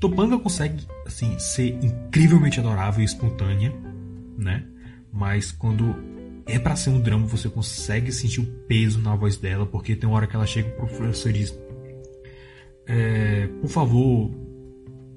[0.00, 3.72] Topanga consegue, assim, ser incrivelmente adorável e espontânea,
[4.38, 4.64] né?
[5.12, 5.94] Mas quando
[6.46, 10.08] é para ser um drama, você consegue sentir o peso na voz dela, porque tem
[10.08, 11.58] uma hora que ela chega pro professor e diz:
[12.86, 14.30] é, Por favor,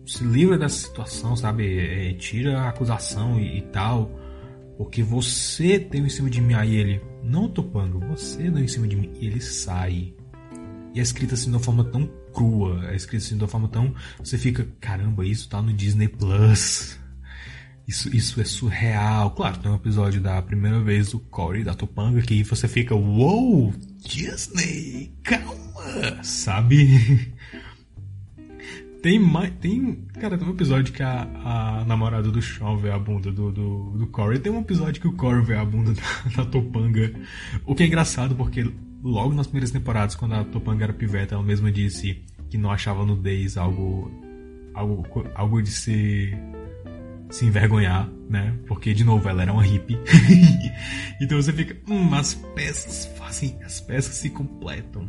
[0.07, 1.77] se livra dessa situação, sabe?
[1.77, 4.09] É, tira a acusação e, e, tal.
[4.77, 6.53] Porque você tem em cima de mim.
[6.53, 9.11] Aí ele, não Topanga, você deu em cima de mim.
[9.19, 10.13] E ele sai.
[10.93, 12.87] E é escrita assim de uma forma tão crua.
[12.89, 13.93] É escrita assim de uma forma tão.
[14.19, 16.97] Você fica, caramba, isso tá no Disney Plus.
[17.87, 19.31] Isso, isso é surreal.
[19.31, 23.73] Claro, tem um episódio da primeira vez do Corey da Topanga que você fica, uou,
[23.99, 27.31] Disney, calma, sabe?
[29.01, 29.53] Tem mais.
[29.59, 30.05] Tem.
[30.19, 33.91] Cara, tem um episódio que a, a namorada do Sean vê a bunda do, do,
[33.91, 34.39] do Corey.
[34.39, 35.93] Tem um episódio que o Corey vê a bunda
[36.35, 37.13] da, da Topanga.
[37.65, 38.69] O que é engraçado porque
[39.03, 43.05] logo nas primeiras temporadas, quando a Topanga era piveta, ela mesma disse que não achava
[43.05, 44.11] nudez algo.
[44.73, 45.05] algo,
[45.35, 46.35] algo de se.
[47.29, 48.57] se envergonhar, né?
[48.67, 49.97] Porque, de novo, ela era uma hippie.
[51.21, 51.77] então você fica.
[51.87, 53.57] Hum, as peças fazem.
[53.63, 55.07] as peças se completam.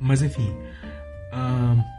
[0.00, 0.52] Mas enfim.
[1.32, 1.97] Uh,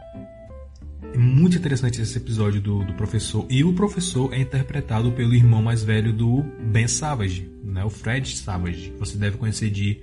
[1.02, 3.46] é muito interessante esse episódio do, do, professor.
[3.48, 7.84] E o professor é interpretado pelo irmão mais velho do Ben Savage, né?
[7.84, 8.92] o Fred Savage.
[8.98, 10.00] Você deve conhecer de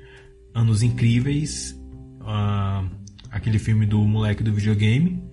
[0.53, 1.79] Anos Incríveis,
[2.21, 2.89] uh,
[3.31, 5.23] aquele filme do moleque do videogame,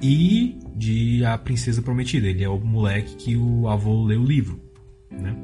[0.00, 2.28] e de A Princesa Prometida.
[2.28, 4.60] Ele é o moleque que o avô lê o livro.
[5.10, 5.36] Né?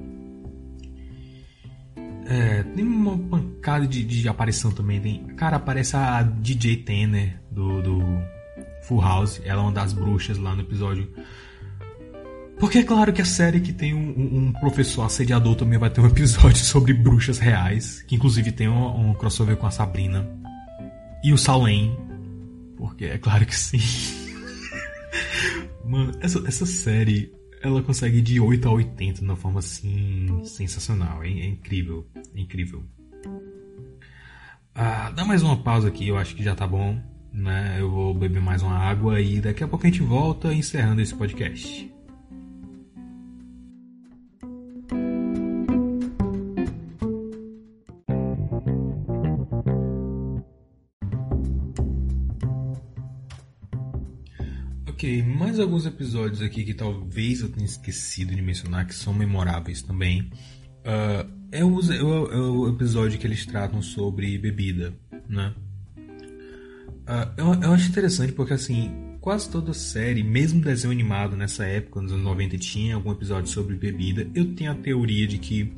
[2.29, 5.01] É, tem uma pancada de, de aparição também.
[5.01, 8.01] Tem, cara, aparece a DJ Tanner do, do
[8.87, 11.11] Full House, ela é uma das bruxas lá no episódio.
[12.59, 16.01] Porque é claro que a série que tem um, um, professor assediador também vai ter
[16.01, 20.27] um episódio sobre bruxas reais, que inclusive tem um, um crossover com a Sabrina.
[21.23, 21.97] E o Salem,
[22.77, 23.81] porque é claro que sim.
[25.85, 31.25] Mano, essa, essa série, ela consegue de 8 a 80 de uma forma assim sensacional.
[31.25, 32.85] É, é incrível, é incrível.
[34.75, 37.77] Ah, dá mais uma pausa aqui, eu acho que já tá bom né?
[37.79, 41.15] Eu vou beber mais uma água e daqui a pouco a gente volta encerrando esse
[41.15, 41.93] podcast.
[54.89, 59.83] Ok, mais alguns episódios aqui que talvez eu tenha esquecido de mencionar que são memoráveis
[59.83, 60.31] também.
[60.81, 64.97] Uh, é, o, é, o, é o episódio que eles tratam sobre bebida,
[65.29, 65.55] né?
[67.07, 72.01] Uh, eu, eu acho interessante porque, assim, quase toda série, mesmo desenho animado nessa época,
[72.01, 74.29] nos anos 90, tinha algum episódio sobre bebida.
[74.35, 75.73] Eu tenho a teoria de que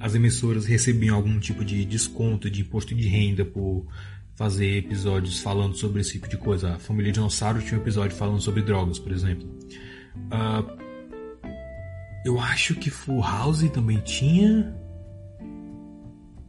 [0.00, 3.86] as emissoras recebiam algum tipo de desconto de imposto de renda por
[4.34, 6.74] fazer episódios falando sobre esse tipo de coisa.
[6.74, 9.48] A família Dinossauro tinha um episódio falando sobre drogas, por exemplo.
[10.26, 10.86] Uh,
[12.24, 14.74] eu acho que Full House também tinha.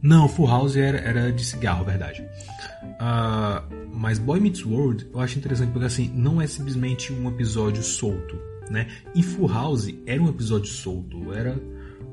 [0.02, 2.22] Não, Full House era, era de cigarro, verdade.
[3.00, 7.82] Uh, mas Boy Meets World eu acho interessante porque assim, não é simplesmente um episódio
[7.82, 8.38] solto,
[8.70, 8.86] né?
[9.14, 11.60] Em Full House era um episódio solto, era,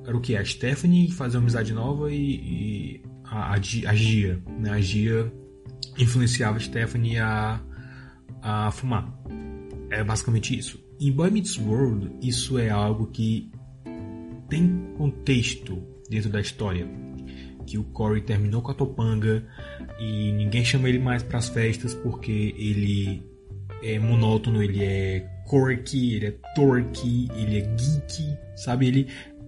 [0.04, 0.36] era o que?
[0.36, 4.72] A Stephanie fazer uma amizade nova e, e a, a, a Gia, né?
[4.72, 5.32] A Gia
[5.96, 7.62] influenciava Stephanie a,
[8.42, 9.14] a fumar.
[9.92, 10.84] É basicamente isso.
[11.00, 13.52] Em Boy Meets World, isso é algo que
[14.50, 16.90] tem contexto dentro da história.
[17.66, 19.44] Que o Corey terminou com a Topanga
[20.00, 23.24] e ninguém chama ele mais para as festas porque ele
[23.84, 28.88] é monótono, ele é quirky, ele é torque, ele é geek, sabe?
[28.88, 29.08] Ele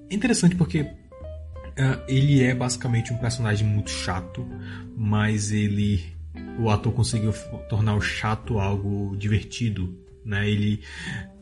[0.09, 4.47] é interessante porque uh, ele é basicamente um personagem muito chato,
[4.95, 6.15] mas ele
[6.59, 7.33] o ator conseguiu
[7.69, 10.49] tornar o chato algo divertido, né?
[10.49, 10.81] Ele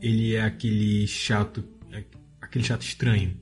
[0.00, 1.64] ele é aquele chato,
[2.40, 3.36] aquele chato estranho,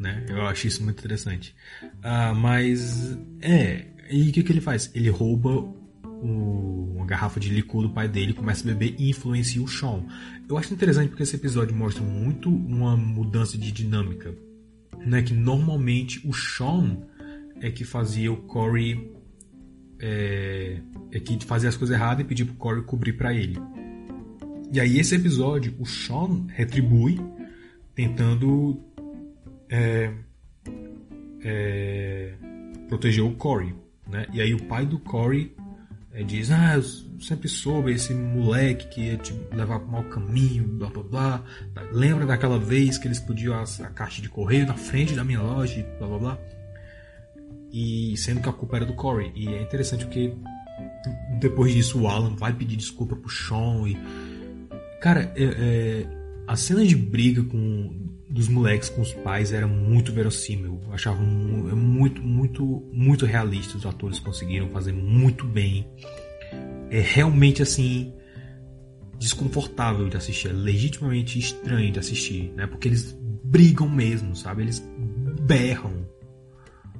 [0.00, 0.24] né?
[0.28, 1.54] Eu acho isso muito interessante.
[1.82, 4.90] Uh, mas é, e o que, que ele faz?
[4.94, 9.62] Ele rouba o, uma garrafa de licor do pai dele, começa a beber e influencia
[9.62, 10.02] o Sean.
[10.48, 14.34] Eu acho interessante porque esse episódio mostra muito uma mudança de dinâmica,
[15.04, 15.22] né?
[15.22, 16.96] Que normalmente o Sean
[17.60, 19.12] é que fazia o Corey
[19.98, 20.80] é,
[21.12, 23.58] é que fazia as coisas erradas e pedia pro Corey cobrir para ele.
[24.72, 27.20] E aí esse episódio o Sean retribui
[27.94, 28.80] tentando
[29.70, 30.12] é,
[31.42, 32.34] é,
[32.88, 33.74] proteger o Corey.
[34.08, 34.26] Né?
[34.32, 35.54] E aí o pai do Corey
[36.12, 36.82] é, diz: Ah, eu
[37.20, 41.44] sempre soube esse moleque que ia te levar para o mau caminho, blá blá blá.
[41.92, 45.40] Lembra daquela vez que ele explodiu a, a caixa de correio na frente da minha
[45.40, 46.38] loja, blá blá blá.
[47.72, 49.30] E sendo que a culpa era do Corey.
[49.34, 50.34] E é interessante porque
[51.38, 53.96] depois disso o Alan vai pedir desculpa pro Sean e.
[55.00, 56.06] Cara, é, é,
[56.46, 60.80] a cena de briga com dos moleques com os pais era muito verossímil.
[60.86, 63.76] Eu achava é muito, muito, muito realista.
[63.76, 65.86] Os atores conseguiram fazer muito bem.
[66.90, 68.14] É realmente assim
[69.18, 72.66] desconfortável de assistir, é legitimamente estranho de assistir, né?
[72.66, 74.62] Porque eles brigam mesmo, sabe?
[74.62, 74.82] Eles
[75.42, 76.06] berram.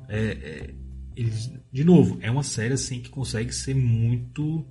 [0.07, 0.75] É, é,
[1.17, 4.67] eles, de novo, é uma série assim que consegue ser muito,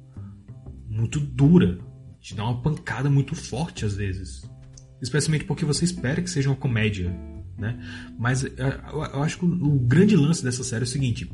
[0.87, 1.79] muito dura,
[2.19, 4.47] te dá uma pancada muito forte às vezes
[5.01, 7.13] especialmente porque você espera que seja uma comédia,
[7.57, 7.77] né?
[8.17, 11.31] Mas é, eu acho que o grande lance dessa série é o seguinte: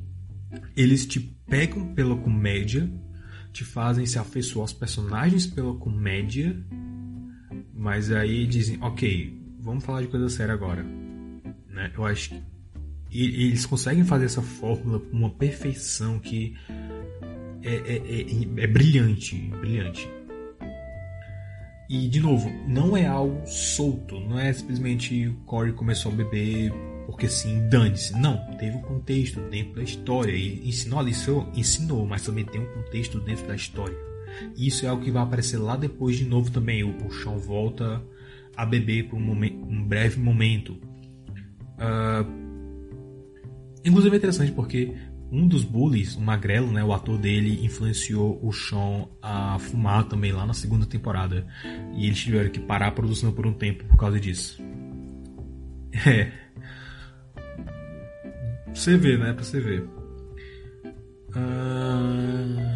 [0.76, 2.90] eles te pegam pela comédia,
[3.52, 6.56] te fazem se afeiçoar aos personagens pela comédia,
[7.74, 10.84] mas aí dizem, ok, vamos falar de coisa séria agora,
[11.70, 11.92] né?
[11.96, 12.44] Eu acho que
[13.12, 16.56] eles conseguem fazer essa fórmula com uma perfeição que
[17.64, 20.08] é, é, é, é brilhante, brilhante.
[21.90, 26.74] E, de novo, não é algo solto, não é simplesmente o Corey começou a beber
[27.06, 28.20] porque sim, dane-se.
[28.20, 32.62] Não, teve um contexto dentro da história e ensinou a lição, ensinou, mas também tem
[32.62, 33.96] um contexto dentro da história.
[34.56, 36.84] E isso é algo que vai aparecer lá depois de novo também.
[36.84, 38.02] O, o Sean volta
[38.56, 40.74] a beber por um, momento, um breve momento.
[41.78, 42.46] Uh,
[43.84, 44.94] inclusive é interessante porque
[45.32, 50.32] um dos bullies, o Magrelo, né, o ator dele, influenciou o Sean a fumar também
[50.32, 51.46] lá na segunda temporada.
[51.96, 54.62] E eles tiveram que parar a produção por um tempo por causa disso.
[56.06, 56.30] É.
[58.74, 59.32] Você vê, né?
[59.32, 59.88] Pra você ver.
[61.34, 62.76] Ah...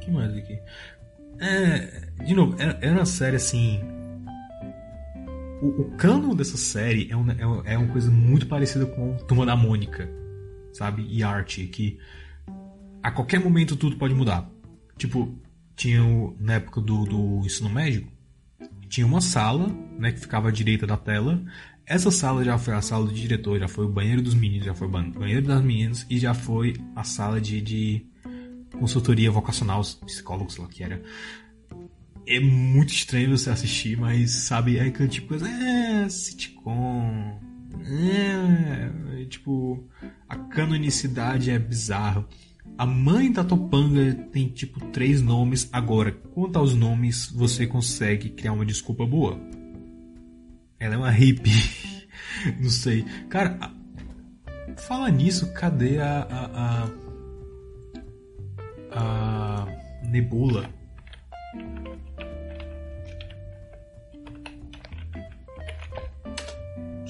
[0.00, 0.58] que mais aqui?
[1.38, 3.80] É, de novo, era uma série assim
[5.60, 9.44] o, o cano dessa série é, um, é, é uma coisa muito parecida com Turma
[9.44, 10.08] da Mônica,
[10.72, 11.06] sabe?
[11.08, 11.98] E Arte, que
[13.02, 14.50] a qualquer momento tudo pode mudar.
[14.96, 15.34] Tipo,
[15.76, 18.06] tinha o, na época do, do ensino médio,
[18.88, 19.68] tinha uma sala,
[19.98, 21.42] né, que ficava à direita da tela.
[21.86, 24.74] Essa sala já foi a sala do diretor, já foi o banheiro dos meninos, já
[24.74, 28.06] foi o banheiro das meninas e já foi a sala de, de
[28.78, 31.02] consultoria vocacional, psicólogos lá que era
[32.26, 37.40] é muito estranho você assistir, mas sabe, é aquele tipo é, sitcom,
[37.84, 39.84] é, tipo,
[40.28, 42.26] a canonicidade é bizarra.
[42.78, 45.68] A mãe da Topanga tem tipo três nomes.
[45.72, 49.38] Agora, quanto aos nomes, você consegue criar uma desculpa boa?
[50.78, 51.50] Ela é uma hippie.
[52.60, 53.04] Não sei.
[53.28, 53.58] Cara,
[54.78, 56.26] fala nisso, cadê a.
[56.30, 56.90] a,
[58.92, 59.66] a, a
[60.08, 60.70] Nebula?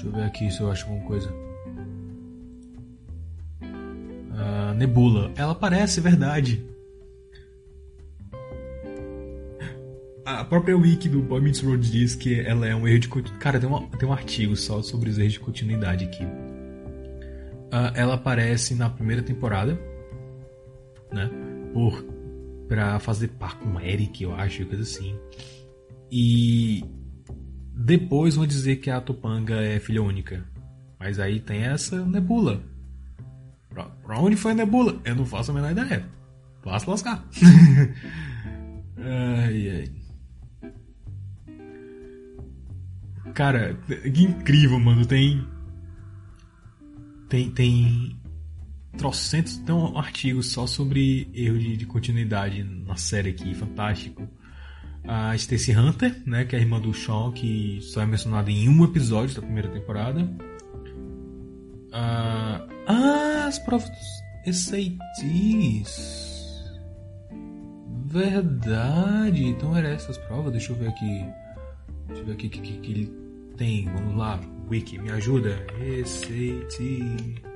[0.00, 1.30] Deixa eu ver aqui se eu acho alguma coisa.
[3.60, 5.30] Uh, Nebula.
[5.36, 6.64] Ela parece verdade.
[10.24, 13.44] A própria wiki do Boy Meets World diz que ela é um erro de continuidade.
[13.44, 16.24] Cara, tem, uma, tem um artigo só sobre os erros de continuidade aqui.
[16.24, 19.78] Uh, ela aparece na primeira temporada,
[21.12, 21.30] né?
[21.74, 22.02] Por
[22.66, 25.14] para fazer par com Eric, eu acho, coisa assim.
[26.10, 26.84] E
[27.82, 30.44] depois vão dizer que a Topanga é filha única.
[30.98, 32.62] Mas aí tem essa nebula.
[33.70, 35.00] Pra, pra onde foi a nebula?
[35.02, 36.06] Eu não faço a menor ideia.
[36.62, 37.26] Faço lascar.
[38.98, 40.72] ai, ai.
[43.32, 45.06] Cara, que incrível, mano.
[45.06, 45.42] Tem.
[47.30, 47.50] Tem.
[47.50, 48.20] Tem.
[48.98, 49.56] Trocentos.
[49.56, 53.54] Tem um artigo só sobre erro de, de continuidade na série aqui.
[53.54, 54.28] Fantástico.
[55.06, 56.44] A Stacy Hunter, né?
[56.44, 59.68] Que é a irmã do Sean, que só é mencionada em um episódio da primeira
[59.68, 60.28] temporada.
[61.92, 62.66] Ah,
[63.46, 63.90] as provas
[64.46, 64.90] SATs.
[68.06, 69.44] Verdade.
[69.44, 70.52] Então era essas provas.
[70.52, 71.26] Deixa eu ver aqui.
[72.06, 73.12] Deixa eu ver aqui o que, que, que, ele
[73.56, 73.86] tem.
[73.86, 74.40] Vamos lá.
[74.68, 75.56] Wiki, me ajuda.
[76.04, 77.49] SAT.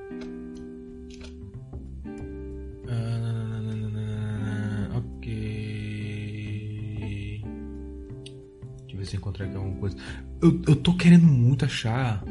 [9.05, 9.95] Ver se encontrar aqui alguma coisa.
[10.41, 12.23] Eu, eu tô querendo muito achar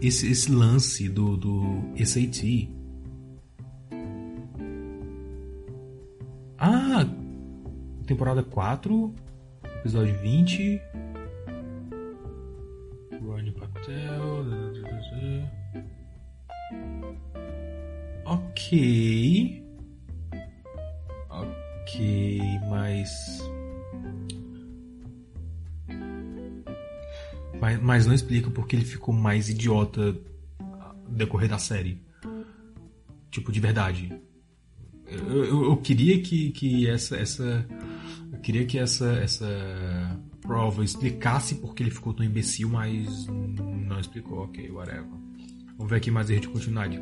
[0.00, 2.68] esse, esse lance do, do SAT.
[6.58, 7.06] Ah,
[8.06, 9.14] temporada 4,
[9.80, 10.80] episódio 20.
[13.22, 14.44] Ronnie Patel.
[18.26, 19.62] Ok.
[21.30, 23.53] Ok, mas.
[27.82, 30.16] Mas, não explica porque ele ficou mais idiota
[31.08, 32.00] decorrer da série.
[33.30, 34.12] Tipo, de verdade.
[35.06, 37.66] Eu, eu, eu, queria que, que essa, essa.
[38.32, 44.44] Eu queria que essa, essa prova explicasse porque ele ficou tão imbecil, mas não explicou.
[44.44, 45.06] Ok, whatever.
[45.76, 47.00] Vamos ver aqui mais erro de continuidade.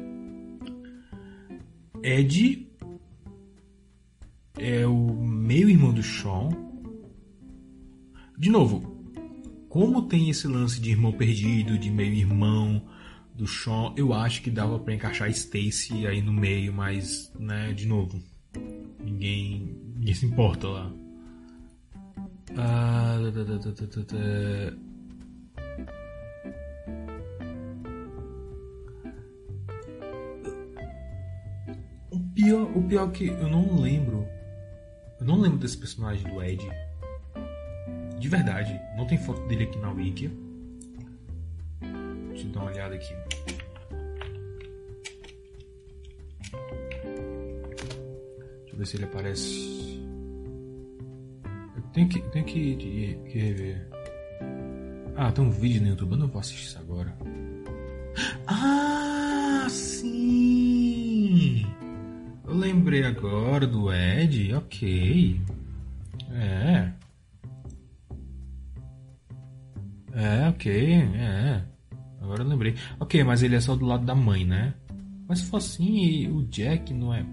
[2.02, 2.68] Ed
[4.58, 6.48] é o meio irmão do Sean.
[8.36, 8.91] De novo,
[9.72, 12.82] como tem esse lance de irmão perdido, de meio irmão
[13.34, 17.86] do Sean, eu acho que dava para encaixar Stacy aí no meio, mas, né, de
[17.86, 18.22] novo,
[19.02, 20.92] ninguém, ninguém se importa lá.
[22.54, 23.16] Ah,
[32.10, 34.28] o pior, o pior que eu não lembro.
[35.18, 36.62] Eu não lembro desse personagem do Ed.
[38.22, 40.30] De verdade, não tem foto dele aqui na wiki.
[42.28, 43.12] Deixa eu dar uma olhada aqui.
[48.60, 50.00] Deixa eu ver se ele aparece.
[51.92, 53.88] Tenho que, que, que, que rever.
[55.16, 57.12] Ah, tem um vídeo no YouTube, eu não vou assistir isso agora.
[58.46, 61.66] Ah, sim!
[62.46, 65.40] Eu lembrei agora do Ed, ok.
[66.30, 66.71] É.
[70.62, 71.64] ok, é.
[72.20, 72.76] Agora eu lembrei.
[73.00, 74.74] Ok, mas ele é só do lado da mãe, né?
[75.28, 77.26] Mas se for assim, o Jack não é.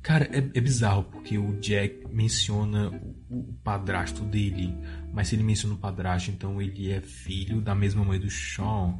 [0.00, 4.74] Cara, é, é bizarro, porque o Jack menciona o, o, padrasto dele.
[5.12, 8.94] Mas se ele menciona o padrasto, então ele é filho da mesma mãe do Sean.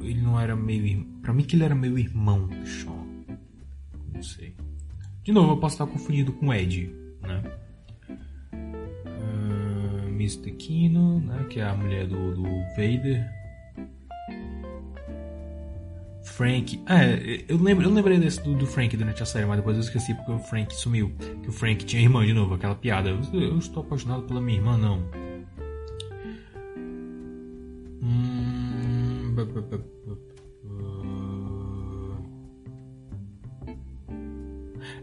[0.00, 1.04] Ele não era meio.
[1.20, 3.06] Pra mim, que ele era meio irmão do Sean.
[4.14, 4.56] Não sei.
[5.22, 6.90] De novo, eu posso estar confundido com Ed,
[10.22, 10.52] Mr.
[10.52, 12.42] Kino, né, que é a mulher do, do
[12.76, 13.28] Vader.
[16.22, 16.80] Frank.
[16.88, 19.82] É, eu, lembro, eu lembrei desse do, do, Frank durante a série, mas depois eu
[19.82, 21.12] esqueci porque o Frank sumiu.
[21.42, 23.10] Que o Frank tinha irmã de novo, aquela piada.
[23.10, 25.02] Eu, eu estou apaixonado pela minha irmã, não.
[28.02, 29.34] Hum,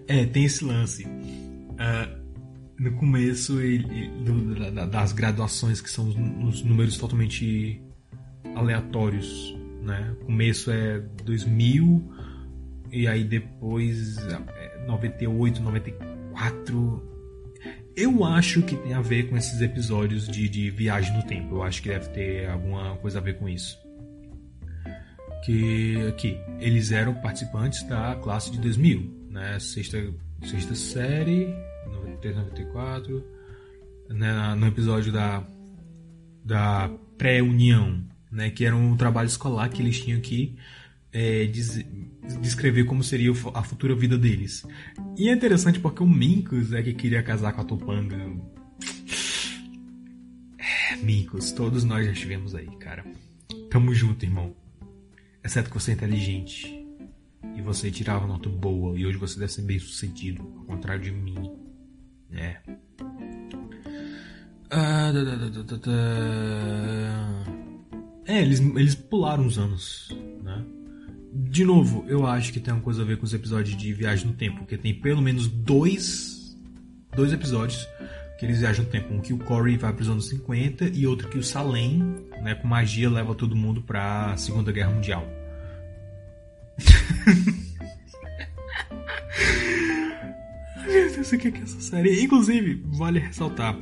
[0.08, 1.06] é, tem esse lance.
[1.06, 2.19] Uh,
[2.80, 6.08] no começo ele, do, das graduações que são
[6.48, 7.82] os números totalmente
[8.56, 10.16] aleatórios, né?
[10.22, 12.02] O começo é 2000
[12.92, 14.18] e aí depois
[14.88, 17.10] 98, é 94.
[17.96, 21.56] Eu acho que tem a ver com esses episódios de, de viagem no tempo.
[21.56, 23.78] Eu acho que deve ter alguma coisa a ver com isso.
[25.46, 29.60] Que aqui eles eram participantes da classe de 2000, né?
[29.60, 29.98] Sexta,
[30.46, 31.54] sexta série
[31.92, 33.24] 93, 94,
[34.10, 35.44] né, no episódio da,
[36.44, 40.58] da pré-união, né, que era um trabalho escolar que eles tinham que
[41.12, 41.86] é, des,
[42.42, 44.66] descrever como seria a futura vida deles.
[45.18, 48.18] E é interessante porque o Minkus é que queria casar com a Topanga.
[50.58, 53.06] É, Minkus, todos nós já estivemos aí, cara.
[53.70, 54.56] Tamo junto, irmão.
[55.44, 56.86] Exceto que você é inteligente.
[57.56, 58.98] E você tirava nota boa.
[58.98, 60.42] E hoje você deve ser bem sucedido.
[60.58, 61.69] Ao contrário de mim.
[62.34, 62.58] É.
[64.72, 65.36] Ah, da, da,
[65.78, 65.92] da,
[68.28, 70.64] é, eles, eles pularam uns anos, né?
[71.34, 74.28] De novo, eu acho que tem uma coisa a ver com os episódios de Viagem
[74.28, 76.56] no Tempo, porque tem pelo menos dois,
[77.16, 77.88] dois episódios
[78.40, 79.14] que eles viajam no tempo.
[79.14, 82.56] Um que o Corey vai para os anos 50 e outro que o Salem, né,
[82.56, 85.28] com magia, leva todo mundo para a Segunda Guerra Mundial.
[90.90, 92.24] Meu o que é essa série?
[92.24, 93.78] Inclusive, vale ressaltar,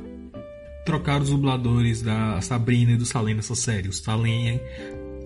[0.84, 3.88] trocaram os dubladores da Sabrina e do Salem nessa série.
[3.88, 4.60] O Salem,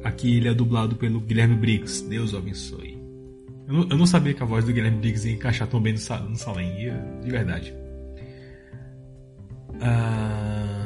[0.05, 2.09] aqui ele é dublado pelo Guilherme Briggs.
[2.09, 2.97] Deus o abençoe.
[3.67, 5.93] Eu não, eu não sabia que a voz do Guilherme Briggs ia encaixar tão bem
[5.95, 6.93] no, no Salem,
[7.23, 7.75] de verdade.
[9.81, 10.83] Ah...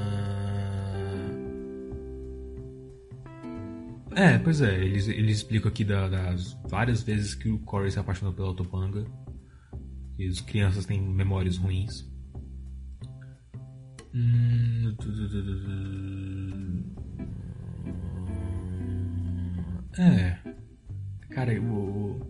[4.17, 7.99] É, pois é, eles, eles explicam aqui da, das várias vezes que o Corey se
[7.99, 9.05] apaixonou pela Topanga.
[10.19, 12.05] E as crianças têm memórias ruins.
[14.15, 14.97] Hum...
[19.99, 20.39] É.
[21.31, 22.21] Cara, o.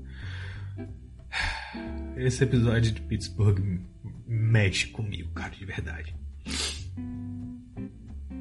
[2.16, 3.80] Esse episódio de Pittsburgh
[4.26, 6.14] mexe comigo, cara, de verdade.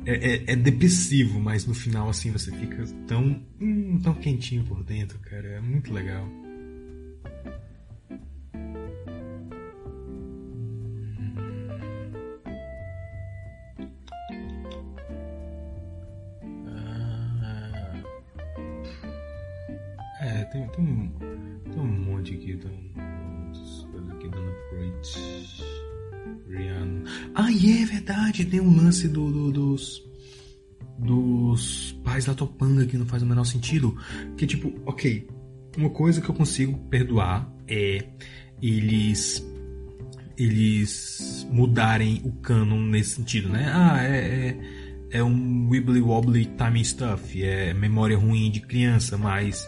[0.06, 4.84] É, é, é, depressivo, mas no final assim você fica tão, hum, tão quentinho por
[4.84, 5.48] dentro, cara.
[5.48, 6.28] É muito legal.
[28.96, 30.06] Lance do, do, dos.
[30.98, 33.98] Dos pais da Topanga que não faz o menor sentido.
[34.38, 35.28] Que tipo, ok,
[35.78, 38.02] uma coisa que eu consigo perdoar é
[38.62, 39.46] eles
[40.38, 43.70] eles mudarem o canon nesse sentido, né?
[43.74, 44.58] Ah, é,
[45.12, 49.68] é, é um wibbly wobbly timing stuff, é memória ruim de criança, mas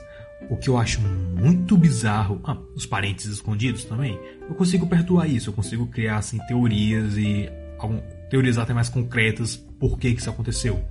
[0.50, 4.18] o que eu acho muito bizarro, ah, os parentes escondidos também,
[4.48, 8.00] eu consigo perdoar isso, eu consigo criar assim teorias e algum,
[8.30, 10.84] teorias até mais concretas por que, que isso aconteceu.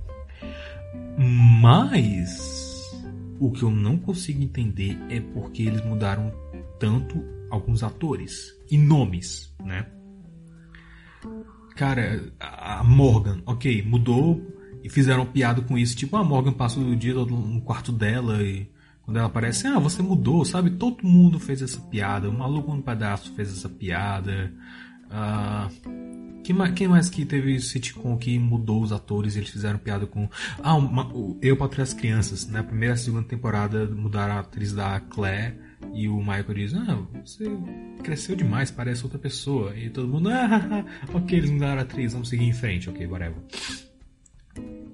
[1.17, 2.91] Mas
[3.39, 6.31] o que eu não consigo entender é porque eles mudaram
[6.79, 9.85] tanto alguns atores e nomes, né?
[11.75, 14.41] Cara, a Morgan, ok, mudou
[14.83, 18.69] e fizeram piada com isso, tipo, a Morgan passa o dia no quarto dela e
[19.07, 20.71] quando ela aparece, ah, você mudou, sabe?
[20.71, 22.29] Todo mundo fez essa piada.
[22.29, 24.51] O Maluco no Pedaço fez essa piada.
[25.09, 25.69] Ah,
[26.53, 30.29] mais, quem mais que teve sitcom que mudou os atores eles fizeram piada com...
[30.63, 31.11] Ah, uma,
[31.41, 32.47] Eu para as Crianças.
[32.47, 35.55] Na primeira e segunda temporada mudaram a atriz da Claire
[35.93, 37.45] e o Michael diz, ah, você
[38.03, 39.75] cresceu demais, parece outra pessoa.
[39.77, 43.41] E todo mundo, ah, ok, eles mudaram a atriz, vamos seguir em frente, ok, whatever.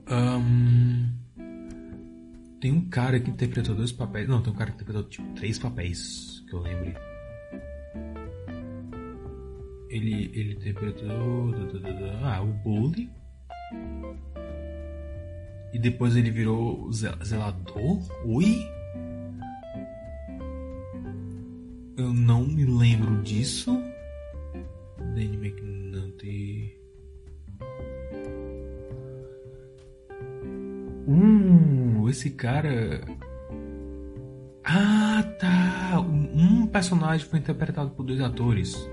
[0.10, 1.24] Um...
[2.60, 4.28] Tem um cara que interpretou dois papéis.
[4.28, 6.96] Não, tem um cara que interpretou tipo três papéis, que eu lembre.
[9.94, 11.54] Ele, ele interpretou.
[12.24, 13.10] Ah, o Bully.
[15.74, 18.00] E depois ele virou zelador?
[18.26, 18.68] Oi?
[21.98, 23.72] Eu não me lembro disso.
[24.98, 26.78] Danny McNulty.
[31.08, 31.64] Hum
[32.14, 33.02] esse cara.
[34.64, 36.00] Ah, tá!
[36.00, 38.90] Um personagem foi interpretado por dois atores.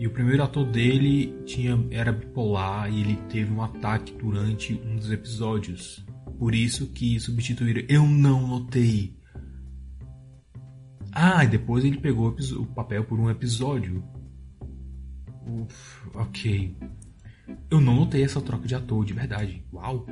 [0.00, 4.96] E o primeiro ator dele tinha, era bipolar e ele teve um ataque durante um
[4.96, 6.02] dos episódios.
[6.38, 7.82] Por isso que substituíram.
[7.86, 9.14] Eu não notei.
[11.12, 14.02] Ah, e depois ele pegou o papel por um episódio.
[15.46, 16.74] Uf, ok.
[17.70, 19.62] Eu não notei essa troca de ator, de verdade.
[19.70, 20.06] Uau!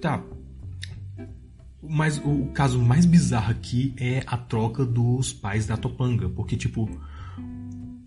[0.00, 0.24] Tá,
[1.82, 6.88] mas o caso mais bizarro aqui é a troca dos pais da Topanga, porque tipo,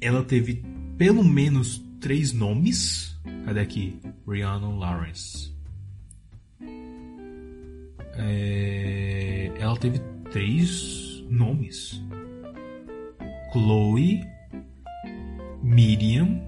[0.01, 0.63] ela teve
[0.97, 3.17] pelo menos três nomes.
[3.45, 3.99] Cadê aqui?
[4.27, 5.55] Rhiannon Lawrence.
[8.17, 9.51] É...
[9.57, 9.99] Ela teve
[10.31, 12.01] três nomes:
[13.53, 14.21] Chloe,
[15.63, 16.41] Miriam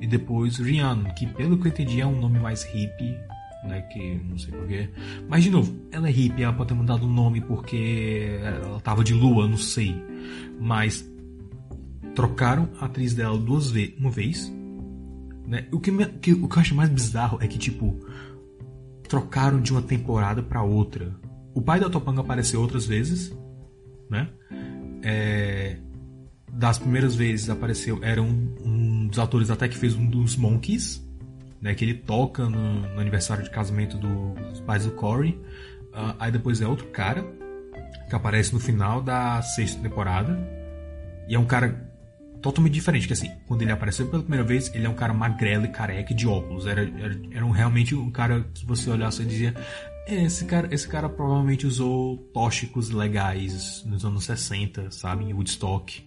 [0.00, 3.16] e depois Rhiannon, que pelo que eu entendi é um nome mais hippie
[3.64, 3.82] né?
[3.82, 4.88] Que não sei porquê.
[5.28, 9.04] Mas de novo, ela é hippie, ela pode ter mudado o nome porque ela tava
[9.04, 9.94] de lua, não sei.
[10.60, 11.08] Mas
[12.14, 14.52] trocaram a atriz dela duas vezes, uma vez.
[15.46, 15.66] Né?
[15.72, 17.98] O, que, me, que, o que eu acho mais bizarro é que, tipo,
[19.08, 21.14] trocaram de uma temporada para outra.
[21.54, 23.36] O pai da Topanga apareceu outras vezes,
[24.10, 24.28] né?
[25.02, 25.78] É,
[26.52, 31.06] das primeiras vezes apareceu, era um, um dos atores até que fez um dos Monkeys,
[31.60, 35.32] né, que ele toca no, no aniversário de casamento do, dos pais do Corey.
[35.92, 37.24] Uh, aí depois é outro cara.
[38.08, 40.38] que aparece no final da sexta temporada.
[41.28, 41.87] E é um cara
[42.42, 45.64] totalmente diferente, que assim, quando ele apareceu pela primeira vez, ele é um cara magrelo
[45.64, 46.66] e careca de óculos.
[46.66, 49.54] Era, era, era um, realmente um cara que você olhasse e dizia.
[50.06, 56.06] É, esse cara, esse cara provavelmente usou tóxicos legais nos anos 60, sabe, em Woodstock.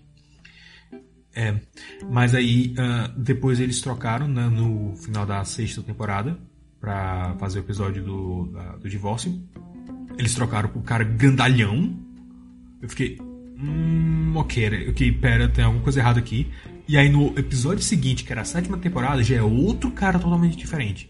[1.34, 1.60] É,
[2.10, 6.38] mas aí uh, depois eles trocaram né, no final da sexta temporada
[6.80, 9.42] para fazer o episódio do, da, do divórcio.
[10.18, 11.96] Eles trocaram pro cara grandalhão.
[12.82, 13.18] Eu fiquei.
[13.62, 16.48] Hum, ok, ok, pera, tem alguma coisa errada aqui.
[16.88, 20.58] E aí no episódio seguinte, que era a sétima temporada, já é outro cara totalmente
[20.58, 21.10] diferente.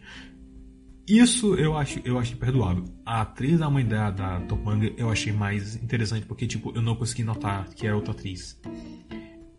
[1.07, 2.85] Isso eu acho, eu achei perdoável.
[3.05, 6.95] A atriz da mãe da, da Topanga eu achei mais interessante porque, tipo, eu não
[6.95, 8.59] consegui notar que era outra atriz.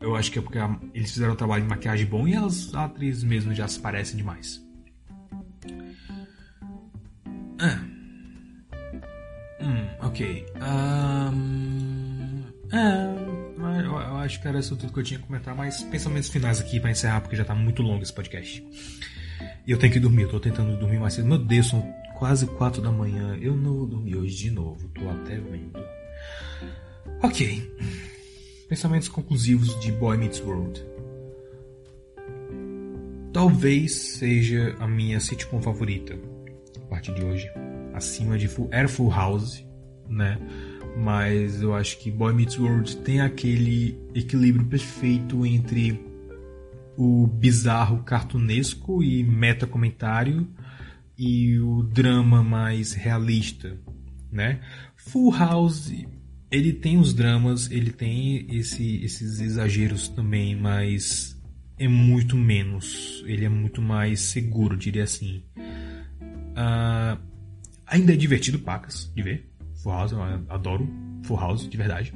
[0.01, 2.75] Eu acho que é porque a, eles fizeram um trabalho de maquiagem bom e as
[2.75, 4.63] atrizes mesmo já se parecem demais.
[7.59, 7.85] Ah.
[9.61, 10.47] Hum, ok.
[10.57, 12.12] Um,
[12.73, 16.29] é, eu, eu, acho que era isso tudo que eu tinha que comentar, mas pensamentos
[16.29, 18.65] finais aqui para encerrar, porque já tá muito longo esse podcast.
[19.67, 21.29] E eu tenho que dormir, eu tô tentando dormir mais cedo.
[21.29, 21.83] Meu Deus, são
[22.19, 23.37] quase 4 da manhã.
[23.41, 25.79] Eu não vou dormir hoje de novo, tô até vendo.
[27.23, 27.71] Ok.
[28.69, 30.85] Pensamentos conclusivos de Boy Meets World.
[33.33, 36.19] Talvez seja a minha sitcom favorita
[36.77, 37.51] a partir de hoje
[37.95, 39.65] acima de Full, era Full House,
[40.09, 40.39] né?
[40.97, 45.99] Mas eu acho que Boy Meets World tem aquele equilíbrio perfeito entre
[46.97, 50.47] o bizarro cartunesco e meta comentário
[51.17, 53.77] e o drama mais realista,
[54.31, 54.61] né?
[54.97, 55.93] Full House
[56.51, 61.41] ele tem os dramas, ele tem esse, esses exageros também, mas
[61.79, 63.25] é muito menos.
[63.27, 65.43] Ele é muito mais seguro, diria assim.
[65.57, 67.33] Uh,
[67.93, 69.52] Ainda é divertido, pacas, de ver.
[69.83, 70.89] Full House, eu adoro
[71.25, 72.15] Full House, de verdade.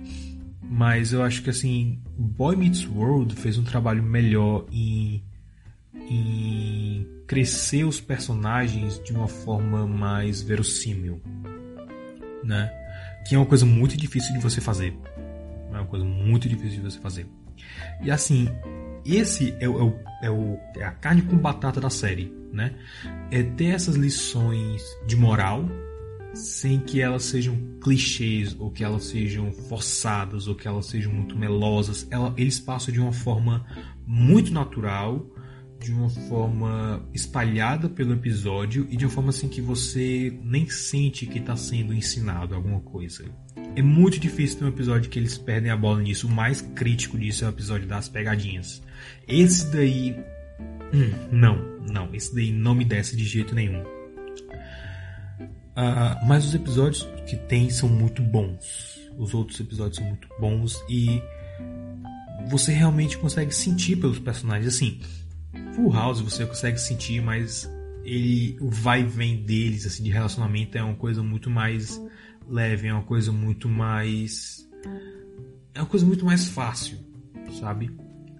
[0.63, 5.23] Mas eu acho que assim, Boy Meets World fez um trabalho melhor em,
[5.95, 11.21] em crescer os personagens de uma forma mais verossímil,
[12.43, 12.73] né?
[13.27, 14.97] Que é uma coisa muito difícil de você fazer.
[15.73, 17.27] É uma coisa muito difícil de você fazer.
[18.03, 18.49] E assim,
[19.05, 22.75] esse é o, é, o, é, é a carne com batata da série, né?
[23.31, 25.65] É ter essas lições de moral
[26.37, 31.37] sem que elas sejam clichês ou que elas sejam forçadas ou que elas sejam muito
[31.37, 32.07] melosas.
[32.11, 33.65] Ela, eles passam de uma forma
[34.07, 35.27] muito natural,
[35.81, 41.27] de uma forma espalhada pelo episódio e de uma forma assim que você nem sente
[41.27, 43.25] que está sendo ensinado alguma coisa.
[43.75, 46.27] É muito difícil ter um episódio que eles perdem a bola nisso.
[46.27, 48.83] O mais crítico disso é o episódio das pegadinhas.
[49.27, 50.17] Esse daí.
[50.93, 52.15] Hum, não, não.
[52.15, 53.95] Esse daí não me desce de jeito nenhum.
[55.77, 58.98] Uh, mas os episódios que tem são muito bons.
[59.19, 61.23] Os outros episódios são muito bons e
[62.48, 64.74] você realmente consegue sentir pelos personagens.
[64.74, 65.01] Assim,
[65.74, 67.70] Full House você consegue sentir, mas
[68.05, 72.01] ele, o vai e vem deles, assim, de relacionamento é uma coisa muito mais
[72.48, 74.66] leve, é uma coisa muito mais.
[75.74, 76.98] É uma coisa muito mais fácil,
[77.61, 77.90] sabe?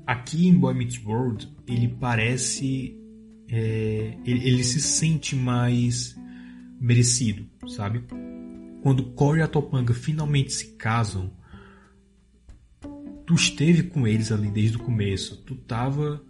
[0.07, 2.97] Aqui em Boy Meets World, ele parece.
[3.49, 6.17] É, ele, ele, se sente mais
[6.81, 8.05] merecido, sabe?
[8.83, 11.33] Quando Corey e a Topanga finalmente se casam,
[13.27, 15.37] tu esteve com eles ali desde o começo.
[15.39, 16.23] Tu tava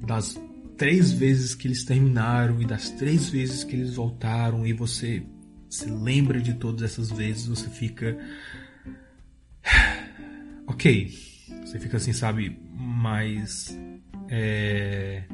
[0.00, 0.40] das
[0.76, 5.24] três vezes que eles terminaram e das três vezes que eles voltaram e você
[5.68, 8.16] se lembra de todas essas vezes, você fica.
[10.66, 11.10] Ok.
[11.64, 12.58] Você fica assim, sabe?
[12.74, 13.76] Mas.
[14.28, 15.24] É...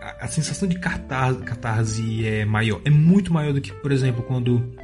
[0.00, 2.80] A, a sensação de catarse, catarse é maior.
[2.84, 4.74] É muito maior do que, por exemplo, quando.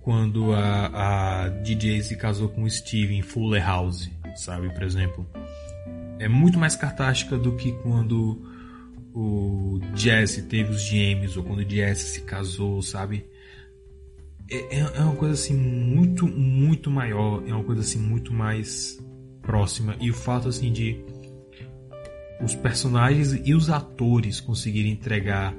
[0.00, 4.70] Quando a, a DJ se casou com o Steve em Fuller House, sabe?
[4.70, 5.28] Por exemplo.
[6.18, 8.42] É muito mais catástica do que quando
[9.14, 13.26] o Jesse teve os gêmeos, ou quando o Jesse se casou, sabe?
[14.50, 18.98] É, é, é uma coisa assim muito, muito maior, é uma coisa assim muito mais
[19.42, 19.96] próxima.
[20.00, 21.04] E o fato assim de
[22.40, 25.54] os personagens e os atores conseguirem entregar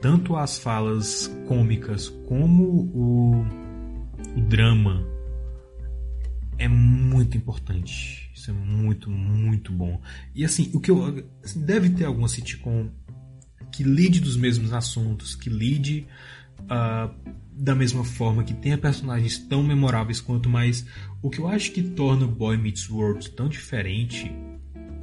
[0.00, 2.64] tanto as falas cômicas como
[2.94, 3.44] o,
[4.36, 5.04] o drama
[6.58, 8.30] é muito importante.
[8.34, 10.00] Isso é muito, muito bom.
[10.34, 11.24] E assim, o que eu.
[11.42, 12.88] Assim, deve ter alguma sitcom
[13.70, 16.06] que lide dos mesmos assuntos, que lide
[16.62, 17.14] uh,
[17.52, 20.86] da mesma forma, que tenha personagens tão memoráveis quanto, mas
[21.22, 24.32] o que eu acho que torna Boy Meets World tão diferente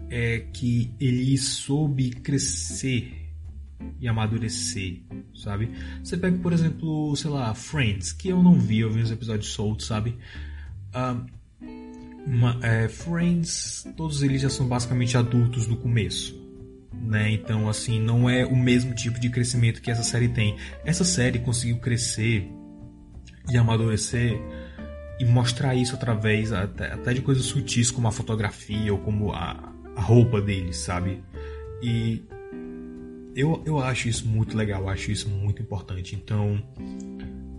[0.10, 3.26] é que ele soube crescer
[3.99, 5.02] e amadurecer,
[5.34, 5.72] sabe?
[6.03, 9.49] Você pega, por exemplo, sei lá, Friends, que eu não vi, eu vi os episódios
[9.49, 10.18] soltos, sabe?
[12.26, 16.44] Uma, é, Friends, todos eles já são basicamente adultos no começo.
[16.94, 17.32] Né?
[17.32, 20.56] Então, assim, não é o mesmo tipo de crescimento que essa série tem.
[20.84, 22.49] Essa série conseguiu crescer
[23.52, 24.40] e amadurecer
[25.19, 29.74] e mostrar isso através até, até de coisas sutis como a fotografia ou como a,
[29.95, 31.23] a roupa deles, sabe?
[31.81, 32.23] E
[33.35, 36.15] eu, eu acho isso muito legal, acho isso muito importante.
[36.15, 36.61] Então,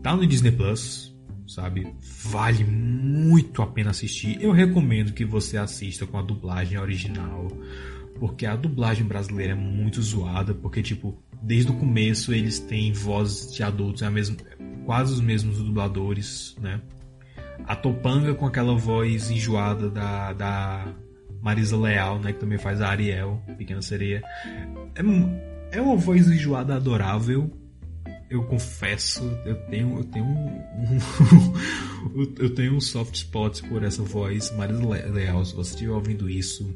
[0.02, 1.14] tá no Disney Plus,
[1.46, 1.94] sabe?
[2.24, 4.42] Vale muito a pena assistir.
[4.42, 7.48] Eu recomendo que você assista com a dublagem original,
[8.18, 13.52] porque a dublagem brasileira é muito zoada, porque tipo, desde o começo eles têm vozes
[13.54, 14.36] de adultos, é a mesma,
[14.84, 16.80] quase os mesmos dubladores, né?
[17.66, 20.94] A Topanga com aquela voz enjoada da, da
[21.42, 24.22] Marisa Leal, né, que também faz a Ariel, Pequena Sereia.
[24.94, 27.50] É, é uma voz enjoada adorável.
[28.28, 30.48] Eu confesso, eu tenho, eu tenho um,
[32.14, 35.44] um eu tenho um soft spot por essa voz, Marisa Leal.
[35.44, 36.68] Se você estiver ouvindo isso,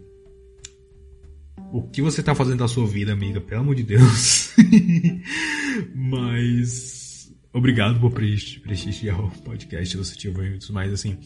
[1.72, 3.40] o que você está fazendo da sua vida, amiga?
[3.40, 4.54] Pelo amor de Deus.
[5.94, 10.66] Mas obrigado por prestigiar o podcast você estiver ouvindo.
[10.72, 11.18] Mas assim,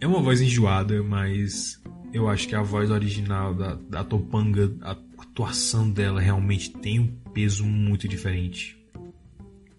[0.00, 1.80] é uma voz enjoada, mas
[2.14, 7.08] eu acho que a voz original da, da Topanga, a atuação dela realmente tem um
[7.32, 8.80] peso muito diferente.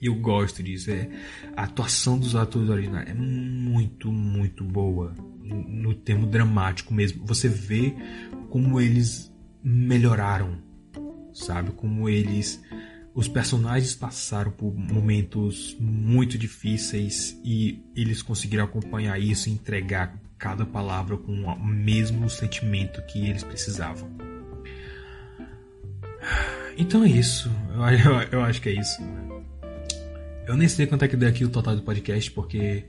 [0.02, 0.92] E eu gosto disso.
[0.92, 1.10] É,
[1.56, 5.16] a atuação dos atores originais é muito, muito boa.
[5.42, 7.26] No, no termo dramático mesmo.
[7.26, 7.96] Você vê
[8.50, 9.34] como eles
[9.64, 10.58] melhoraram,
[11.34, 11.72] sabe?
[11.72, 12.62] Como eles.
[13.14, 20.64] Os personagens passaram por momentos muito difíceis e eles conseguiram acompanhar isso e entregar cada
[20.64, 24.08] palavra com o mesmo sentimento que eles precisavam.
[26.78, 27.52] Então é isso.
[27.74, 27.82] Eu,
[28.14, 29.02] eu, eu acho que é isso.
[30.46, 32.84] Eu nem sei quanto é que deu aqui o total do podcast, porque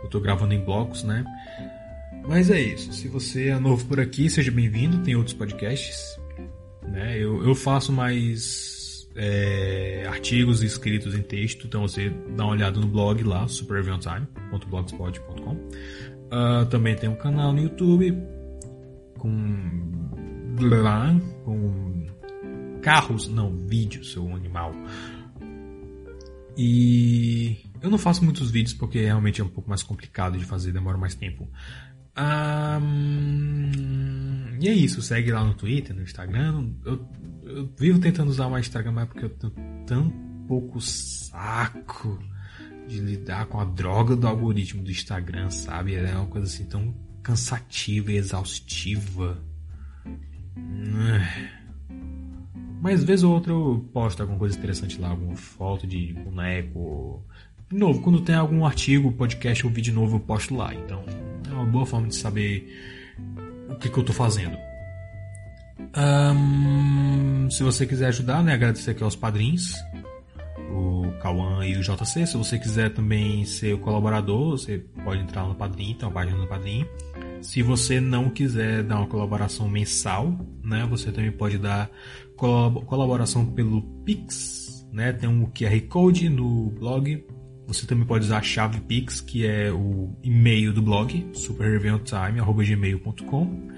[0.00, 1.24] eu tô gravando em blocos, né?
[2.24, 2.92] Mas é isso.
[2.92, 4.98] Se você é novo por aqui, seja bem-vindo.
[4.98, 6.16] Tem outros podcasts.
[6.84, 7.18] Né?
[7.18, 12.86] Eu, eu faço mais é, artigos escritos em texto, então você dá uma olhada no
[12.86, 15.56] blog lá, supervisiontime.blogspot.com.
[16.32, 18.16] Uh, também tem um canal no YouTube
[19.18, 19.36] com,
[21.44, 22.06] com
[22.80, 24.72] carros, não, vídeos, seu animal.
[26.56, 30.72] E eu não faço muitos vídeos porque realmente é um pouco mais complicado de fazer,
[30.72, 31.46] demora mais tempo.
[32.16, 33.68] Um,
[34.58, 36.70] e é isso, segue lá no Twitter, no Instagram.
[36.84, 37.06] Eu,
[37.42, 39.52] eu vivo tentando usar mais Instagram, mas porque eu tenho
[39.86, 40.10] tão
[40.48, 42.18] pouco saco
[42.92, 45.94] de lidar com a droga do algoritmo do Instagram, sabe?
[45.94, 49.42] É uma coisa assim tão cansativa e exaustiva.
[52.82, 57.24] Mas vez ou outra eu posto alguma coisa interessante lá, alguma foto de boneco.
[57.70, 60.74] De novo, quando tem algum artigo, podcast ou vídeo novo, eu posto lá.
[60.74, 61.04] Então
[61.48, 62.68] é uma boa forma de saber
[63.70, 64.58] o que, que eu estou fazendo.
[65.96, 69.74] Um, se você quiser ajudar, né, agradecer aqui aos padrinhos,
[70.72, 72.26] o Cauã e o JC.
[72.26, 76.38] Se você quiser também ser o colaborador, você pode entrar no Padrim, tem uma página
[76.38, 76.84] no Padrim.
[77.40, 80.32] Se você não quiser dar uma colaboração mensal,
[80.64, 81.90] né, você também pode dar
[82.36, 87.24] colaboração pelo Pix, né, tem um QR Code no blog
[87.66, 93.68] você também pode usar a chave Pix, que é o e-mail do blog, superreviewtime.gmail.com.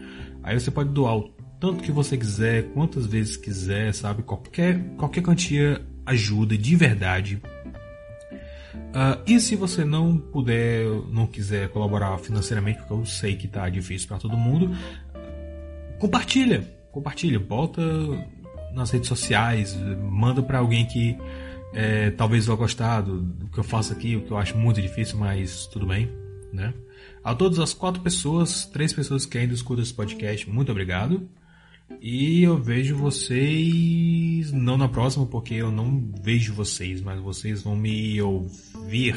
[0.42, 1.28] Aí você pode doar o
[1.60, 4.22] tanto que você quiser, quantas vezes quiser, sabe?
[4.22, 7.40] Qualquer, qualquer quantia ajuda de verdade.
[8.74, 13.68] Uh, e se você não puder, não quiser colaborar financeiramente, porque eu sei que tá
[13.68, 14.70] difícil para todo mundo,
[15.98, 17.82] compartilha, compartilha, bota
[18.72, 19.76] nas redes sociais,
[20.10, 21.16] manda para alguém que
[21.72, 24.80] é, talvez vá gostar do, do, que eu faço aqui, o que eu acho muito
[24.80, 26.08] difícil, mas tudo bem,
[26.52, 26.72] né?
[27.22, 31.28] A todas as quatro pessoas, três pessoas que ainda escutam esse podcast, muito obrigado.
[32.00, 37.76] E eu vejo vocês não na próxima, porque eu não vejo vocês, mas vocês vão
[37.76, 39.16] me ouvir.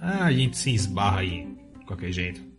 [0.00, 1.46] Ah, a gente se esbarra aí,
[1.78, 2.56] de qualquer jeito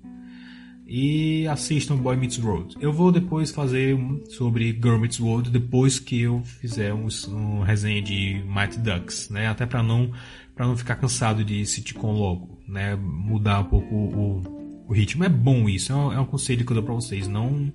[0.87, 2.77] e assistam Boy Meets World.
[2.79, 7.61] Eu vou depois fazer um sobre Girl Meets World depois que eu fizer um, um
[7.61, 9.47] resenha de Mighty Ducks, né?
[9.47, 10.11] Até para não
[10.55, 12.95] para não ficar cansado de sitcom logo, né?
[12.95, 16.71] Mudar um pouco o, o ritmo é bom isso, é um, é um conselho que
[16.71, 17.27] eu dou para vocês.
[17.27, 17.71] Não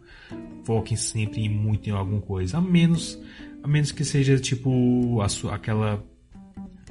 [0.65, 3.19] foquem sempre muito em alguma coisa, a menos
[3.63, 6.03] a menos que seja tipo a sua, aquela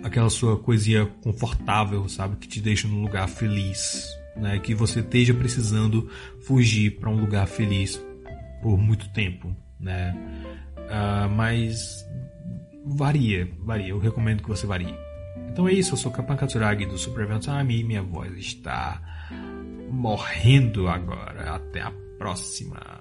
[0.04, 5.34] aquela sua coisinha confortável, sabe, que te deixa num lugar feliz, né, que você esteja
[5.34, 6.10] precisando
[6.42, 8.02] fugir para um lugar feliz
[8.62, 10.16] por muito tempo, né?
[10.78, 12.06] Uh, mas
[12.86, 13.90] varia, varia.
[13.90, 14.94] Eu recomendo que você varie.
[15.50, 19.02] Então é isso, eu sou Kapan Katsuragi do Super Time e minha voz está
[19.90, 21.56] morrendo agora.
[21.56, 23.01] Até a próxima.